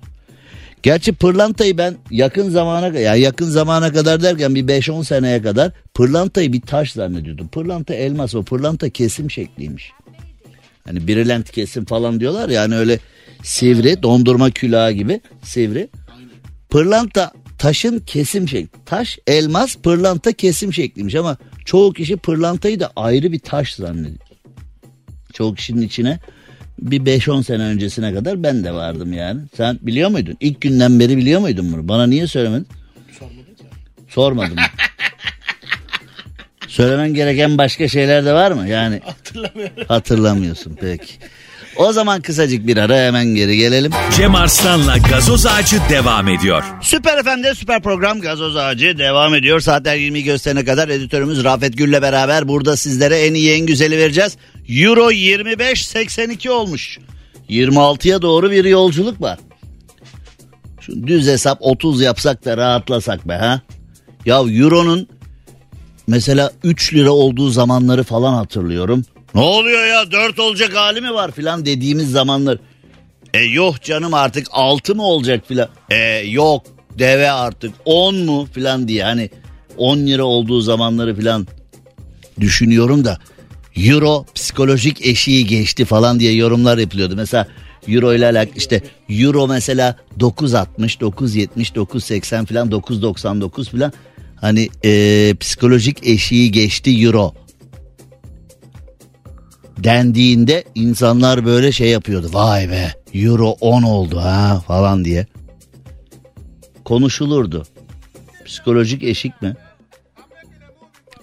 Gerçi 0.84 1.14
pırlantayı 1.14 1.78
ben 1.78 1.96
yakın 2.12 2.50
zamana 2.50 2.88
ya 2.88 3.00
yani 3.00 3.20
yakın 3.20 3.46
zamana 3.46 3.94
kadar 3.94 4.24
derken 4.24 4.56
bir 4.56 4.68
5-10 4.68 5.06
seneye 5.06 5.42
kadar 5.42 5.72
pırlantayı 5.94 6.54
bir 6.54 6.62
taş 6.62 6.92
zannediyordum. 6.92 7.48
Pırlanta 7.48 7.94
elmas 7.94 8.36
o 8.36 8.44
pırlanta 8.44 8.90
kesim 8.90 9.32
şekliymiş. 9.32 9.92
Hani 10.88 11.08
brilent 11.08 11.52
kesim 11.52 11.86
falan 11.86 12.20
diyorlar 12.20 12.50
ya 12.50 12.62
hani 12.62 12.76
öyle 12.76 13.00
sivri 13.44 14.04
dondurma 14.04 14.52
külahı 14.52 14.92
gibi 14.92 15.22
sivri. 15.44 15.88
Pırlanta 16.70 17.32
taşın 17.58 18.00
kesim 18.00 18.50
şekli. 18.50 18.80
Taş 18.86 19.20
elmas 19.28 19.78
pırlanta 19.78 20.32
kesim 20.32 20.74
şekliymiş 20.74 21.16
ama 21.16 21.38
çoğu 21.66 21.94
kişi 21.94 22.18
pırlantayı 22.18 22.80
da 22.80 22.92
ayrı 22.96 23.32
bir 23.32 23.40
taş 23.40 23.74
zannediyor. 23.74 24.25
Çoğu 25.36 25.56
kişinin 25.56 25.82
içine 25.82 26.20
bir 26.80 27.02
5-10 27.02 27.44
sene 27.44 27.64
öncesine 27.64 28.14
kadar 28.14 28.44
ben 28.44 28.64
de 28.64 28.74
vardım 28.74 29.14
yani. 29.14 29.42
Sen 29.58 29.80
biliyor 29.82 30.10
muydun? 30.10 30.38
İlk 30.40 30.62
günden 30.62 31.00
beri 31.00 31.18
biliyor 31.18 31.42
muydun 31.42 31.74
bunu? 31.74 31.88
Bana 31.88 32.08
niye 32.08 32.28
söylemedin? 32.28 32.68
Sormadım. 33.20 33.46
Sormadım. 34.08 34.58
Söylemen 36.68 37.14
gereken 37.14 37.58
başka 37.58 37.88
şeyler 37.88 38.26
de 38.26 38.34
var 38.34 38.52
mı? 38.52 38.68
Yani 38.68 39.02
hatırlamıyorum. 39.06 39.84
Hatırlamıyorsun 39.88 40.78
peki. 40.82 41.14
O 41.76 41.94
zaman 41.94 42.22
kısacık 42.22 42.68
bir 42.68 42.78
ara 42.78 42.98
hemen 42.98 43.26
geri 43.26 43.58
gelelim. 43.58 43.92
Cem 44.18 44.36
Arslan'la 44.36 44.98
gazoz 44.98 45.46
ağacı 45.46 45.78
devam 45.90 46.28
ediyor. 46.28 46.64
Süper 46.82 47.24
FM'de 47.24 47.56
süper 47.56 47.82
program 47.82 48.22
Gazoz 48.22 48.56
Ağacı 48.56 48.98
devam 48.98 49.36
ediyor. 49.36 49.60
Saatler 49.60 49.96
20 49.96 50.24
gösterene 50.24 50.66
kadar 50.66 50.90
editörümüz 50.90 51.44
Rafet 51.44 51.78
Gül'le 51.78 52.02
beraber 52.02 52.48
burada 52.48 52.78
sizlere 52.78 53.18
en 53.18 53.34
iyi 53.34 53.52
en 53.52 53.66
güzeli 53.66 53.98
vereceğiz. 53.98 54.38
Euro 54.70 55.12
25.82 55.12 56.50
olmuş. 56.50 57.00
26'ya 57.50 58.22
doğru 58.22 58.52
bir 58.52 58.66
yolculuk 58.66 59.22
var. 59.22 59.40
Şu 60.82 61.08
düz 61.08 61.28
hesap 61.28 61.58
30 61.62 62.02
yapsak 62.02 62.46
da 62.46 62.58
rahatlasak 62.58 63.28
be 63.28 63.34
ha. 63.34 63.62
Ya 64.26 64.36
Euro'nun 64.38 65.08
mesela 66.08 66.52
3 66.64 66.94
lira 66.94 67.12
olduğu 67.12 67.50
zamanları 67.50 68.04
falan 68.04 68.34
hatırlıyorum. 68.34 69.06
Ne 69.36 69.42
oluyor 69.42 69.86
ya 69.86 70.12
4 70.12 70.40
olacak 70.40 70.76
hali 70.76 71.02
mi 71.02 71.14
var 71.14 71.32
filan 71.32 71.66
dediğimiz 71.66 72.12
zamanlar. 72.12 72.58
E 73.34 73.40
yok 73.40 73.82
canım 73.82 74.14
artık 74.14 74.48
6 74.52 74.96
mı 74.96 75.04
olacak 75.04 75.44
filan. 75.48 75.70
E 75.90 75.96
yok 76.28 76.64
deve 77.00 77.32
artık 77.32 77.74
10 77.86 78.16
mu 78.16 78.48
filan 78.54 78.88
diye 78.88 79.04
hani 79.04 79.30
10 79.78 79.98
lira 79.98 80.24
olduğu 80.24 80.62
zamanları 80.62 81.16
filan 81.16 81.48
düşünüyorum 82.40 83.06
da 83.06 83.18
Euro 83.76 84.26
psikolojik 84.36 85.06
eşiği 85.06 85.46
geçti 85.48 85.86
falan 85.86 86.20
diye 86.20 86.34
yorumlar 86.34 86.78
yapılıyordu. 86.78 87.16
Mesela 87.16 87.48
Euro 87.88 88.14
ile 88.14 88.26
alakalı 88.26 88.58
işte 88.58 88.82
Euro 89.10 89.48
mesela 89.48 89.96
9.60, 90.20 91.00
9.70, 91.00 91.74
9.80 91.74 92.46
falan 92.46 92.70
9.99 92.70 93.72
falan 93.72 93.94
hani 94.36 94.70
e, 94.86 95.34
psikolojik 95.40 96.08
eşiği 96.08 96.52
geçti 96.52 97.06
Euro 97.06 97.34
dendiğinde 99.78 100.64
insanlar 100.76 101.46
böyle 101.46 101.72
şey 101.72 101.90
yapıyordu. 101.90 102.30
Vay 102.34 102.70
be 102.70 102.94
Euro 103.14 103.50
10 103.50 103.84
oldu 103.84 104.20
ha 104.20 104.64
falan 104.68 105.06
diye. 105.06 105.28
Konuşulurdu. 106.86 107.66
Psikolojik 108.46 109.04
eşik 109.04 109.42
mi? 109.42 109.56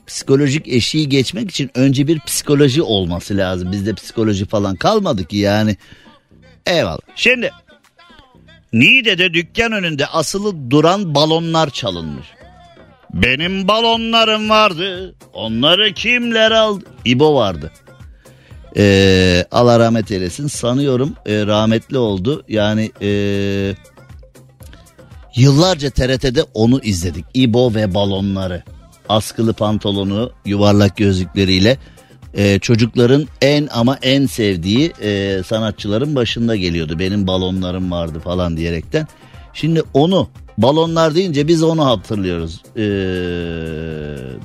Psikolojik 0.06 0.68
eşiği 0.68 1.08
geçmek 1.08 1.50
için 1.50 1.70
önce 1.74 2.06
bir 2.06 2.20
psikoloji 2.20 2.82
olması 2.82 3.36
lazım. 3.36 3.72
Bizde 3.72 3.94
psikoloji 3.94 4.46
falan 4.46 4.76
kalmadı 4.76 5.24
ki 5.24 5.36
yani. 5.36 5.76
Eyvallah. 6.66 6.98
Şimdi 7.16 7.50
Niğde'de 8.72 9.34
dükkan 9.34 9.72
önünde 9.72 10.06
asılı 10.06 10.70
duran 10.70 11.14
balonlar 11.14 11.70
çalınmış. 11.70 12.26
Benim 13.14 13.68
balonlarım 13.68 14.50
vardı. 14.50 15.14
Onları 15.32 15.94
kimler 15.94 16.50
aldı? 16.50 16.84
İbo 17.04 17.34
vardı. 17.34 17.72
Ee, 18.76 19.44
Allah 19.50 19.78
rahmet 19.78 20.10
eylesin. 20.10 20.46
Sanıyorum 20.46 21.14
e, 21.26 21.46
rahmetli 21.46 21.98
oldu. 21.98 22.44
Yani 22.48 22.90
e, 23.02 23.10
yıllarca 25.36 25.90
TRT'de 25.90 26.42
onu 26.54 26.80
izledik. 26.82 27.24
İbo 27.34 27.74
ve 27.74 27.94
balonları. 27.94 28.62
Askılı 29.08 29.52
pantolonu, 29.52 30.32
yuvarlak 30.44 30.96
gözlükleriyle 30.96 31.78
e, 32.34 32.58
çocukların 32.58 33.28
en 33.42 33.68
ama 33.72 33.98
en 34.02 34.26
sevdiği 34.26 34.92
e, 35.02 35.42
sanatçıların 35.46 36.14
başında 36.14 36.56
geliyordu. 36.56 36.98
Benim 36.98 37.26
balonlarım 37.26 37.90
vardı 37.90 38.20
falan 38.20 38.56
diyerekten. 38.56 39.06
Şimdi 39.54 39.82
onu 39.94 40.28
balonlar 40.58 41.14
deyince 41.14 41.48
biz 41.48 41.62
onu 41.62 41.86
hatırlıyoruz. 41.86 42.62
Ee, 42.76 42.80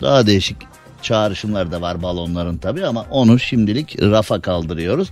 daha 0.01 0.27
değişik 0.27 0.57
çağrışımları 1.01 1.71
da 1.71 1.81
var 1.81 2.01
balonların 2.01 2.57
tabii 2.57 2.85
ama 2.85 3.05
onu 3.11 3.39
şimdilik 3.39 4.01
rafa 4.01 4.41
kaldırıyoruz. 4.41 5.11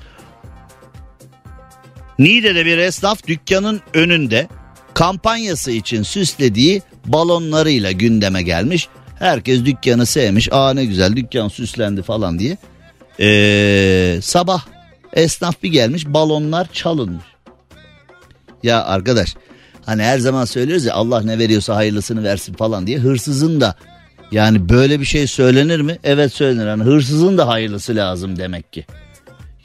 Niğde'de 2.19 2.65
bir 2.65 2.77
esnaf 2.77 3.27
dükkanın 3.27 3.81
önünde 3.93 4.47
kampanyası 4.93 5.71
için 5.71 6.03
süslediği 6.03 6.81
balonlarıyla 7.05 7.91
gündeme 7.91 8.41
gelmiş. 8.41 8.87
Herkes 9.19 9.65
dükkanı 9.65 10.05
sevmiş. 10.05 10.49
Aa 10.51 10.73
ne 10.73 10.85
güzel 10.85 11.15
dükkan 11.15 11.47
süslendi 11.47 12.01
falan 12.01 12.39
diye. 12.39 12.57
Ee, 13.19 14.19
sabah 14.21 14.65
esnaf 15.13 15.63
bir 15.63 15.69
gelmiş 15.69 16.05
balonlar 16.05 16.67
çalınmış. 16.73 17.25
Ya 18.63 18.83
arkadaş 18.85 19.35
hani 19.85 20.03
her 20.03 20.19
zaman 20.19 20.45
söylüyoruz 20.45 20.85
ya 20.85 20.93
Allah 20.93 21.21
ne 21.21 21.39
veriyorsa 21.39 21.75
hayırlısını 21.75 22.23
versin 22.23 22.53
falan 22.53 22.87
diye 22.87 22.97
hırsızın 22.97 23.61
da 23.61 23.75
yani 24.31 24.69
böyle 24.69 24.99
bir 24.99 25.05
şey 25.05 25.27
söylenir 25.27 25.81
mi? 25.81 25.97
Evet 26.03 26.33
söylenir. 26.33 26.67
Yani 26.67 26.83
hırsızın 26.83 27.37
da 27.37 27.47
hayırlısı 27.47 27.95
lazım 27.95 28.37
demek 28.39 28.73
ki. 28.73 28.85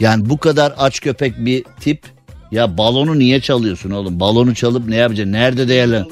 Yani 0.01 0.31
bu 0.31 0.39
kadar 0.39 0.75
aç 0.79 1.01
köpek 1.01 1.39
bir 1.39 1.65
tip 1.81 2.03
ya 2.51 2.79
balonu 2.79 3.19
niye 3.19 3.41
çalıyorsun 3.41 3.91
oğlum? 3.91 4.21
Balonu 4.21 4.55
çalıp 4.55 4.89
ne 4.89 4.97
yapacaksın? 4.97 5.33
Nerede 5.33 5.69
değerlen? 5.69 6.07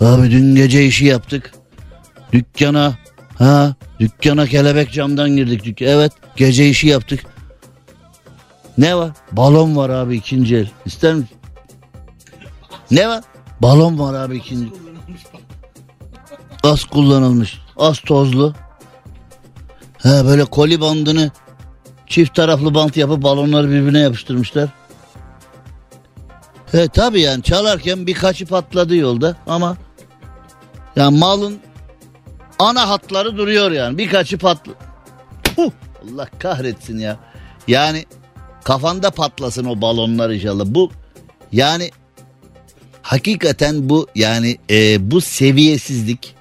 Abi 0.00 0.30
dün 0.30 0.54
gece 0.54 0.86
işi 0.86 1.04
yaptık. 1.04 1.52
Dükkana 2.32 2.94
ha 3.38 3.74
dükkana 4.00 4.46
kelebek 4.46 4.92
camdan 4.92 5.30
girdik. 5.36 5.64
Dük 5.64 5.82
evet 5.82 6.12
gece 6.36 6.68
işi 6.68 6.86
yaptık. 6.86 7.20
Ne 8.78 8.96
var? 8.96 9.10
Balon 9.32 9.76
var 9.76 9.90
abi 9.90 10.16
ikinci 10.16 10.56
el. 10.56 10.70
İster 10.86 11.14
misin? 11.14 11.36
Ne 12.90 13.08
var? 13.08 13.24
Balon 13.60 13.98
var 13.98 14.14
abi 14.14 14.36
ikinci. 14.36 14.72
Az 16.62 16.84
kullanılmış. 16.84 17.58
Az 17.80 18.00
tozlu. 18.00 18.54
He 19.98 20.24
böyle 20.24 20.44
koli 20.44 20.80
bandını 20.80 21.30
çift 22.06 22.34
taraflı 22.34 22.74
bant 22.74 22.96
yapıp 22.96 23.22
balonları 23.22 23.68
birbirine 23.68 23.98
yapıştırmışlar. 23.98 24.68
He 26.72 26.88
tabi 26.88 27.20
yani 27.20 27.42
çalarken 27.42 28.06
birkaçı 28.06 28.46
patladı 28.46 28.96
yolda 28.96 29.36
ama 29.46 29.76
yani 30.96 31.18
malın 31.18 31.58
ana 32.58 32.88
hatları 32.88 33.36
duruyor 33.36 33.70
yani 33.70 33.98
birkaçı 33.98 34.38
patlı. 34.38 34.72
Puh, 35.42 35.70
Allah 36.04 36.28
kahretsin 36.38 36.98
ya. 36.98 37.16
Yani 37.68 38.04
kafanda 38.64 39.10
patlasın 39.10 39.64
o 39.64 39.80
balonlar 39.80 40.30
inşallah. 40.30 40.64
Bu 40.66 40.90
yani 41.52 41.90
hakikaten 43.02 43.88
bu 43.88 44.06
yani 44.14 44.58
e, 44.70 45.10
bu 45.10 45.20
seviyesizlik 45.20 46.39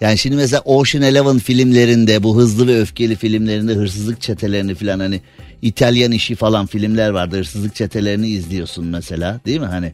yani 0.00 0.18
şimdi 0.18 0.36
mesela 0.36 0.62
Ocean 0.64 1.04
Eleven 1.04 1.38
filmlerinde 1.38 2.22
bu 2.22 2.36
hızlı 2.36 2.66
ve 2.66 2.80
öfkeli 2.80 3.16
filmlerinde 3.16 3.74
hırsızlık 3.74 4.20
çetelerini 4.20 4.74
falan 4.74 5.00
hani 5.00 5.20
İtalyan 5.62 6.12
işi 6.12 6.34
falan 6.34 6.66
filmler 6.66 7.10
vardı 7.10 7.38
hırsızlık 7.38 7.74
çetelerini 7.74 8.28
izliyorsun 8.28 8.86
mesela 8.86 9.40
değil 9.46 9.60
mi? 9.60 9.66
Hani 9.66 9.92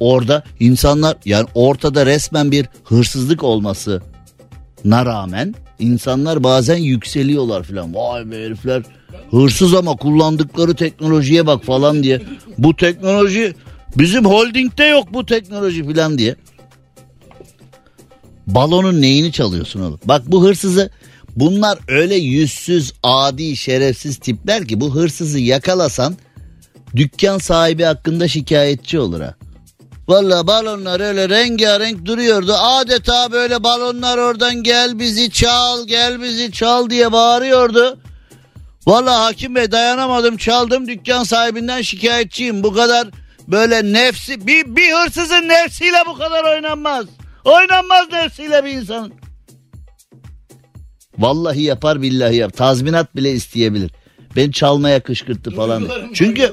orada 0.00 0.44
insanlar 0.60 1.16
yani 1.24 1.46
ortada 1.54 2.06
resmen 2.06 2.50
bir 2.50 2.66
hırsızlık 2.84 3.44
olması 3.44 4.02
na 4.84 5.06
rağmen 5.06 5.54
insanlar 5.78 6.44
bazen 6.44 6.76
yükseliyorlar 6.76 7.62
falan 7.62 7.94
vay 7.94 8.30
be 8.30 8.44
herifler 8.44 8.82
hırsız 9.30 9.74
ama 9.74 9.96
kullandıkları 9.96 10.74
teknolojiye 10.74 11.46
bak 11.46 11.64
falan 11.64 12.02
diye. 12.02 12.22
Bu 12.58 12.76
teknoloji 12.76 13.54
bizim 13.98 14.24
holdingde 14.24 14.84
yok 14.84 15.08
bu 15.12 15.26
teknoloji 15.26 15.84
falan 15.84 16.18
diye 16.18 16.36
balonun 18.54 19.02
neyini 19.02 19.32
çalıyorsun 19.32 19.80
oğlum? 19.80 20.00
Bak 20.04 20.22
bu 20.26 20.44
hırsızı 20.44 20.90
bunlar 21.36 21.78
öyle 21.88 22.14
yüzsüz, 22.14 22.92
adi, 23.02 23.56
şerefsiz 23.56 24.16
tipler 24.16 24.68
ki 24.68 24.80
bu 24.80 24.94
hırsızı 24.94 25.38
yakalasan 25.38 26.16
dükkan 26.96 27.38
sahibi 27.38 27.82
hakkında 27.82 28.28
şikayetçi 28.28 28.98
olur 28.98 29.20
ha. 29.20 29.34
Valla 30.08 30.46
balonlar 30.46 31.00
öyle 31.00 31.28
rengarenk 31.28 32.04
duruyordu. 32.04 32.52
Adeta 32.52 33.32
böyle 33.32 33.62
balonlar 33.62 34.18
oradan 34.18 34.62
gel 34.62 34.98
bizi 34.98 35.30
çal, 35.30 35.86
gel 35.86 36.22
bizi 36.22 36.52
çal 36.52 36.90
diye 36.90 37.12
bağırıyordu. 37.12 37.98
Valla 38.86 39.24
hakim 39.24 39.54
bey 39.54 39.72
dayanamadım 39.72 40.36
çaldım 40.36 40.88
dükkan 40.88 41.24
sahibinden 41.24 41.82
şikayetçiyim. 41.82 42.62
Bu 42.62 42.72
kadar 42.72 43.08
böyle 43.48 43.92
nefsi 43.92 44.46
bir, 44.46 44.76
bir 44.76 44.92
hırsızın 44.92 45.48
nefsiyle 45.48 45.98
bu 46.06 46.18
kadar 46.18 46.44
oynanmaz. 46.44 47.06
Oynanmaz 47.48 48.12
nefsiyle 48.12 48.64
bir 48.64 48.70
insan. 48.70 49.12
Vallahi 51.18 51.62
yapar 51.62 52.02
billahi 52.02 52.36
yap. 52.36 52.56
Tazminat 52.56 53.16
bile 53.16 53.32
isteyebilir. 53.32 53.90
Ben 54.36 54.50
çalmaya 54.50 55.00
kışkırttı 55.00 55.50
falan. 55.50 55.88
Çünkü 56.14 56.52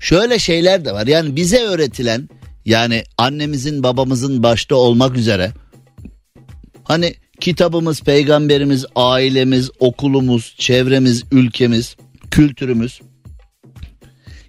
şöyle 0.00 0.38
şeyler 0.38 0.84
de 0.84 0.92
var. 0.92 1.06
Yani 1.06 1.36
bize 1.36 1.58
öğretilen 1.58 2.28
yani 2.64 3.04
annemizin 3.18 3.82
babamızın 3.82 4.42
başta 4.42 4.74
olmak 4.74 5.16
üzere 5.16 5.52
hani 6.84 7.14
kitabımız, 7.40 8.02
peygamberimiz, 8.02 8.86
ailemiz, 8.94 9.70
okulumuz, 9.78 10.54
çevremiz, 10.58 11.24
ülkemiz, 11.32 11.96
kültürümüz 12.30 13.00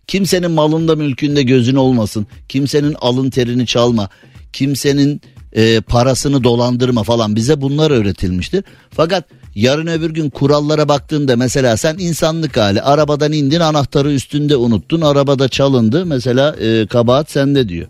kimsenin 0.08 0.52
malında 0.52 0.96
mülkünde 0.96 1.44
gözün 1.44 1.76
olmasın. 1.76 2.28
Kimsenin 2.50 2.96
alın 3.02 3.30
terini 3.30 3.68
çalma 3.68 4.10
kimsenin 4.54 5.22
e, 5.54 5.82
parasını 5.82 6.44
dolandırma 6.44 7.04
falan 7.04 7.36
bize 7.36 7.62
bunlar 7.62 7.92
öğretilmiştir. 7.92 8.64
Fakat 8.90 9.26
yarın 9.56 9.88
öbür 9.88 10.10
gün 10.10 10.30
kurallara 10.30 10.90
baktığında 10.90 11.36
mesela 11.36 11.78
sen 11.78 11.96
insanlık 12.00 12.58
hali 12.58 12.82
arabadan 12.82 13.32
indin 13.32 13.60
anahtarı 13.60 14.12
üstünde 14.12 14.56
unuttun 14.56 15.02
arabada 15.02 15.50
çalındı 15.50 16.06
mesela 16.06 16.56
e, 16.56 16.88
kabahat 16.88 17.32
sende 17.32 17.70
diyor. 17.70 17.88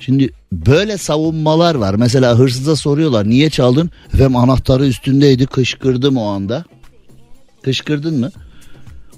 Şimdi 0.00 0.30
böyle 0.52 0.98
savunmalar 0.98 1.74
var. 1.74 1.94
Mesela 1.94 2.38
hırsıza 2.38 2.76
soruyorlar 2.76 3.28
niye 3.28 3.50
çaldın? 3.50 3.90
Efendim 4.14 4.36
anahtarı 4.36 4.86
üstündeydi 4.86 5.46
kışkırdım 5.46 6.16
o 6.16 6.24
anda. 6.24 6.64
Kışkırdın 7.62 8.20
mı? 8.20 8.30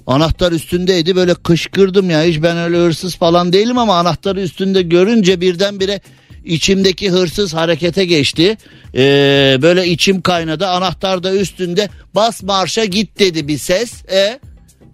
Anahtar 0.07 0.51
üstündeydi 0.51 1.15
böyle 1.15 1.33
kışkırdım 1.33 2.09
ya 2.09 2.23
hiç 2.23 2.43
ben 2.43 2.57
öyle 2.57 2.77
hırsız 2.77 3.15
falan 3.15 3.53
değilim 3.53 3.77
ama 3.77 3.95
anahtarı 3.95 4.41
üstünde 4.41 4.81
görünce 4.81 5.41
birdenbire 5.41 6.01
içimdeki 6.45 7.09
hırsız 7.09 7.53
harekete 7.53 8.05
geçti. 8.05 8.57
Ee, 8.95 9.57
böyle 9.61 9.87
içim 9.87 10.21
kaynadı 10.21 10.67
anahtar 10.67 11.23
da 11.23 11.33
üstünde 11.33 11.89
bas 12.15 12.43
marşa 12.43 12.85
git 12.85 13.19
dedi 13.19 13.47
bir 13.47 13.57
ses. 13.57 14.05
E 14.11 14.39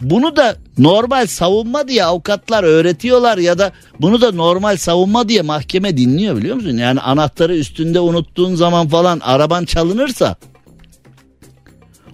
bunu 0.01 0.35
da 0.35 0.55
normal 0.77 1.27
savunma 1.27 1.87
diye 1.87 2.05
avukatlar 2.05 2.63
öğretiyorlar 2.63 3.37
ya 3.37 3.59
da 3.59 3.71
bunu 3.99 4.21
da 4.21 4.31
normal 4.31 4.77
savunma 4.77 5.29
diye 5.29 5.41
mahkeme 5.41 5.97
dinliyor 5.97 6.37
biliyor 6.37 6.55
musun? 6.55 6.77
Yani 6.77 6.99
anahtarı 6.99 7.55
üstünde 7.55 7.99
unuttuğun 7.99 8.55
zaman 8.55 8.87
falan 8.87 9.19
araban 9.19 9.65
çalınırsa 9.65 10.35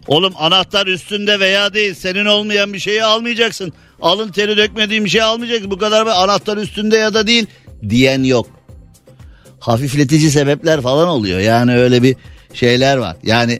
Oğlum 0.10 0.34
anahtar 0.38 0.88
üstünde 0.88 1.39
veya 1.39 1.74
değil 1.74 1.93
senin 1.93 2.26
olmayan 2.26 2.74
bir 2.74 2.80
şeyi 2.80 3.03
almayacaksın. 3.03 3.74
Alın 4.01 4.32
teri 4.32 4.57
dökmediğin 4.57 5.05
bir 5.05 5.10
şey 5.10 5.22
almayacaksın. 5.22 5.72
Bu 5.72 5.78
kadar 5.78 6.05
bir 6.05 6.24
anahtar 6.24 6.57
üstünde 6.57 6.97
ya 6.97 7.14
da 7.14 7.28
değil 7.28 7.45
diyen 7.89 8.24
yok. 8.24 8.47
Hafifletici 9.60 10.32
sebepler 10.32 10.82
falan 10.82 11.07
oluyor. 11.07 11.39
Yani 11.39 11.78
öyle 11.78 12.03
bir 12.03 12.16
şeyler 12.53 12.97
var. 12.97 13.18
Yani 13.24 13.60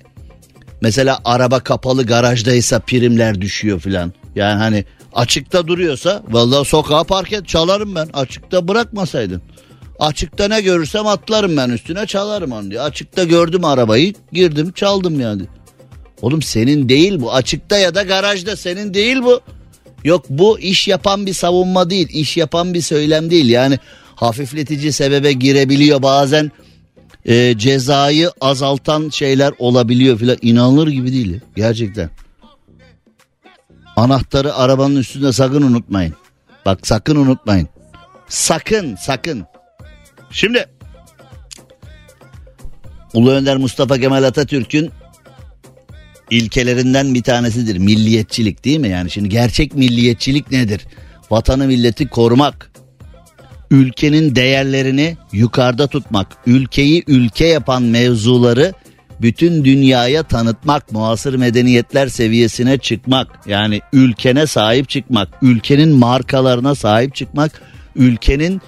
mesela 0.82 1.20
araba 1.26 1.60
kapalı 1.60 2.06
garajdaysa 2.06 2.80
primler 2.80 3.41
düşüyor 3.41 3.80
filan. 3.80 4.14
Yani 4.36 4.58
hani 4.60 4.86
açıkta 5.14 5.68
duruyorsa 5.68 6.24
vallahi 6.30 6.68
sokağa 6.68 7.04
park 7.04 7.34
et 7.34 7.47
çalarım 7.47 7.95
ben. 7.95 8.10
Açıkta 8.14 8.68
bırakmasaydın. 8.68 9.41
Açıkta 10.00 10.47
ne 10.47 10.62
görürsem 10.62 11.08
atlarım 11.08 11.58
ben 11.58 11.70
üstüne 11.70 12.06
çalarım 12.06 12.52
onu 12.52 12.72
diye. 12.72 12.82
Açıkta 12.82 13.24
gördüm 13.24 13.66
arabayı 13.66 14.14
girdim 14.32 14.72
çaldım 14.72 15.20
yani. 15.20 15.41
Oğlum 16.22 16.41
senin 16.41 16.89
değil 16.89 17.22
bu 17.22 17.34
açıkta 17.34 17.78
ya 17.78 17.95
da 17.95 18.03
garajda 18.03 18.55
senin 18.55 18.93
değil 18.93 19.17
bu. 19.22 19.41
Yok 20.03 20.26
bu 20.30 20.59
iş 20.59 20.88
yapan 20.88 21.26
bir 21.26 21.34
savunma 21.34 21.89
değil 21.89 22.09
iş 22.11 22.38
yapan 22.38 22.74
bir 22.74 22.82
söylem 22.82 23.30
değil 23.30 23.49
yani 23.49 23.80
hafifletici 24.15 24.91
sebebe 24.91 25.34
girebiliyor 25.34 26.01
bazen 26.01 26.51
e, 27.26 27.57
cezayı 27.57 28.32
azaltan 28.41 29.09
şeyler 29.09 29.53
olabiliyor 29.59 30.17
filan 30.17 30.38
inanılır 30.41 30.88
gibi 30.88 31.13
değil 31.13 31.39
gerçekten. 31.55 32.09
Anahtarı 33.95 34.53
arabanın 34.55 34.95
üstünde 34.95 35.34
sakın 35.34 35.61
unutmayın. 35.61 36.13
Bak 36.65 36.88
sakın 36.88 37.15
unutmayın. 37.15 37.67
Sakın 38.28 38.95
sakın. 38.95 39.45
Şimdi 40.32 40.65
Ulu 43.13 43.32
Önder 43.32 43.57
Mustafa 43.57 43.97
Kemal 43.97 44.24
Atatürk'ün 44.24 44.91
ilkelerinden 46.32 47.13
bir 47.13 47.23
tanesidir. 47.23 47.77
Milliyetçilik 47.77 48.65
değil 48.65 48.80
mi? 48.80 48.89
Yani 48.89 49.11
şimdi 49.11 49.30
gerçek 49.30 49.75
milliyetçilik 49.75 50.51
nedir? 50.51 50.88
Vatanı 51.32 51.67
milleti 51.67 52.07
korumak. 52.07 52.71
Ülkenin 53.71 54.36
değerlerini 54.36 55.17
yukarıda 55.32 55.88
tutmak. 55.88 56.27
Ülkeyi 56.45 57.03
ülke 57.07 57.47
yapan 57.47 57.84
mevzuları 57.84 58.73
bütün 59.21 59.65
dünyaya 59.65 60.23
tanıtmak, 60.23 60.91
muasır 60.91 61.34
medeniyetler 61.36 62.07
seviyesine 62.07 62.77
çıkmak, 62.77 63.39
yani 63.45 63.82
ülkene 63.93 64.47
sahip 64.47 64.89
çıkmak, 64.89 65.30
ülkenin 65.41 65.89
markalarına 65.89 66.75
sahip 66.75 67.15
çıkmak, 67.15 67.61
ülkenin 67.95 68.61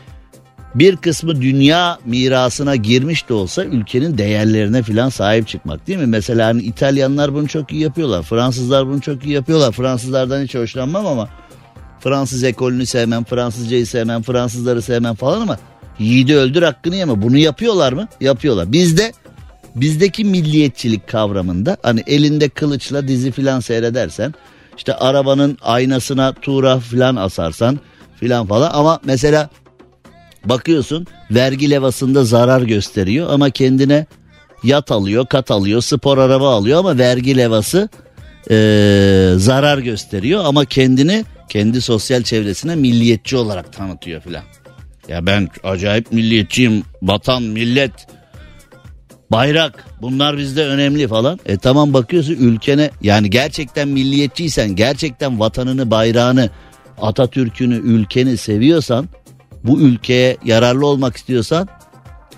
bir 0.76 0.96
kısmı 0.96 1.42
dünya 1.42 2.00
mirasına 2.06 2.76
girmiş 2.76 3.30
de 3.30 3.34
olsa 3.34 3.66
ülkenin 3.66 4.18
değerlerine 4.18 4.84
filan 4.84 5.10
sahip 5.10 5.48
çıkmak 5.48 5.88
değil 5.88 6.00
mi? 6.00 6.06
Mesela 6.06 6.48
hani 6.48 6.62
İtalyanlar 6.62 7.34
bunu 7.34 7.48
çok 7.48 7.72
iyi 7.72 7.82
yapıyorlar. 7.82 8.24
Fransızlar 8.24 8.88
bunu 8.88 9.02
çok 9.02 9.26
iyi 9.26 9.34
yapıyorlar. 9.34 9.72
Fransızlardan 9.72 10.44
hiç 10.44 10.56
hoşlanmam 10.56 11.06
ama 11.06 11.30
Fransız 12.00 12.44
ekolünü 12.44 12.86
sevmem, 12.86 13.24
Fransızcayı 13.24 13.88
sevmem, 13.88 14.22
Fransızları 14.22 14.82
sevmem 14.82 15.16
falan 15.16 15.42
ama 15.42 15.58
yiğidi 16.00 16.36
öldür 16.36 16.64
hakkını 16.64 16.96
yeme. 16.96 17.22
Bunu 17.22 17.38
yapıyorlar 17.38 17.94
mı? 17.94 18.08
Yapıyorlar. 18.22 18.72
Bizde 18.72 19.14
bizdeki 19.76 20.26
milliyetçilik 20.26 21.08
kavramında 21.08 21.78
hani 21.84 22.04
elinde 22.08 22.50
kılıçla 22.50 23.08
dizi 23.08 23.32
filan 23.32 23.60
seyredersen 23.60 24.34
işte 24.78 24.96
arabanın 24.96 25.58
aynasına 25.62 26.34
tuğra 26.34 26.80
filan 26.80 27.16
asarsan 27.16 27.80
filan 28.20 28.48
falan 28.48 28.72
ama 28.74 29.00
mesela 29.06 29.50
bakıyorsun 30.46 31.08
vergi 31.32 31.70
levasında 31.70 32.24
zarar 32.24 32.62
gösteriyor 32.62 33.30
ama 33.30 33.50
kendine 33.50 34.06
yat 34.64 34.92
alıyor, 34.92 35.26
kat 35.26 35.52
alıyor, 35.52 35.82
spor 35.82 36.18
araba 36.18 36.56
alıyor 36.56 36.80
ama 36.80 36.98
vergi 36.98 37.38
levası 37.38 37.90
eee, 38.50 39.34
zarar 39.38 39.78
gösteriyor 39.78 40.46
ama 40.46 40.66
kendini 40.66 41.26
kendi 41.50 41.82
sosyal 41.82 42.24
çevresine 42.24 42.76
milliyetçi 42.76 43.38
olarak 43.38 43.74
tanıtıyor 43.74 44.22
filan. 44.22 44.44
Ya 45.08 45.26
ben 45.26 45.50
acayip 45.64 46.12
milliyetçiyim, 46.12 46.84
vatan, 47.02 47.44
millet, 47.44 47.92
bayrak 49.32 49.86
bunlar 50.02 50.38
bizde 50.38 50.66
önemli 50.66 51.08
falan. 51.08 51.40
E 51.46 51.58
tamam 51.58 51.94
bakıyorsun 51.94 52.34
ülkene 52.34 52.90
yani 53.02 53.30
gerçekten 53.30 53.88
milliyetçiysen, 53.88 54.76
gerçekten 54.76 55.40
vatanını, 55.40 55.92
bayrağını, 55.92 56.50
Atatürk'ünü, 57.02 57.76
ülkeni 57.76 58.38
seviyorsan, 58.38 59.10
bu 59.64 59.80
ülkeye 59.80 60.38
yararlı 60.46 60.86
olmak 60.88 61.18
istiyorsan 61.18 61.68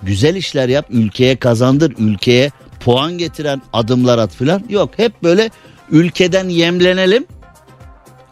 güzel 0.04 0.36
işler 0.36 0.70
yap, 0.70 0.86
ülkeye 0.90 1.36
kazandır, 1.36 1.94
ülkeye 1.98 2.52
puan 2.80 3.18
getiren 3.18 3.62
adımlar 3.74 4.18
at 4.18 4.36
filan. 4.36 4.64
Yok 4.70 4.90
hep 4.98 5.24
böyle 5.24 5.50
ülkeden 5.92 6.50
yemlenelim 6.50 7.26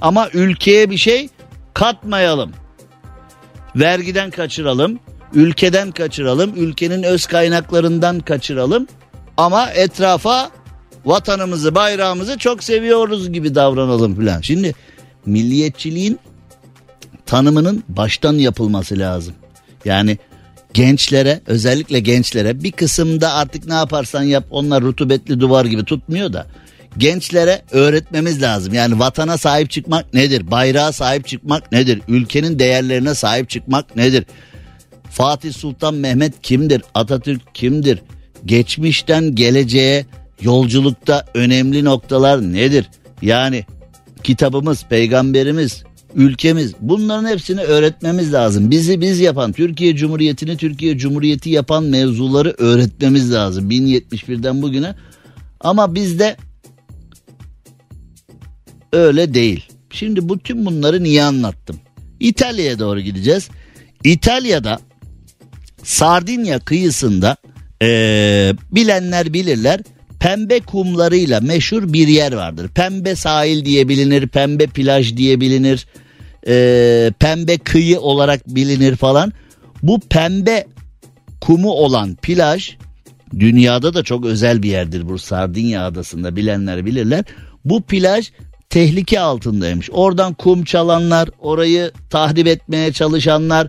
ama 0.01 0.29
ülkeye 0.33 0.89
bir 0.89 0.97
şey 0.97 1.29
katmayalım. 1.73 2.51
Vergiden 3.75 4.31
kaçıralım, 4.31 4.99
ülkeden 5.33 5.91
kaçıralım, 5.91 6.53
ülkenin 6.55 7.03
öz 7.03 7.25
kaynaklarından 7.25 8.19
kaçıralım 8.19 8.87
ama 9.37 9.69
etrafa 9.69 10.51
vatanımızı, 11.05 11.75
bayrağımızı 11.75 12.37
çok 12.37 12.63
seviyoruz 12.63 13.31
gibi 13.31 13.55
davranalım 13.55 14.15
filan. 14.15 14.41
Şimdi 14.41 14.73
milliyetçiliğin 15.25 16.19
tanımının 17.31 17.83
baştan 17.89 18.33
yapılması 18.33 18.99
lazım. 18.99 19.33
Yani 19.85 20.17
gençlere 20.73 21.41
özellikle 21.47 21.99
gençlere 21.99 22.63
bir 22.63 22.71
kısımda 22.71 23.33
artık 23.33 23.67
ne 23.67 23.73
yaparsan 23.73 24.23
yap 24.23 24.45
onlar 24.49 24.83
rutubetli 24.83 25.39
duvar 25.39 25.65
gibi 25.65 25.85
tutmuyor 25.85 26.33
da 26.33 26.47
gençlere 26.97 27.61
öğretmemiz 27.71 28.41
lazım. 28.41 28.73
Yani 28.73 28.99
vatana 28.99 29.37
sahip 29.37 29.69
çıkmak 29.69 30.13
nedir? 30.13 30.51
Bayrağa 30.51 30.91
sahip 30.91 31.27
çıkmak 31.27 31.71
nedir? 31.71 32.01
Ülkenin 32.07 32.59
değerlerine 32.59 33.15
sahip 33.15 33.49
çıkmak 33.49 33.95
nedir? 33.95 34.25
Fatih 35.09 35.53
Sultan 35.53 35.93
Mehmet 35.93 36.41
kimdir? 36.41 36.81
Atatürk 36.93 37.55
kimdir? 37.55 37.99
Geçmişten 38.45 39.35
geleceğe 39.35 40.05
yolculukta 40.41 41.25
önemli 41.33 41.85
noktalar 41.85 42.41
nedir? 42.41 42.89
Yani 43.21 43.65
kitabımız, 44.23 44.85
peygamberimiz, 44.89 45.83
ülkemiz 46.15 46.73
bunların 46.79 47.29
hepsini 47.29 47.61
öğretmemiz 47.61 48.33
lazım. 48.33 48.71
Bizi 48.71 49.01
biz 49.01 49.19
yapan, 49.19 49.51
Türkiye 49.51 49.95
Cumhuriyeti'ni 49.95 50.57
Türkiye 50.57 50.97
Cumhuriyeti 50.97 51.49
yapan 51.49 51.83
mevzuları 51.83 52.55
öğretmemiz 52.57 53.33
lazım 53.33 53.69
1071'den 53.71 54.61
bugüne. 54.61 54.95
Ama 55.59 55.95
bizde 55.95 56.37
öyle 58.93 59.33
değil. 59.33 59.65
Şimdi 59.89 60.29
bütün 60.29 60.65
bunları 60.65 61.03
niye 61.03 61.23
anlattım? 61.23 61.79
İtalya'ya 62.19 62.79
doğru 62.79 62.99
gideceğiz. 62.99 63.49
İtalya'da 64.03 64.79
Sardinya 65.83 66.59
kıyısında 66.59 67.37
eee, 67.81 68.55
bilenler 68.71 69.33
bilirler 69.33 69.79
pembe 70.21 70.59
kumlarıyla 70.59 71.39
meşhur 71.39 71.93
bir 71.93 72.07
yer 72.07 72.33
vardır. 72.33 72.67
Pembe 72.67 73.15
sahil 73.15 73.65
diye 73.65 73.87
bilinir, 73.87 74.27
pembe 74.27 74.67
plaj 74.67 75.17
diye 75.17 75.41
bilinir, 75.41 75.87
eee, 76.47 77.11
pembe 77.19 77.57
kıyı 77.57 77.99
olarak 77.99 78.47
bilinir 78.47 78.95
falan. 78.95 79.33
Bu 79.83 79.99
pembe 79.99 80.65
kumu 81.41 81.71
olan 81.71 82.15
plaj 82.15 82.77
dünyada 83.39 83.93
da 83.93 84.03
çok 84.03 84.25
özel 84.25 84.63
bir 84.63 84.69
yerdir 84.69 85.09
bu 85.09 85.19
Sardinya 85.19 85.85
adasında 85.85 86.35
bilenler 86.35 86.85
bilirler. 86.85 87.25
Bu 87.65 87.81
plaj 87.81 88.31
tehlike 88.69 89.19
altındaymış. 89.19 89.89
Oradan 89.91 90.33
kum 90.33 90.63
çalanlar, 90.63 91.29
orayı 91.39 91.91
tahrip 92.09 92.47
etmeye 92.47 92.93
çalışanlar, 92.93 93.67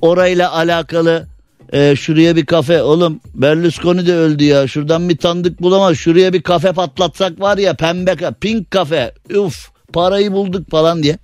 orayla 0.00 0.52
alakalı 0.52 1.31
e, 1.72 1.96
şuraya 1.96 2.36
bir 2.36 2.46
kafe 2.46 2.82
oğlum 2.82 3.20
Berlusconi 3.34 4.06
de 4.06 4.14
öldü 4.14 4.44
ya 4.44 4.68
şuradan 4.68 5.08
bir 5.08 5.16
tanıdık 5.16 5.62
bulamaz 5.62 5.96
şuraya 5.96 6.32
bir 6.32 6.42
kafe 6.42 6.72
patlatsak 6.72 7.40
var 7.40 7.58
ya 7.58 7.74
pembe 7.74 8.10
ka- 8.10 8.34
pink 8.40 8.70
kafe 8.70 9.14
uf 9.36 9.70
parayı 9.92 10.32
bulduk 10.32 10.70
falan 10.70 11.02
diye. 11.02 11.18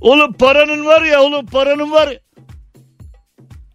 Oğlum 0.00 0.32
paranın 0.32 0.84
var 0.84 1.02
ya 1.02 1.22
oğlum 1.22 1.46
paranın 1.46 1.90
var. 1.90 2.08
ya. 2.08 2.18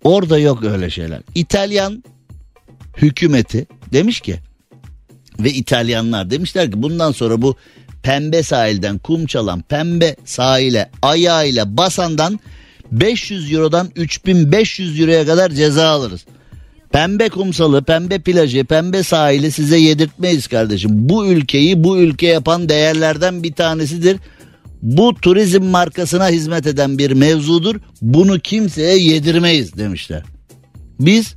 Orada 0.04 0.40
yok 0.40 0.64
öyle 0.64 0.90
şeyler. 0.90 1.22
İtalyan 1.36 2.04
hükümeti 2.98 3.68
demiş 3.94 4.22
ki 4.22 4.40
ve 5.40 5.50
İtalyanlar 5.50 6.30
demişler 6.30 6.72
ki 6.72 6.84
bundan 6.84 7.12
sonra 7.12 7.42
bu 7.42 7.56
pembe 8.04 8.44
sahilden 8.44 8.98
kum 8.98 9.26
çalan 9.26 9.62
pembe 9.62 10.16
sahile 10.26 10.90
ayağıyla 11.02 11.78
basandan 11.78 12.40
500 12.92 13.54
eurodan 13.54 13.90
3500 13.96 15.00
euroya 15.00 15.26
kadar 15.26 15.52
ceza 15.52 15.88
alırız. 15.88 16.26
Pembe 16.92 17.30
kumsalı, 17.30 17.84
pembe 17.84 18.20
plajı, 18.20 18.66
pembe 18.66 19.04
sahili 19.04 19.52
size 19.52 19.78
yedirtmeyiz 19.78 20.48
kardeşim. 20.48 20.92
Bu 20.94 21.28
ülkeyi 21.28 21.84
bu 21.84 21.98
ülke 21.98 22.28
yapan 22.28 22.70
değerlerden 22.70 23.44
bir 23.44 23.54
tanesidir. 23.54 24.18
Bu 24.82 25.16
turizm 25.16 25.64
markasına 25.64 26.30
hizmet 26.30 26.68
eden 26.68 26.98
bir 26.98 27.12
mevzudur. 27.12 27.76
Bunu 28.02 28.40
kimseye 28.40 28.98
yedirmeyiz 28.98 29.78
demişler. 29.78 30.24
Biz 31.00 31.36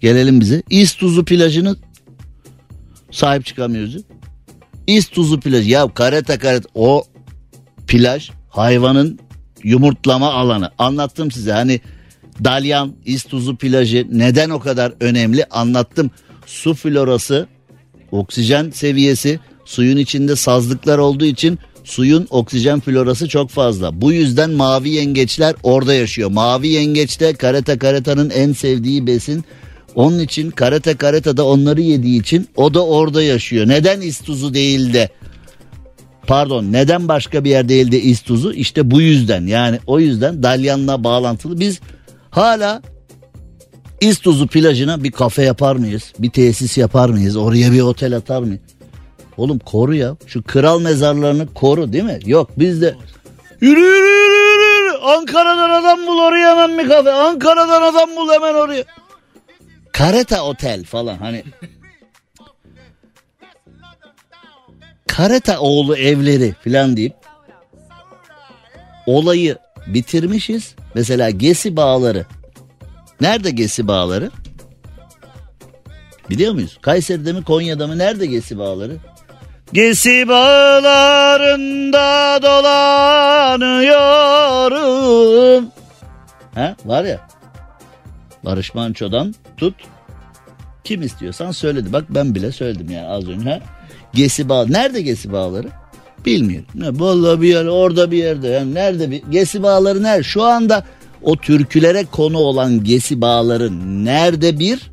gelelim 0.00 0.40
bize 0.40 0.62
İstuzu 0.70 1.24
plajını 1.24 1.76
sahip 3.10 3.46
çıkamıyoruz. 3.46 3.96
İstuzu 4.86 5.40
plajı 5.40 5.70
ya 5.70 5.88
kareta 5.94 6.38
kareta 6.38 6.68
o 6.74 7.04
plaj 7.86 8.30
hayvanın 8.48 9.18
yumurtlama 9.66 10.32
alanı. 10.32 10.70
Anlattım 10.78 11.30
size 11.30 11.52
hani 11.52 11.80
Dalyan 12.44 12.92
İstuzu 13.04 13.56
plajı 13.56 14.06
neden 14.12 14.50
o 14.50 14.60
kadar 14.60 14.92
önemli 15.00 15.44
anlattım. 15.44 16.10
Su 16.46 16.74
florası, 16.74 17.46
oksijen 18.12 18.70
seviyesi, 18.70 19.40
suyun 19.64 19.96
içinde 19.96 20.36
sazlıklar 20.36 20.98
olduğu 20.98 21.24
için 21.24 21.58
suyun 21.84 22.26
oksijen 22.30 22.80
florası 22.80 23.28
çok 23.28 23.50
fazla. 23.50 24.00
Bu 24.00 24.12
yüzden 24.12 24.50
mavi 24.50 24.88
yengeçler 24.88 25.54
orada 25.62 25.94
yaşıyor. 25.94 26.30
Mavi 26.30 26.68
yengeçte 26.68 27.32
kareta 27.32 27.78
kareta'nın 27.78 28.30
en 28.30 28.52
sevdiği 28.52 29.06
besin. 29.06 29.44
Onun 29.94 30.18
için 30.18 30.50
kareta 30.50 30.96
kareta 30.96 31.36
da 31.36 31.46
onları 31.46 31.80
yediği 31.80 32.20
için 32.20 32.48
o 32.56 32.74
da 32.74 32.86
orada 32.86 33.22
yaşıyor. 33.22 33.68
Neden 33.68 34.00
İstuzu 34.00 34.54
değil 34.54 34.92
de 34.92 35.08
Pardon 36.26 36.72
neden 36.72 37.08
başka 37.08 37.44
bir 37.44 37.50
yer 37.50 37.68
değil 37.68 37.92
de 37.92 38.00
İstuzu? 38.00 38.52
İşte 38.52 38.90
bu 38.90 39.00
yüzden 39.00 39.46
yani 39.46 39.78
o 39.86 40.00
yüzden 40.00 40.42
Dalyan'la 40.42 41.04
bağlantılı 41.04 41.60
biz 41.60 41.80
hala 42.30 42.82
İstuzu 44.00 44.46
plajına 44.46 45.04
bir 45.04 45.10
kafe 45.10 45.42
yapar 45.42 45.76
mıyız? 45.76 46.12
Bir 46.18 46.30
tesis 46.30 46.78
yapar 46.78 47.08
mıyız? 47.08 47.36
Oraya 47.36 47.72
bir 47.72 47.80
otel 47.80 48.16
atar 48.16 48.42
mıyız? 48.42 48.60
Oğlum 49.36 49.58
koru 49.58 49.94
ya. 49.94 50.16
Şu 50.26 50.42
kral 50.42 50.80
mezarlarını 50.80 51.54
koru 51.54 51.92
değil 51.92 52.04
mi? 52.04 52.18
Yok 52.26 52.50
biz 52.56 52.82
de 52.82 52.94
yürü 53.60 53.80
yürü 53.80 53.86
yürü. 53.86 54.64
yürü. 54.64 54.96
Ankara'dan 55.02 55.70
adam 55.70 56.06
bul 56.06 56.18
oraya 56.18 56.50
hemen 56.50 56.78
bir 56.78 56.88
kafe. 56.88 57.12
Ankara'dan 57.12 57.82
adam 57.82 58.10
bul 58.16 58.28
hemen 58.32 58.54
oraya. 58.54 58.84
Kareta 59.92 60.42
Otel 60.42 60.84
falan 60.84 61.16
hani 61.16 61.44
Kareta 65.16 65.60
oğlu 65.60 65.96
evleri 65.96 66.54
falan 66.64 66.96
deyip 66.96 67.14
olayı 69.06 69.56
bitirmişiz. 69.86 70.74
Mesela 70.94 71.30
Gesi 71.30 71.76
Bağları. 71.76 72.26
Nerede 73.20 73.50
Gesi 73.50 73.88
Bağları? 73.88 74.30
Biliyor 76.30 76.52
muyuz? 76.52 76.78
Kayseri'de 76.82 77.32
mi 77.32 77.44
Konya'da 77.44 77.86
mı 77.86 77.98
nerede 77.98 78.26
Gesi 78.26 78.58
Bağları? 78.58 78.96
Gesi 79.72 80.28
bağlarında 80.28 81.98
dolanıyorum. 82.42 83.70
Ha 86.54 86.76
var 86.84 87.04
ya. 87.04 87.28
Barış 88.44 88.74
Manço'dan 88.74 89.34
tut. 89.56 89.74
Kim 90.84 91.02
istiyorsan 91.02 91.50
söyledi. 91.50 91.92
Bak 91.92 92.04
ben 92.08 92.34
bile 92.34 92.52
söyledim 92.52 92.90
yani 92.90 93.08
az 93.08 93.28
önce. 93.28 93.50
Ha? 93.50 93.60
Gesi 94.14 94.48
Bağ. 94.48 94.66
Nerede 94.66 95.02
Gesi 95.02 95.32
Bağları? 95.32 95.68
Bilmiyorum. 96.26 96.68
Ne, 96.74 97.00
vallahi 97.00 97.40
bir 97.42 97.48
yer 97.48 97.64
orada 97.64 98.10
bir 98.10 98.18
yerde. 98.18 98.48
Yani 98.48 98.74
nerede 98.74 99.10
bir 99.10 99.22
Gesi 99.30 99.62
Bağları 99.62 100.02
nerede? 100.02 100.22
Şu 100.22 100.42
anda 100.42 100.84
o 101.22 101.36
türkülere 101.36 102.04
konu 102.04 102.38
olan 102.38 102.84
Gesi 102.84 103.20
Bağları 103.20 103.70
nerede 104.04 104.58
bir? 104.58 104.90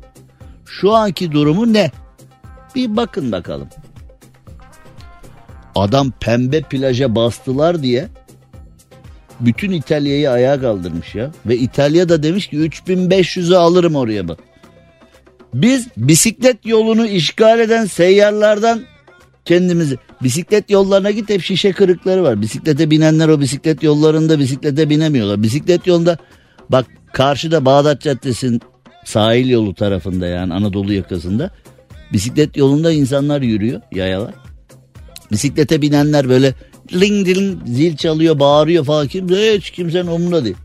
Şu 0.66 0.92
anki 0.92 1.32
durumu 1.32 1.72
ne? 1.72 1.90
Bir 2.74 2.96
bakın 2.96 3.32
bakalım. 3.32 3.68
Adam 5.74 6.12
pembe 6.20 6.62
plaja 6.62 7.14
bastılar 7.14 7.82
diye 7.82 8.08
bütün 9.40 9.72
İtalya'yı 9.72 10.30
ayağa 10.30 10.60
kaldırmış 10.60 11.14
ya. 11.14 11.30
Ve 11.46 11.56
İtalya 11.56 12.08
da 12.08 12.22
demiş 12.22 12.46
ki 12.46 12.56
3500'ü 12.56 13.56
alırım 13.56 13.94
oraya 13.94 14.28
bak. 14.28 14.38
Biz 15.54 15.88
bisiklet 15.96 16.66
yolunu 16.66 17.06
işgal 17.06 17.60
eden 17.60 17.84
seyyarlardan 17.84 18.82
kendimizi 19.44 19.96
bisiklet 20.22 20.70
yollarına 20.70 21.10
git 21.10 21.30
hep 21.30 21.42
şişe 21.42 21.72
kırıkları 21.72 22.22
var. 22.22 22.42
Bisiklete 22.42 22.90
binenler 22.90 23.28
o 23.28 23.40
bisiklet 23.40 23.82
yollarında 23.82 24.38
bisiklete 24.38 24.90
binemiyorlar. 24.90 25.42
Bisiklet 25.42 25.86
yolunda 25.86 26.18
bak 26.70 26.86
karşıda 27.12 27.64
Bağdat 27.64 28.00
Caddesi'nin 28.00 28.60
sahil 29.04 29.48
yolu 29.48 29.74
tarafında 29.74 30.26
yani 30.26 30.54
Anadolu 30.54 30.92
yakasında 30.92 31.50
bisiklet 32.12 32.56
yolunda 32.56 32.92
insanlar 32.92 33.42
yürüyor 33.42 33.80
yayalar. 33.92 34.34
Bisiklete 35.32 35.82
binenler 35.82 36.28
böyle 36.28 36.54
ling 36.92 37.26
ding 37.26 37.66
zil 37.66 37.96
çalıyor 37.96 38.38
bağırıyor 38.38 38.84
falan 38.84 39.08
kimse 39.08 39.56
hiç 39.56 39.70
kimsenin 39.70 40.06
umurunda 40.06 40.44
değil. 40.44 40.56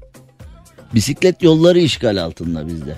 Bisiklet 0.93 1.43
yolları 1.43 1.79
işgal 1.79 2.23
altında 2.23 2.67
bizde. 2.67 2.95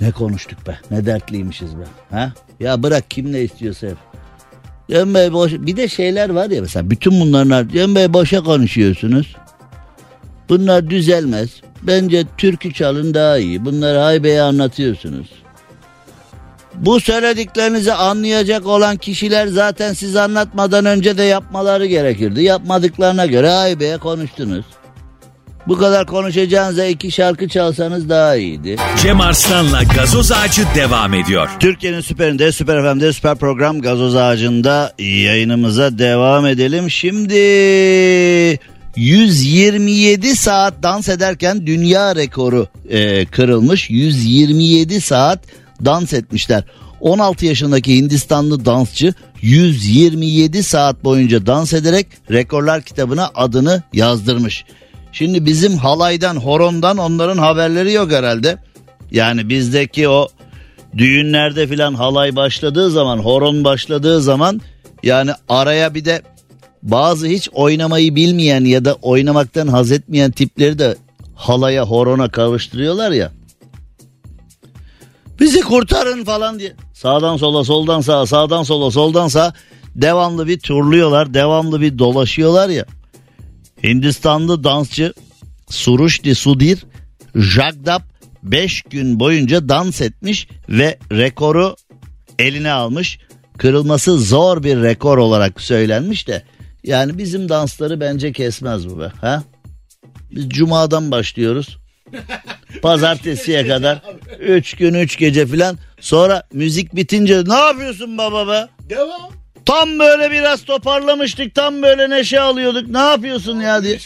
Ne 0.00 0.10
konuştuk 0.10 0.66
be 0.66 0.78
ne 0.90 1.06
dertliymişiz 1.06 1.78
be. 1.78 1.84
Ha? 2.10 2.32
Ya 2.60 2.82
bırak 2.82 3.10
kim 3.10 3.32
ne 3.32 3.40
istiyorsa 3.40 3.86
hep. 3.86 3.96
Cem 4.90 5.14
Bey 5.14 5.32
boş... 5.32 5.52
Bir 5.52 5.76
de 5.76 5.88
şeyler 5.88 6.30
var 6.30 6.50
ya 6.50 6.60
mesela 6.60 6.90
bütün 6.90 7.20
bunların 7.20 7.68
Cem 7.68 7.94
Bey 7.94 8.12
boşa 8.12 8.40
konuşuyorsunuz. 8.40 9.36
Bunlar 10.48 10.90
düzelmez. 10.90 11.50
Bence 11.82 12.24
türkü 12.38 12.72
çalın 12.72 13.14
daha 13.14 13.38
iyi. 13.38 13.64
Bunları 13.64 13.98
haybeye 13.98 14.42
anlatıyorsunuz. 14.42 15.26
Bu 16.74 17.00
söylediklerinizi 17.00 17.92
anlayacak 17.92 18.66
olan 18.66 18.96
kişiler 18.96 19.46
zaten 19.46 19.92
siz 19.92 20.16
anlatmadan 20.16 20.84
önce 20.84 21.18
de 21.18 21.22
yapmaları 21.22 21.86
gerekirdi. 21.86 22.42
Yapmadıklarına 22.42 23.26
göre 23.26 23.50
haybeye 23.50 23.98
konuştunuz. 23.98 24.64
Bu 25.68 25.78
kadar 25.78 26.06
konuşacağınıza 26.06 26.84
iki 26.84 27.10
şarkı 27.10 27.48
çalsanız 27.48 28.08
daha 28.08 28.36
iyiydi. 28.36 28.76
Cem 29.02 29.20
Arslan'la 29.20 29.82
gazoz 29.82 30.32
ağacı 30.32 30.62
devam 30.74 31.14
ediyor. 31.14 31.48
Türkiye'nin 31.60 32.00
süperinde, 32.00 32.52
süper 32.52 32.82
FM'de, 32.82 33.12
süper 33.12 33.34
program 33.34 33.80
Gazoz 33.80 34.16
Ağacı'nda 34.16 34.92
yayınımıza 34.98 35.98
devam 35.98 36.46
edelim. 36.46 36.90
Şimdi 36.90 37.34
127 38.96 40.36
saat 40.36 40.82
dans 40.82 41.08
ederken 41.08 41.66
dünya 41.66 42.16
rekoru 42.16 42.66
e, 42.90 43.26
kırılmış. 43.26 43.90
127 43.90 45.00
saat 45.00 45.40
dans 45.84 46.12
etmişler. 46.12 46.64
16 47.00 47.46
yaşındaki 47.46 47.96
Hindistanlı 47.96 48.64
dansçı 48.64 49.14
127 49.42 50.62
saat 50.62 51.04
boyunca 51.04 51.46
dans 51.46 51.72
ederek 51.72 52.06
rekorlar 52.30 52.82
kitabına 52.82 53.30
adını 53.34 53.82
yazdırmış. 53.92 54.64
Şimdi 55.12 55.46
bizim 55.46 55.76
halaydan, 55.76 56.36
horondan 56.36 56.98
onların 56.98 57.38
haberleri 57.38 57.92
yok 57.92 58.12
herhalde. 58.12 58.58
Yani 59.10 59.48
bizdeki 59.48 60.08
o 60.08 60.28
düğünlerde 60.98 61.66
filan 61.66 61.94
halay 61.94 62.36
başladığı 62.36 62.90
zaman, 62.90 63.18
horon 63.18 63.64
başladığı 63.64 64.20
zaman 64.20 64.60
yani 65.02 65.30
araya 65.48 65.94
bir 65.94 66.04
de 66.04 66.22
bazı 66.82 67.26
hiç 67.26 67.48
oynamayı 67.52 68.14
bilmeyen 68.14 68.64
ya 68.64 68.84
da 68.84 68.94
oynamaktan 68.94 69.66
haz 69.66 69.92
etmeyen 69.92 70.30
tipleri 70.30 70.78
de 70.78 70.96
halaya, 71.34 71.84
horona 71.84 72.28
kavuşturuyorlar 72.28 73.10
ya. 73.10 73.32
Bizi 75.40 75.60
kurtarın 75.60 76.24
falan 76.24 76.58
diye. 76.58 76.72
Sağdan 76.94 77.36
sola, 77.36 77.64
soldan 77.64 78.00
sağa, 78.00 78.26
sağdan 78.26 78.62
sola, 78.62 78.90
soldan 78.90 79.28
sağa 79.28 79.52
devamlı 79.94 80.46
bir 80.46 80.60
turluyorlar, 80.60 81.34
devamlı 81.34 81.80
bir 81.80 81.98
dolaşıyorlar 81.98 82.68
ya. 82.68 82.84
Hindistanlı 83.84 84.64
dansçı 84.64 85.12
Suruşti 85.70 86.34
Sudir 86.34 86.84
Jagdap 87.34 88.02
5 88.42 88.82
gün 88.82 89.20
boyunca 89.20 89.68
dans 89.68 90.00
etmiş 90.00 90.48
ve 90.68 90.98
rekoru 91.12 91.76
eline 92.38 92.72
almış. 92.72 93.18
Kırılması 93.58 94.18
zor 94.18 94.62
bir 94.62 94.82
rekor 94.82 95.18
olarak 95.18 95.60
söylenmiş 95.60 96.28
de 96.28 96.42
yani 96.84 97.18
bizim 97.18 97.48
dansları 97.48 98.00
bence 98.00 98.32
kesmez 98.32 98.88
bu 98.88 99.00
be. 99.00 99.12
Ha? 99.20 99.42
Biz 100.30 100.48
cumadan 100.48 101.10
başlıyoruz. 101.10 101.78
Pazartesiye 102.82 103.68
kadar 103.68 104.02
3 104.40 104.74
gün 104.74 104.94
3 104.94 105.18
gece 105.18 105.46
filan 105.46 105.78
sonra 106.00 106.42
müzik 106.52 106.96
bitince 106.96 107.42
ne 107.46 107.54
yapıyorsun 107.54 108.18
baba 108.18 108.48
be? 108.48 108.68
Devam. 108.90 109.30
Tam 109.68 109.98
böyle 109.98 110.30
biraz 110.30 110.64
toparlamıştık. 110.64 111.54
Tam 111.54 111.82
böyle 111.82 112.10
neşe 112.10 112.40
alıyorduk. 112.40 112.88
Ne 112.88 112.98
yapıyorsun 112.98 113.60
ya 113.60 113.82
diye. 113.82 113.98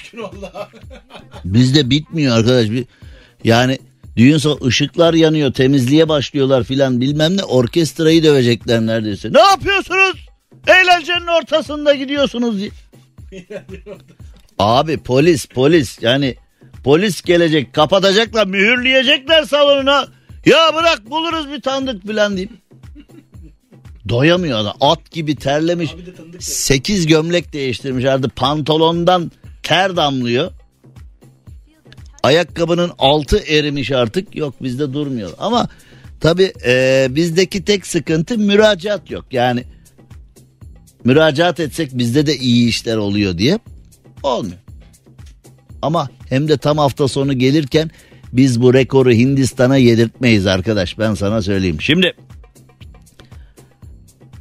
Bizde 1.44 1.90
bitmiyor 1.90 2.36
arkadaş. 2.36 2.66
Yani 3.44 3.78
düğün 4.16 4.38
sonra 4.38 4.64
ışıklar 4.64 5.14
yanıyor. 5.14 5.52
Temizliğe 5.52 6.08
başlıyorlar 6.08 6.64
filan 6.64 7.00
bilmem 7.00 7.36
ne. 7.36 7.44
Orkestrayı 7.44 8.22
dövecekler 8.22 8.80
neredeyse. 8.80 9.32
Ne 9.32 9.40
yapıyorsunuz? 9.40 10.26
Eğlencenin 10.66 11.26
ortasında 11.26 11.94
gidiyorsunuz 11.94 12.58
diye. 12.58 12.70
Abi 14.58 14.96
polis 14.98 15.46
polis 15.46 15.98
yani 16.02 16.36
polis 16.84 17.22
gelecek 17.22 17.72
kapatacaklar 17.72 18.46
mühürleyecekler 18.46 19.44
salonuna. 19.44 20.06
Ya 20.46 20.74
bırak 20.74 21.10
buluruz 21.10 21.50
bir 21.52 21.60
tanıdık 21.60 22.06
filan 22.06 22.36
deyip. 22.36 22.50
Doyamıyor 24.09 24.59
adam. 24.59 24.74
At 24.80 25.11
gibi 25.11 25.36
terlemiş. 25.36 25.90
Sekiz 26.38 27.07
gömlek 27.07 27.53
değiştirmiş 27.53 28.05
artık 28.05 28.36
pantolondan 28.36 29.32
ter 29.62 29.96
damlıyor. 29.96 30.50
Ayakkabının 32.22 32.90
altı 32.98 33.38
erimiş 33.38 33.90
artık. 33.90 34.36
Yok 34.36 34.55
bizde 34.62 34.92
durmuyor. 34.92 35.30
Ama 35.38 35.68
tabi 36.20 36.53
bizdeki 37.16 37.64
tek 37.64 37.86
sıkıntı 37.86 38.38
müracaat 38.38 39.11
yok. 39.11 39.24
Yani 39.30 39.64
müracaat 41.05 41.61
etsek 41.61 41.98
bizde 41.98 42.26
de 42.26 42.36
iyi 42.36 42.68
işler 42.68 42.96
oluyor 42.96 43.38
diye 43.38 43.59
olmuyor. 44.22 44.59
Ama 45.82 46.11
hem 46.28 46.48
de 46.48 46.57
tam 46.57 46.78
hafta 46.78 47.09
sonu 47.09 47.38
gelirken 47.38 47.90
biz 48.32 48.62
bu 48.62 48.74
rekoru 48.74 49.11
Hindistan'a 49.11 49.76
yedirtmeyiz 49.76 50.46
arkadaş 50.46 50.98
ben 50.98 51.14
sana 51.14 51.42
söyleyeyim. 51.42 51.80
Şimdi 51.80 52.12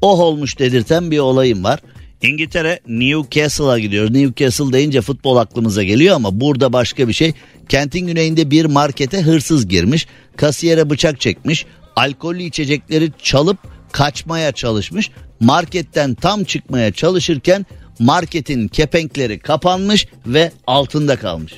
oh 0.02 0.20
olmuş 0.20 0.60
dedirten 0.60 1.12
bir 1.12 1.20
olayım 1.20 1.64
var. 1.64 1.80
İngiltere 2.22 2.80
Newcastle'a 2.88 3.80
gidiyoruz. 3.80 4.12
Newcastle 4.12 4.74
deyince 4.74 5.02
futbol 5.02 5.38
aklımıza 5.38 5.84
geliyor 5.84 6.16
ama 6.16 6.42
burada 6.42 6.74
başka 6.74 7.08
bir 7.08 7.14
şey. 7.14 7.34
Kentin 7.70 8.08
güneyinde 8.08 8.52
bir 8.52 8.66
markete 8.66 9.22
hırsız 9.22 9.68
girmiş. 9.68 10.08
Kasiyere 10.36 10.90
bıçak 10.90 11.22
çekmiş. 11.22 11.66
Alkollü 11.96 12.44
içecekleri 12.44 13.12
çalıp 13.24 13.58
kaçmaya 13.92 14.52
çalışmış. 14.52 15.12
Marketten 15.40 16.14
tam 16.16 16.44
çıkmaya 16.44 16.94
çalışırken 16.94 17.66
marketin 18.00 18.68
kepenkleri 18.68 19.40
kapanmış 19.40 20.08
ve 20.26 20.52
altında 20.68 21.16
kalmış. 21.16 21.54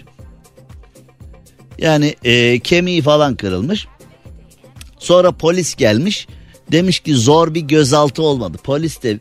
Yani 1.78 2.16
e, 2.24 2.60
kemiği 2.60 3.02
falan 3.02 3.36
kırılmış. 3.36 3.88
Sonra 5.00 5.32
polis 5.32 5.76
gelmiş. 5.76 6.28
Demiş 6.72 7.00
ki 7.00 7.16
zor 7.16 7.54
bir 7.54 7.62
gözaltı 7.62 8.24
olmadı. 8.24 8.58
Polis 8.64 9.04
de 9.04 9.20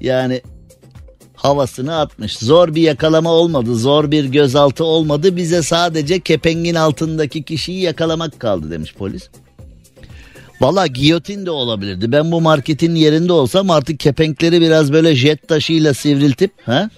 yani 0.00 0.42
havasını 1.34 1.98
atmış. 1.98 2.38
Zor 2.38 2.74
bir 2.74 2.82
yakalama 2.82 3.30
olmadı. 3.30 3.76
Zor 3.76 4.10
bir 4.10 4.24
gözaltı 4.24 4.84
olmadı. 4.84 5.36
Bize 5.36 5.62
sadece 5.62 6.20
kepengin 6.20 6.74
altındaki 6.74 7.42
kişiyi 7.42 7.80
yakalamak 7.80 8.40
kaldı 8.40 8.70
demiş 8.70 8.94
polis. 8.94 9.28
Valla 10.60 10.86
giyotin 10.86 11.46
de 11.46 11.50
olabilirdi. 11.50 12.12
Ben 12.12 12.32
bu 12.32 12.40
marketin 12.40 12.94
yerinde 12.94 13.32
olsam 13.32 13.70
artık 13.70 14.00
kepenkleri 14.00 14.60
biraz 14.60 14.92
böyle 14.92 15.16
jet 15.16 15.48
taşıyla 15.48 15.94
sivriltip 15.94 16.50
ha? 16.64 16.90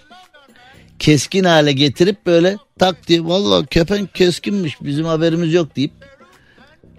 Keskin 0.99 1.44
hale 1.44 1.72
getirip 1.72 2.26
böyle 2.26 2.57
tak 2.78 3.09
diye 3.09 3.24
valla 3.24 3.66
kepenk 3.66 4.14
keskinmiş 4.14 4.82
bizim 4.82 5.05
haberimiz 5.05 5.55
yok 5.55 5.76
deyip 5.76 5.92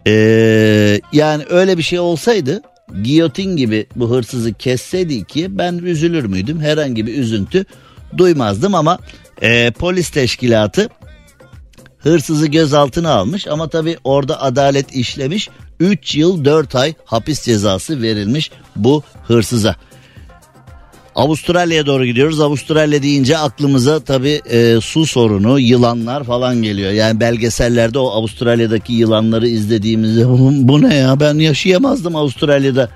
ee, 0.08 1.02
yani 1.14 1.44
öyle 1.50 1.78
bir 1.78 1.84
şey 1.84 2.00
olsaydı 2.00 2.62
giyotin 3.04 3.56
gibi 3.56 3.86
bu 3.96 4.10
hırsızı 4.10 4.54
kesseydi 4.54 5.14
ikiye 5.14 5.58
ben 5.58 5.74
üzülür 5.74 6.26
müydüm? 6.26 6.62
Herhangi 6.62 7.08
bir 7.08 7.18
üzüntü 7.18 7.66
duymazdım 8.18 8.76
ama 8.76 9.00
ee, 9.42 9.72
polis 9.72 10.10
teşkilatı 10.10 10.90
hırsızı 11.98 12.48
gözaltına 12.48 13.12
almış 13.12 13.48
ama 13.48 13.70
tabi 13.70 13.98
orada 14.04 14.42
adalet 14.42 14.96
işlemiş 14.96 15.50
3 15.80 16.16
yıl 16.16 16.46
4 16.46 16.76
ay 16.76 16.94
hapis 17.06 17.42
cezası 17.42 18.02
verilmiş 18.02 18.52
bu 18.76 19.04
hırsıza. 19.28 19.76
Avustralya'ya 21.20 21.86
doğru 21.86 22.06
gidiyoruz. 22.06 22.40
Avustralya 22.40 23.04
deyince 23.04 23.38
aklımıza 23.38 24.00
tabi 24.00 24.42
e, 24.52 24.82
su 24.82 25.06
sorunu, 25.06 25.60
yılanlar 25.60 26.24
falan 26.24 26.62
geliyor. 26.62 26.92
Yani 26.92 27.20
belgesellerde 27.20 28.00
o 28.00 28.10
Avustralya'daki 28.10 28.94
yılanları 28.94 29.48
izlediğimizde 29.48 30.28
bu 30.68 30.82
ne 30.82 30.96
ya 30.96 31.20
ben 31.20 31.34
yaşayamazdım 31.34 32.16
Avustralya'da 32.16 32.90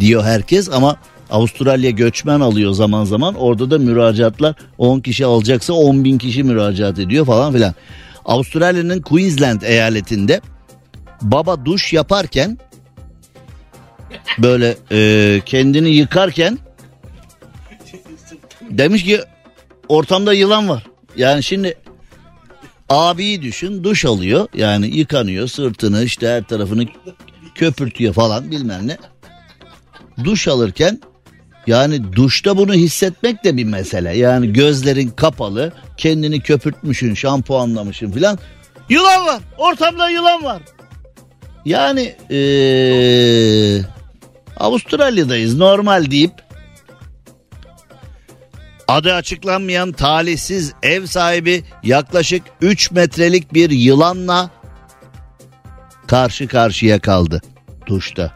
diyor 0.00 0.24
herkes 0.24 0.68
ama 0.72 0.96
Avustralya 1.30 1.90
göçmen 1.90 2.40
alıyor 2.40 2.72
zaman 2.72 3.04
zaman. 3.04 3.34
Orada 3.34 3.70
da 3.70 3.78
müracaatlar 3.78 4.54
10 4.78 5.00
kişi 5.00 5.26
alacaksa 5.26 5.72
10 5.72 6.04
bin 6.04 6.18
kişi 6.18 6.42
müracaat 6.42 6.98
ediyor 6.98 7.26
falan 7.26 7.52
filan. 7.52 7.74
Avustralya'nın 8.24 9.00
Queensland 9.00 9.62
eyaletinde 9.62 10.40
baba 11.22 11.64
duş 11.64 11.92
yaparken 11.92 12.58
böyle 14.38 14.76
e, 14.92 15.40
kendini 15.46 15.88
yıkarken 15.90 16.58
demiş 18.70 19.04
ki 19.04 19.20
ortamda 19.88 20.32
yılan 20.32 20.68
var. 20.68 20.86
Yani 21.16 21.42
şimdi 21.42 21.74
abiyi 22.88 23.42
düşün 23.42 23.84
duş 23.84 24.04
alıyor 24.04 24.48
yani 24.54 24.86
yıkanıyor 24.86 25.48
sırtını 25.48 26.04
işte 26.04 26.28
her 26.28 26.44
tarafını 26.44 26.86
köpürtüyor 27.54 28.14
falan 28.14 28.50
bilmem 28.50 28.88
ne. 28.88 28.96
Duş 30.24 30.48
alırken 30.48 31.00
yani 31.66 32.12
duşta 32.12 32.56
bunu 32.56 32.74
hissetmek 32.74 33.44
de 33.44 33.56
bir 33.56 33.64
mesele. 33.64 34.16
Yani 34.16 34.52
gözlerin 34.52 35.08
kapalı, 35.08 35.72
kendini 35.96 36.40
köpürtmüşün, 36.40 37.14
şampuanlamışın 37.14 38.10
filan. 38.10 38.38
Yılan 38.88 39.26
var, 39.26 39.42
ortamda 39.58 40.10
yılan 40.10 40.44
var. 40.44 40.62
Yani 41.64 42.14
ee, 42.30 43.80
Avustralya'dayız 44.56 45.56
normal 45.56 46.10
deyip 46.10 46.32
adı 48.88 49.14
açıklanmayan 49.14 49.92
talihsiz 49.92 50.72
ev 50.82 51.06
sahibi 51.06 51.64
yaklaşık 51.82 52.42
3 52.60 52.90
metrelik 52.90 53.54
bir 53.54 53.70
yılanla 53.70 54.50
karşı 56.06 56.48
karşıya 56.48 56.98
kaldı 56.98 57.42
duşta. 57.86 58.32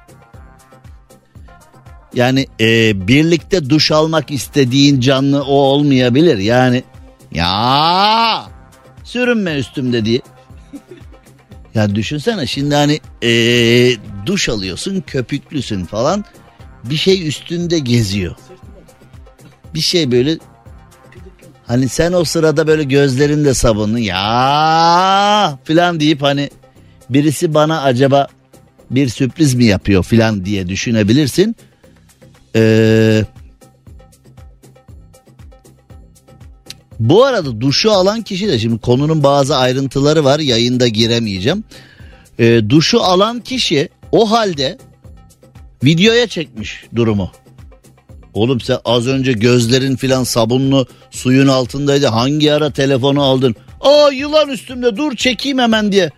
Yani 2.15 2.47
e, 2.61 3.09
birlikte 3.09 3.71
duş 3.71 3.91
almak 3.91 4.31
istediğin 4.31 5.01
canlı 5.01 5.43
o 5.45 5.55
olmayabilir. 5.55 6.39
Yani 6.39 6.85
ya 7.33 8.47
sürünme 9.05 9.55
üstümde 9.55 10.05
diye. 10.05 10.21
Ya 11.75 11.95
düşünsene 11.95 12.47
şimdi 12.47 12.75
hani 12.75 13.01
e, 13.23 13.31
duş 14.27 14.49
alıyorsun 14.49 15.05
köpüklüsün 15.07 15.85
falan 15.85 16.25
bir 16.85 16.97
şey 16.97 17.29
üstünde 17.29 17.79
geziyor. 17.79 18.37
Bir 19.75 19.81
şey 19.81 20.11
böyle 20.11 20.39
hani 21.67 21.89
sen 21.89 22.13
o 22.13 22.25
sırada 22.25 22.67
böyle 22.67 22.85
gözlerinde 22.85 23.55
sabunlu 23.55 23.99
ya 23.99 25.59
falan 25.65 26.01
deyip 26.01 26.23
hani 26.23 26.51
birisi 27.11 27.55
bana 27.55 27.83
acaba 27.83 28.27
bir 28.91 29.09
sürpriz 29.09 29.55
mi 29.55 29.65
yapıyor 29.65 30.03
falan 30.03 30.45
diye 30.45 30.69
düşünebilirsin. 30.69 31.57
Ee, 32.57 33.25
bu 37.01 37.25
arada 37.25 37.61
duşu 37.61 37.93
alan 37.93 38.23
kişi 38.23 38.49
de 38.49 38.59
şimdi 38.59 38.79
konunun 38.79 39.23
bazı 39.23 39.57
ayrıntıları 39.57 40.25
var 40.25 40.39
yayında 40.39 40.89
giremeyeceğim. 40.89 41.65
Ee, 42.39 42.61
duşu 42.69 43.01
alan 43.01 43.41
kişi 43.41 43.89
o 44.13 44.31
halde 44.31 44.79
videoya 45.85 46.27
çekmiş 46.27 46.85
durumu. 46.97 47.31
Oğlum 48.35 48.61
sen 48.61 48.79
az 48.85 49.07
önce 49.07 49.33
gözlerin 49.33 49.97
filan 49.97 50.25
sabunlu 50.25 50.87
suyun 51.11 51.49
altındaydı. 51.49 52.07
Hangi 52.07 52.53
ara 52.53 52.71
telefonu 52.71 53.23
aldın? 53.23 53.55
Aa 53.81 54.11
yılan 54.13 54.49
üstümde 54.49 54.97
dur 54.97 55.17
çekeyim 55.17 55.59
hemen 55.59 55.93
diye. 55.93 56.11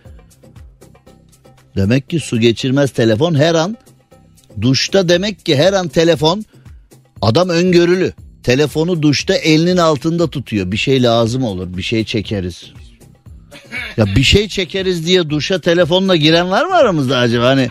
Demek 1.75 2.09
ki 2.09 2.19
su 2.19 2.39
geçirmez 2.39 2.91
telefon 2.91 3.35
her 3.35 3.55
an 3.55 3.77
Duşta 4.61 5.09
demek 5.09 5.45
ki 5.45 5.55
her 5.55 5.73
an 5.73 5.87
telefon 5.87 6.45
adam 7.21 7.49
öngörülü. 7.49 8.13
Telefonu 8.43 9.01
duşta 9.01 9.35
elinin 9.35 9.77
altında 9.77 10.29
tutuyor. 10.29 10.71
Bir 10.71 10.77
şey 10.77 11.03
lazım 11.03 11.43
olur. 11.43 11.77
Bir 11.77 11.81
şey 11.81 12.05
çekeriz. 12.05 12.71
Ya 13.97 14.05
bir 14.05 14.23
şey 14.23 14.47
çekeriz 14.47 15.07
diye 15.07 15.29
duşa 15.29 15.61
telefonla 15.61 16.15
giren 16.15 16.51
var 16.51 16.65
mı 16.65 16.75
aramızda 16.75 17.17
acaba 17.17 17.45
hani? 17.45 17.69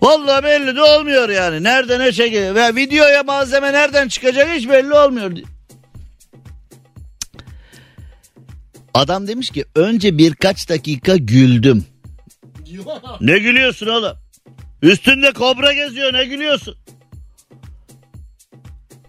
Vallahi 0.00 0.44
belli 0.44 0.76
de 0.76 0.82
olmuyor 0.82 1.28
yani. 1.28 1.62
Nerede 1.64 1.98
ne 1.98 2.12
çekiyor? 2.12 2.54
Ve 2.54 2.74
videoya 2.74 3.22
malzeme 3.22 3.72
nereden 3.72 4.08
çıkacak 4.08 4.48
hiç 4.54 4.68
belli 4.68 4.94
olmuyor. 4.94 5.32
Adam 8.94 9.28
demiş 9.28 9.50
ki 9.50 9.64
önce 9.74 10.18
birkaç 10.18 10.68
dakika 10.68 11.16
güldüm. 11.16 11.84
ne 13.20 13.38
gülüyorsun 13.38 13.86
oğlum? 13.86 14.16
Üstünde 14.82 15.32
kobra 15.32 15.72
geziyor 15.72 16.12
ne 16.12 16.24
gülüyorsun? 16.24 16.76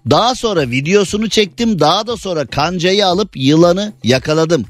Daha 0.10 0.36
sonra 0.36 0.70
videosunu 0.70 1.30
çektim. 1.30 1.80
Daha 1.80 2.08
da 2.08 2.18
sonra 2.18 2.46
kancayı 2.46 3.08
alıp 3.08 3.38
yılanı 3.38 3.94
yakaladım. 4.04 4.66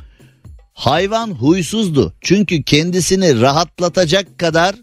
Hayvan 0.74 1.32
huysuzdu. 1.32 2.14
Çünkü 2.22 2.64
kendisini 2.64 3.42
rahatlatacak 3.42 4.40
kadar 4.40 4.76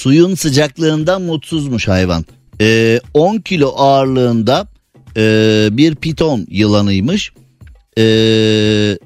suyun 0.00 0.34
sıcaklığından 0.34 1.22
mutsuzmuş 1.22 1.88
hayvan. 1.88 2.24
Ee, 2.60 3.00
10 3.14 3.38
kilo 3.38 3.72
ağırlığında 3.76 4.66
e, 5.16 5.68
bir 5.72 5.94
piton 5.94 6.46
yılanıymış. 6.50 7.32
Ee, 7.98 8.98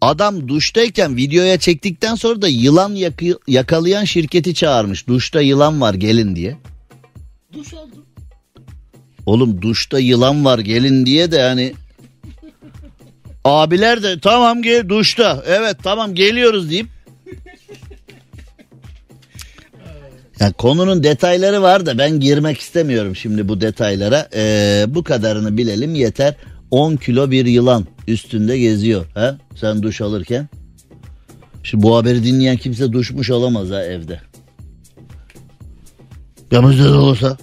Adam 0.00 0.48
duştayken 0.48 1.16
videoya 1.16 1.58
çektikten 1.58 2.14
sonra 2.14 2.42
da 2.42 2.48
yılan 2.48 2.94
yakı, 2.94 3.24
yakalayan 3.48 4.04
şirketi 4.04 4.54
çağırmış. 4.54 5.06
Duşta 5.08 5.40
yılan 5.40 5.80
var 5.80 5.94
gelin 5.94 6.36
diye. 6.36 6.56
Duş 7.52 7.74
aldım. 7.74 8.04
Oğlum 9.26 9.62
duşta 9.62 9.98
yılan 9.98 10.44
var 10.44 10.58
gelin 10.58 11.06
diye 11.06 11.32
de 11.32 11.42
hani 11.42 11.72
abiler 13.44 14.02
de 14.02 14.20
tamam 14.20 14.62
gel 14.62 14.88
duşta 14.88 15.44
evet 15.46 15.76
tamam 15.82 16.14
geliyoruz 16.14 16.70
deyip 16.70 16.86
yani 20.40 20.52
konunun 20.52 21.02
detayları 21.02 21.62
var 21.62 21.86
da 21.86 21.98
ben 21.98 22.20
girmek 22.20 22.58
istemiyorum 22.58 23.16
şimdi 23.16 23.48
bu 23.48 23.60
detaylara. 23.60 24.28
Ee, 24.34 24.84
bu 24.88 25.04
kadarını 25.04 25.56
bilelim 25.56 25.94
yeter. 25.94 26.34
10 26.70 26.96
kilo 26.96 27.30
bir 27.30 27.46
yılan 27.46 27.86
üstünde 28.08 28.58
geziyor. 28.58 29.06
Ha? 29.14 29.38
Sen 29.54 29.82
duş 29.82 30.00
alırken. 30.00 30.48
Şimdi 31.62 31.82
bu 31.82 31.96
haberi 31.96 32.24
dinleyen 32.24 32.56
kimse 32.56 32.92
duşmuş 32.92 33.30
olamaz 33.30 33.70
ha 33.70 33.84
evde. 33.84 34.20
Ya 36.50 36.70
bizde 36.70 36.84
de 36.84 36.88
olsa. 36.88 37.36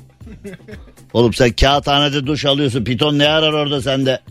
Oğlum 1.13 1.33
sen 1.33 1.51
kağıthanede 1.51 2.27
duş 2.27 2.45
alıyorsun. 2.45 2.83
Piton 2.83 3.19
ne 3.19 3.27
arar 3.27 3.53
orada 3.53 3.81
sende? 3.81 4.21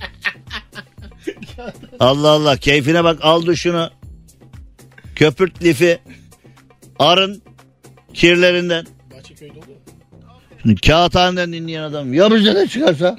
Allah 2.00 2.28
Allah 2.28 2.56
keyfine 2.56 3.04
bak 3.04 3.18
al 3.22 3.46
duşunu. 3.46 3.90
Köpürt 5.14 5.62
lifi. 5.62 5.98
Arın 6.98 7.42
kirlerinden. 8.16 8.86
Bahçeköy'de 9.14 9.52
oluyor. 9.52 9.78
Şimdi 10.62 10.80
kağıthaneden 10.80 11.52
dinleyen 11.52 11.82
adam 11.82 12.14
ya 12.14 12.34
bize 12.34 12.54
de 12.54 12.68
çıkarsa? 12.68 13.18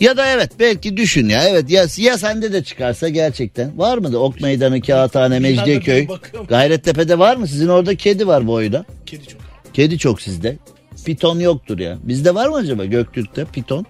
Ya 0.00 0.16
da 0.16 0.26
evet 0.26 0.52
belki 0.60 0.96
düşün 0.96 1.28
ya 1.28 1.48
evet 1.48 1.70
ya, 1.70 1.86
ya 1.96 2.18
sende 2.18 2.52
de 2.52 2.64
çıkarsa 2.64 3.08
gerçekten 3.08 3.78
var 3.78 3.98
mı 3.98 4.12
da 4.12 4.18
Ok 4.18 4.40
Meydanı, 4.40 4.80
Kağıthane, 4.80 5.38
Mecidiyeköy. 5.38 6.06
Gayrettepe'de 6.48 7.18
var 7.18 7.36
mı? 7.36 7.46
Sizin 7.46 7.68
orada 7.68 7.94
kedi 7.94 8.26
var 8.26 8.46
bu 8.46 8.52
oyunda. 8.52 8.84
Kedi 9.06 9.26
çok. 9.26 9.40
Kedi 9.72 9.98
çok 9.98 10.20
sizde. 10.20 10.56
Piton 11.04 11.40
yoktur 11.40 11.78
ya. 11.78 11.98
Bizde 12.02 12.34
var 12.34 12.48
mı 12.48 12.56
acaba 12.56 12.84
Göktürk'te 12.84 13.44
piton? 13.44 13.86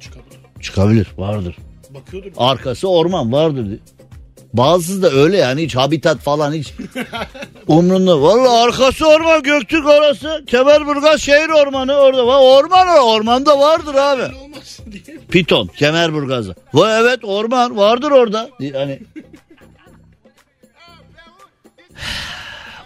Çıkabilir. 0.00 0.38
Çıkabilir 0.60 1.08
vardır. 1.16 1.56
Bakıyordur. 1.90 2.30
Arkası 2.36 2.88
orman 2.88 3.32
vardır. 3.32 3.78
Bazısı 4.56 5.02
da 5.02 5.10
öyle 5.10 5.36
yani 5.36 5.62
hiç 5.62 5.76
habitat 5.76 6.18
falan 6.18 6.52
hiç 6.52 6.72
umrunda. 7.66 8.22
Valla 8.22 8.62
arkası 8.62 9.06
orman 9.06 9.42
Göktürk 9.42 9.86
orası. 9.86 10.44
Kemerburgaz 10.46 11.20
şehir 11.20 11.48
ormanı 11.48 11.94
orada. 11.94 12.26
var. 12.26 12.38
Orman 12.40 12.88
o 12.88 12.92
ormanda 12.92 13.60
vardır 13.60 13.94
abi. 13.94 14.22
Piton 15.30 15.66
Kemerburgaz'da. 15.66 16.54
Va 16.74 17.00
evet 17.00 17.18
orman 17.22 17.76
vardır 17.76 18.10
orada. 18.10 18.50
Hani 18.74 19.00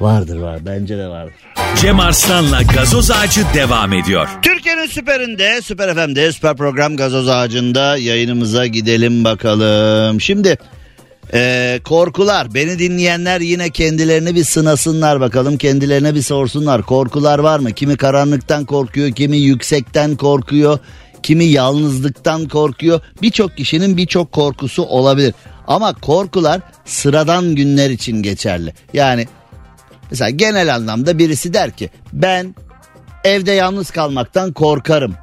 vardır 0.00 0.36
var 0.36 0.58
bence 0.66 0.98
de 0.98 1.06
vardır. 1.08 1.34
Cem 1.80 2.00
Arslan'la 2.00 2.62
gazoz 2.62 3.10
ağacı 3.10 3.40
devam 3.54 3.92
ediyor. 3.92 4.28
Türkiye'nin 4.42 4.86
süperinde, 4.86 5.62
Süper 5.62 5.94
FM'de, 5.94 6.32
Süper 6.32 6.56
Program 6.56 6.96
Gazoz 6.96 7.28
Ağacı'nda 7.28 7.96
yayınımıza 7.96 8.66
gidelim 8.66 9.24
bakalım. 9.24 10.20
Şimdi 10.20 10.58
eee, 11.32 11.80
korkular, 11.84 12.54
beni 12.54 12.78
dinleyenler 12.78 13.40
yine 13.40 13.70
kendilerini 13.70 14.34
bir 14.34 14.44
sınasınlar 14.44 15.20
bakalım. 15.20 15.56
Kendilerine 15.56 16.14
bir 16.14 16.22
sorsunlar. 16.22 16.82
Korkular 16.82 17.38
var 17.38 17.58
mı? 17.58 17.72
Kimi 17.72 17.96
karanlıktan 17.96 18.64
korkuyor, 18.64 19.10
kimi 19.10 19.36
yüksekten 19.36 20.16
korkuyor, 20.16 20.78
kimi 21.22 21.44
yalnızlıktan 21.44 22.48
korkuyor. 22.48 23.00
Birçok 23.22 23.56
kişinin 23.56 23.96
birçok 23.96 24.32
korkusu 24.32 24.82
olabilir. 24.82 25.34
Ama 25.66 25.94
korkular 25.94 26.60
sıradan 26.84 27.54
günler 27.54 27.90
için 27.90 28.22
geçerli. 28.22 28.74
Yani 28.92 29.28
mesela 30.10 30.30
genel 30.30 30.74
anlamda 30.74 31.18
birisi 31.18 31.54
der 31.54 31.70
ki 31.70 31.90
ben 32.12 32.54
evde 33.24 33.52
yalnız 33.52 33.90
kalmaktan 33.90 34.52
korkarım. 34.52 35.14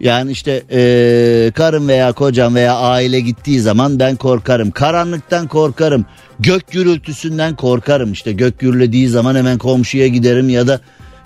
Yani 0.00 0.30
işte 0.32 0.62
eee, 0.70 1.50
karım 1.50 1.88
veya 1.88 2.12
kocam 2.12 2.54
veya 2.54 2.76
aile 2.76 3.20
gittiği 3.20 3.60
zaman 3.60 3.98
ben 3.98 4.16
korkarım. 4.16 4.70
Karanlıktan 4.70 5.48
korkarım. 5.48 6.06
Gök 6.40 6.70
gürültüsünden 6.70 7.56
korkarım. 7.56 8.12
İşte 8.12 8.32
gök 8.32 8.58
gürlediği 8.58 9.08
zaman 9.08 9.34
hemen 9.34 9.58
komşuya 9.58 10.06
giderim 10.06 10.48
ya 10.48 10.66
da 10.66 10.80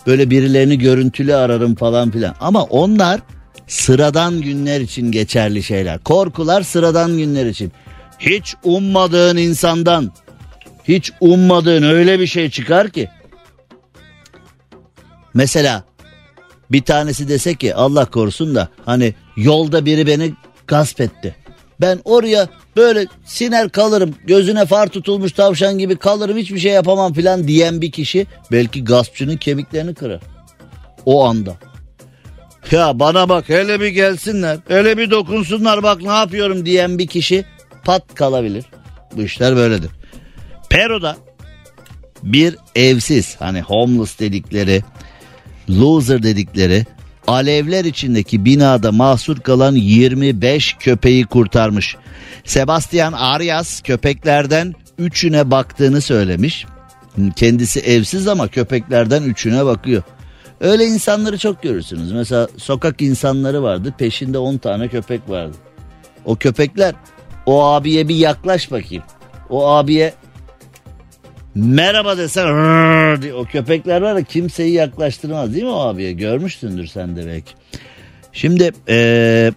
böyle 0.06 0.30
birilerini 0.30 0.78
görüntülü 0.78 1.34
ararım 1.34 1.74
falan 1.74 2.10
filan. 2.10 2.34
Ama 2.40 2.62
onlar 2.62 3.20
sıradan 3.66 4.40
günler 4.40 4.80
için 4.80 5.12
geçerli 5.12 5.62
şeyler. 5.62 5.98
Korkular 5.98 6.62
sıradan 6.62 7.18
günler 7.18 7.46
için. 7.46 7.72
Hiç 8.18 8.54
ummadığın 8.64 9.36
insandan 9.36 10.12
hiç 10.88 11.12
ummadığın 11.20 11.82
öyle 11.82 12.20
bir 12.20 12.26
şey 12.26 12.50
çıkar 12.50 12.88
ki. 12.90 13.08
Mesela 15.34 15.84
bir 16.72 16.82
tanesi 16.82 17.28
dese 17.28 17.54
ki 17.54 17.74
Allah 17.74 18.04
korusun 18.04 18.54
da 18.54 18.68
hani 18.84 19.14
yolda 19.36 19.86
biri 19.86 20.06
beni 20.06 20.32
gasp 20.66 21.00
etti. 21.00 21.36
Ben 21.80 22.00
oraya 22.04 22.48
böyle 22.76 23.06
siner 23.24 23.68
kalırım 23.68 24.14
gözüne 24.26 24.66
far 24.66 24.86
tutulmuş 24.86 25.32
tavşan 25.32 25.78
gibi 25.78 25.96
kalırım 25.96 26.36
hiçbir 26.36 26.58
şey 26.58 26.72
yapamam 26.72 27.12
filan 27.12 27.48
diyen 27.48 27.80
bir 27.80 27.90
kişi 27.90 28.26
belki 28.52 28.84
gaspçının 28.84 29.36
kemiklerini 29.36 29.94
kırar. 29.94 30.20
O 31.04 31.24
anda. 31.24 31.56
Ya 32.70 32.98
bana 32.98 33.28
bak 33.28 33.48
hele 33.48 33.80
bir 33.80 33.88
gelsinler 33.88 34.58
hele 34.68 34.98
bir 34.98 35.10
dokunsunlar 35.10 35.82
bak 35.82 36.02
ne 36.02 36.12
yapıyorum 36.12 36.66
diyen 36.66 36.98
bir 36.98 37.06
kişi 37.06 37.44
pat 37.84 38.14
kalabilir. 38.14 38.64
Bu 39.16 39.22
işler 39.22 39.56
böyledir. 39.56 39.90
Peru'da 40.70 41.16
bir 42.22 42.56
evsiz 42.74 43.36
hani 43.38 43.60
homeless 43.60 44.18
dedikleri 44.18 44.82
loser 45.70 46.22
dedikleri 46.22 46.86
alevler 47.26 47.84
içindeki 47.84 48.44
binada 48.44 48.92
mahsur 48.92 49.40
kalan 49.40 49.74
25 49.74 50.76
köpeği 50.80 51.26
kurtarmış. 51.26 51.96
Sebastian 52.44 53.12
Arias 53.12 53.80
köpeklerden 53.80 54.74
3'üne 54.98 55.50
baktığını 55.50 56.00
söylemiş. 56.00 56.66
Kendisi 57.36 57.80
evsiz 57.80 58.28
ama 58.28 58.48
köpeklerden 58.48 59.22
3'üne 59.22 59.66
bakıyor. 59.66 60.02
Öyle 60.60 60.86
insanları 60.86 61.38
çok 61.38 61.62
görürsünüz. 61.62 62.12
Mesela 62.12 62.48
sokak 62.56 63.02
insanları 63.02 63.62
vardı 63.62 63.94
peşinde 63.98 64.38
10 64.38 64.58
tane 64.58 64.88
köpek 64.88 65.28
vardı. 65.28 65.56
O 66.24 66.36
köpekler 66.36 66.94
o 67.46 67.64
abiye 67.64 68.08
bir 68.08 68.16
yaklaş 68.16 68.70
bakayım. 68.70 69.04
O 69.50 69.68
abiye 69.68 70.14
merhaba 71.54 72.18
desen 72.18 73.22
diye 73.22 73.34
o 73.34 73.44
köpekler 73.44 74.00
var 74.00 74.16
ya 74.16 74.22
kimseyi 74.22 74.72
yaklaştırmaz 74.72 75.52
değil 75.52 75.64
mi 75.64 75.70
o 75.70 75.80
abiye? 75.80 76.12
Görmüşsündür 76.12 76.86
sen 76.86 77.16
de 77.16 77.26
belki. 77.26 77.52
Şimdi 78.32 78.72
eee, 78.88 79.52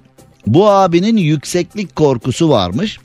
bu 0.48 0.70
abinin 0.70 1.18
yükseklik 1.18 1.96
korkusu 1.96 2.50
varmış. 2.50 2.98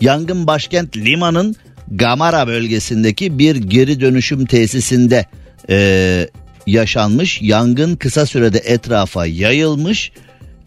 Yangın 0.00 0.46
başkent 0.46 0.96
Lima'nın 0.96 1.56
Gamara 1.90 2.46
bölgesindeki 2.46 3.38
bir 3.38 3.56
geri 3.56 4.00
dönüşüm 4.00 4.46
tesisinde 4.46 5.26
eee, 5.68 6.28
yaşanmış. 6.66 7.42
Yangın 7.42 7.96
kısa 7.96 8.26
sürede 8.26 8.58
etrafa 8.58 9.26
yayılmış. 9.26 10.12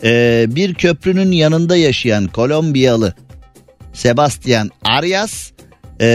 Eee, 0.04 0.46
bir 0.50 0.74
köprünün 0.74 1.32
yanında 1.32 1.76
yaşayan 1.78 2.28
Kolombiyalı 2.28 3.14
Sebastian 3.94 4.70
Arias 4.84 5.52
eee, 6.00 6.08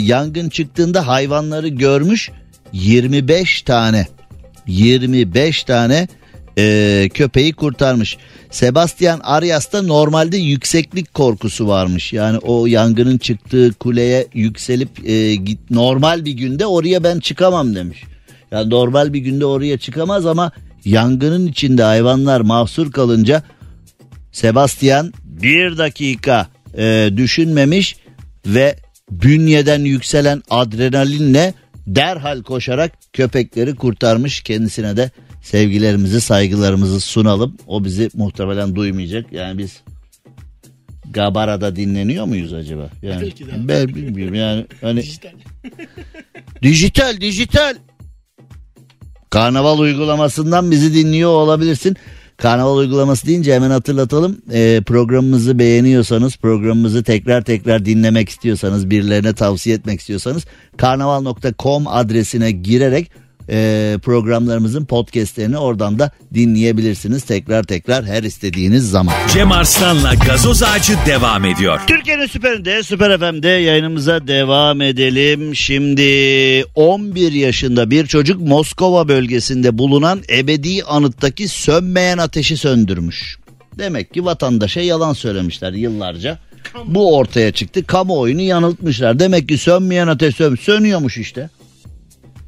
yangın 0.00 0.48
çıktığında 0.48 1.06
hayvanları 1.06 1.68
görmüş 1.68 2.30
25 2.72 3.62
tane 3.62 4.06
25 4.66 5.64
tane 5.64 6.08
eee, 6.56 7.08
köpeği 7.14 7.52
kurtarmış. 7.52 8.16
Sebastian 8.50 9.20
Arias'ta 9.22 9.82
normalde 9.82 10.36
yükseklik 10.36 11.14
korkusu 11.14 11.68
varmış. 11.68 12.12
Yani 12.12 12.38
o 12.38 12.66
yangının 12.66 13.18
çıktığı 13.18 13.72
kuleye 13.72 14.26
yükselip 14.34 14.88
eee, 15.08 15.34
git 15.34 15.70
normal 15.70 16.24
bir 16.24 16.32
günde 16.32 16.66
oraya 16.66 17.04
ben 17.04 17.20
çıkamam 17.20 17.74
demiş. 17.74 18.02
Yani 18.50 18.70
normal 18.70 19.12
bir 19.12 19.18
günde 19.18 19.46
oraya 19.46 19.78
çıkamaz 19.78 20.26
ama 20.26 20.52
yangının 20.84 21.46
içinde 21.46 21.82
hayvanlar 21.82 22.40
mahsur 22.40 22.92
kalınca 22.92 23.42
Sebastian 24.32 25.12
bir 25.24 25.78
dakika 25.78 26.46
e, 26.78 27.10
düşünmemiş 27.16 27.96
ve 28.46 28.76
bünyeden 29.10 29.80
yükselen 29.80 30.42
adrenalinle 30.50 31.54
derhal 31.86 32.42
koşarak 32.42 32.92
köpekleri 33.12 33.74
kurtarmış. 33.74 34.40
Kendisine 34.40 34.96
de 34.96 35.10
sevgilerimizi 35.42 36.20
saygılarımızı 36.20 37.00
sunalım. 37.00 37.56
O 37.66 37.84
bizi 37.84 38.10
muhtemelen 38.14 38.74
duymayacak. 38.74 39.32
Yani 39.32 39.58
biz 39.58 39.80
Gabara'da 41.10 41.76
dinleniyor 41.76 42.24
muyuz 42.24 42.52
acaba? 42.52 42.90
Yani 43.02 43.22
Belki 43.22 43.46
de. 43.46 43.50
ben 43.68 43.88
bilmiyorum 43.88 44.34
yani 44.34 44.66
hani 44.80 45.02
Dijital. 45.02 45.30
Dijital 46.62 47.20
dijital. 47.20 47.76
Karnaval 49.30 49.78
uygulamasından 49.78 50.70
bizi 50.70 50.94
dinliyor 50.94 51.30
olabilirsin. 51.30 51.96
Karnaval 52.36 52.76
uygulaması 52.76 53.26
deyince 53.26 53.54
hemen 53.54 53.70
hatırlatalım. 53.70 54.38
Ee, 54.52 54.82
programımızı 54.86 55.58
beğeniyorsanız, 55.58 56.36
programımızı 56.36 57.02
tekrar 57.04 57.44
tekrar 57.44 57.84
dinlemek 57.84 58.28
istiyorsanız, 58.28 58.90
birilerine 58.90 59.32
tavsiye 59.32 59.76
etmek 59.76 60.00
istiyorsanız 60.00 60.44
karnaval.com 60.76 61.86
adresine 61.86 62.50
girerek 62.50 63.10
e, 63.50 63.98
programlarımızın 64.02 64.84
podcastlerini 64.84 65.58
oradan 65.58 65.98
da 65.98 66.10
dinleyebilirsiniz. 66.34 67.22
Tekrar 67.22 67.62
tekrar 67.62 68.04
her 68.04 68.22
istediğiniz 68.22 68.90
zaman. 68.90 69.14
Cem 69.32 69.52
Arslan'la 69.52 70.14
gazoz 70.14 70.62
ağacı 70.62 70.94
devam 71.06 71.44
ediyor. 71.44 71.80
Türkiye'nin 71.86 72.26
süperinde 72.26 72.82
Süper 72.82 73.18
FM'de 73.18 73.48
yayınımıza 73.48 74.26
devam 74.26 74.80
edelim. 74.80 75.56
Şimdi 75.56 76.02
11 76.74 77.32
yaşında 77.32 77.90
bir 77.90 78.06
çocuk 78.06 78.40
Moskova 78.40 79.08
bölgesinde 79.08 79.78
bulunan 79.78 80.22
ebedi 80.30 80.84
anıttaki 80.84 81.48
sönmeyen 81.48 82.18
ateşi 82.18 82.56
söndürmüş. 82.56 83.38
Demek 83.78 84.14
ki 84.14 84.24
vatandaşa 84.24 84.80
yalan 84.80 85.12
söylemişler 85.12 85.72
yıllarca. 85.72 86.38
Bu 86.84 87.16
ortaya 87.16 87.52
çıktı. 87.52 87.86
Kamuoyunu 87.86 88.40
yanıltmışlar. 88.40 89.18
Demek 89.18 89.48
ki 89.48 89.58
sönmeyen 89.58 90.06
ateş 90.06 90.36
sön 90.36 90.54
sönüyormuş 90.54 91.18
işte. 91.18 91.50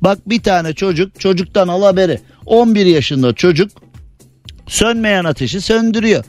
Bak 0.00 0.18
bir 0.30 0.42
tane 0.42 0.72
çocuk 0.72 1.20
çocuktan 1.20 1.68
al 1.68 1.82
haberi. 1.82 2.20
11 2.46 2.86
yaşında 2.86 3.32
çocuk 3.32 3.70
sönmeyen 4.66 5.24
ateşi 5.24 5.60
söndürüyor. 5.60 6.24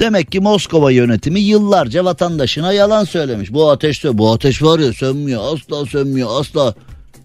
Demek 0.00 0.32
ki 0.32 0.40
Moskova 0.40 0.90
yönetimi 0.90 1.40
yıllarca 1.40 2.04
vatandaşına 2.04 2.72
yalan 2.72 3.04
söylemiş. 3.04 3.52
Bu 3.52 3.70
ateş 3.70 4.04
bu 4.04 4.32
ateş 4.32 4.62
var 4.62 4.78
ya 4.78 4.92
sönmüyor 4.92 5.54
asla 5.54 5.86
sönmüyor 5.86 6.40
asla. 6.40 6.74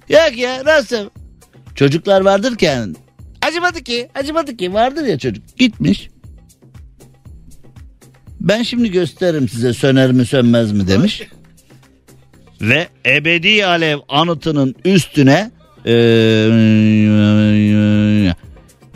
Yok 0.10 0.38
ya 0.38 0.66
nasıl? 0.66 1.10
Çocuklar 1.76 2.22
vardır 2.22 2.56
ki 2.56 2.66
yani. 2.66 2.96
Acımadı 3.48 3.84
ki 3.84 4.10
acımadı 4.16 4.58
ki 4.58 4.74
vardır 4.74 5.06
ya 5.06 5.20
çocuk. 5.20 5.58
Gitmiş. 5.58 6.10
Ben 8.40 8.64
şimdi 8.64 8.92
gösteririm 8.92 9.50
size 9.50 9.74
söner 9.74 10.12
mi 10.12 10.26
sönmez 10.26 10.72
mi 10.72 10.88
demiş. 10.88 11.22
Ve 12.62 12.88
ebedi 13.06 13.66
alev 13.66 14.00
anıtının 14.10 14.76
üstüne 14.86 15.52
eee, 15.86 15.94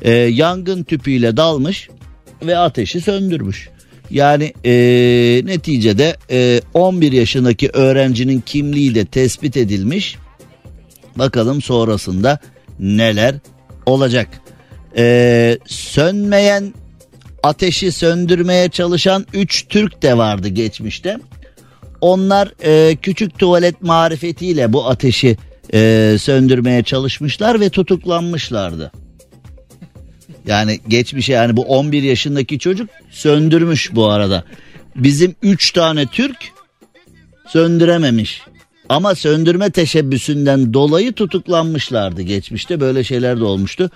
e, 0.01 0.11
yangın 0.11 0.84
tüpüyle 0.84 1.38
dalmış 1.38 1.89
ve 2.43 2.57
ateşi 2.57 3.01
söndürmüş. 3.01 3.70
Yani 4.09 4.53
e, 4.66 4.72
neticede 5.45 6.18
e, 6.32 6.61
11 6.74 7.11
yaşındaki 7.11 7.70
öğrencinin 7.74 8.41
kimliği 8.41 8.95
de 8.95 9.05
tespit 9.05 9.57
edilmiş. 9.57 10.18
Bakalım 11.16 11.61
sonrasında 11.61 12.39
neler 12.80 13.36
olacak. 13.86 14.28
E, 14.97 15.57
sönmeyen 15.66 16.74
ateşi 17.43 17.91
söndürmeye 17.91 18.70
çalışan 18.70 19.26
3 19.34 19.68
Türk 19.68 20.01
de 20.01 20.18
vardı 20.18 20.47
geçmişte. 20.47 21.18
Onlar 22.04 22.54
e, 22.64 22.95
küçük 22.95 23.39
tuvalet 23.39 23.82
marifetiyle 23.82 24.74
bu 24.74 24.89
ateşi 24.89 25.38
e, 25.74 26.16
söndürmeye 26.20 26.84
çalışmışlar 26.84 27.60
ve 27.60 27.70
tutuklanmışlardı. 27.70 28.91
Yani 30.47 30.80
geçmişe 30.88 31.34
yani 31.34 31.58
bu 31.58 31.62
11 31.62 32.04
yaşındaki 32.04 32.60
çocuk 32.60 32.89
söndürmüş 33.12 33.95
bu 33.95 34.06
arada. 34.06 34.43
Bizim 34.95 35.36
3 35.41 35.72
tane 35.72 36.06
Türk 36.06 36.38
söndürememiş. 37.47 38.41
Ama 38.89 39.16
söndürme 39.16 39.70
teşebbüsünden 39.70 40.74
dolayı 40.74 41.14
tutuklanmışlardı 41.14 42.22
geçmişte 42.22 42.80
böyle 42.80 43.04
şeyler 43.04 43.39
de 43.39 43.43
olmuştu. 43.43 43.89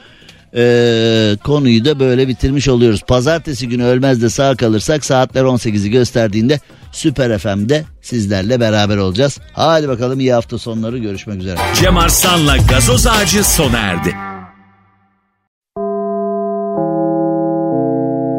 Ee, 0.55 1.35
konuyu 1.43 1.85
da 1.85 1.99
böyle 1.99 2.27
bitirmiş 2.27 2.67
oluyoruz. 2.67 3.01
Pazartesi 3.07 3.69
günü 3.69 3.83
ölmez 3.83 4.21
de 4.21 4.29
sağ 4.29 4.55
kalırsak 4.55 5.05
saatler 5.05 5.43
18'i 5.43 5.91
gösterdiğinde 5.91 6.59
Süper 6.97 7.37
FM'de 7.37 7.85
sizlerle 8.01 8.59
beraber 8.59 8.97
olacağız. 8.97 9.39
Hadi 9.53 9.87
bakalım 9.87 10.19
iyi 10.19 10.33
hafta 10.33 10.57
sonları 10.57 10.97
görüşmek 10.97 11.39
üzere. 11.39 11.57
Cem 11.75 11.97
Arslan'la 11.97 12.57
gazoz 12.57 13.07
ağacı 13.07 13.43
sona 13.43 13.77
erdi. 13.77 14.15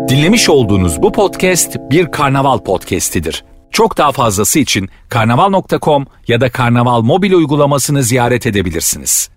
Dinlemiş 0.09 0.49
olduğunuz 0.49 1.03
bu 1.03 1.13
podcast 1.13 1.77
bir 1.91 2.11
karnaval 2.11 2.59
podcastidir. 2.59 3.45
Çok 3.71 3.99
daha 3.99 4.13
fazlası 4.13 4.59
için 4.59 4.89
karnaval.com 5.09 6.07
ya 6.29 6.41
da 6.41 6.51
karnaval 6.51 7.01
mobil 7.03 7.33
uygulamasını 7.33 8.03
ziyaret 8.03 8.47
edebilirsiniz. 8.47 9.31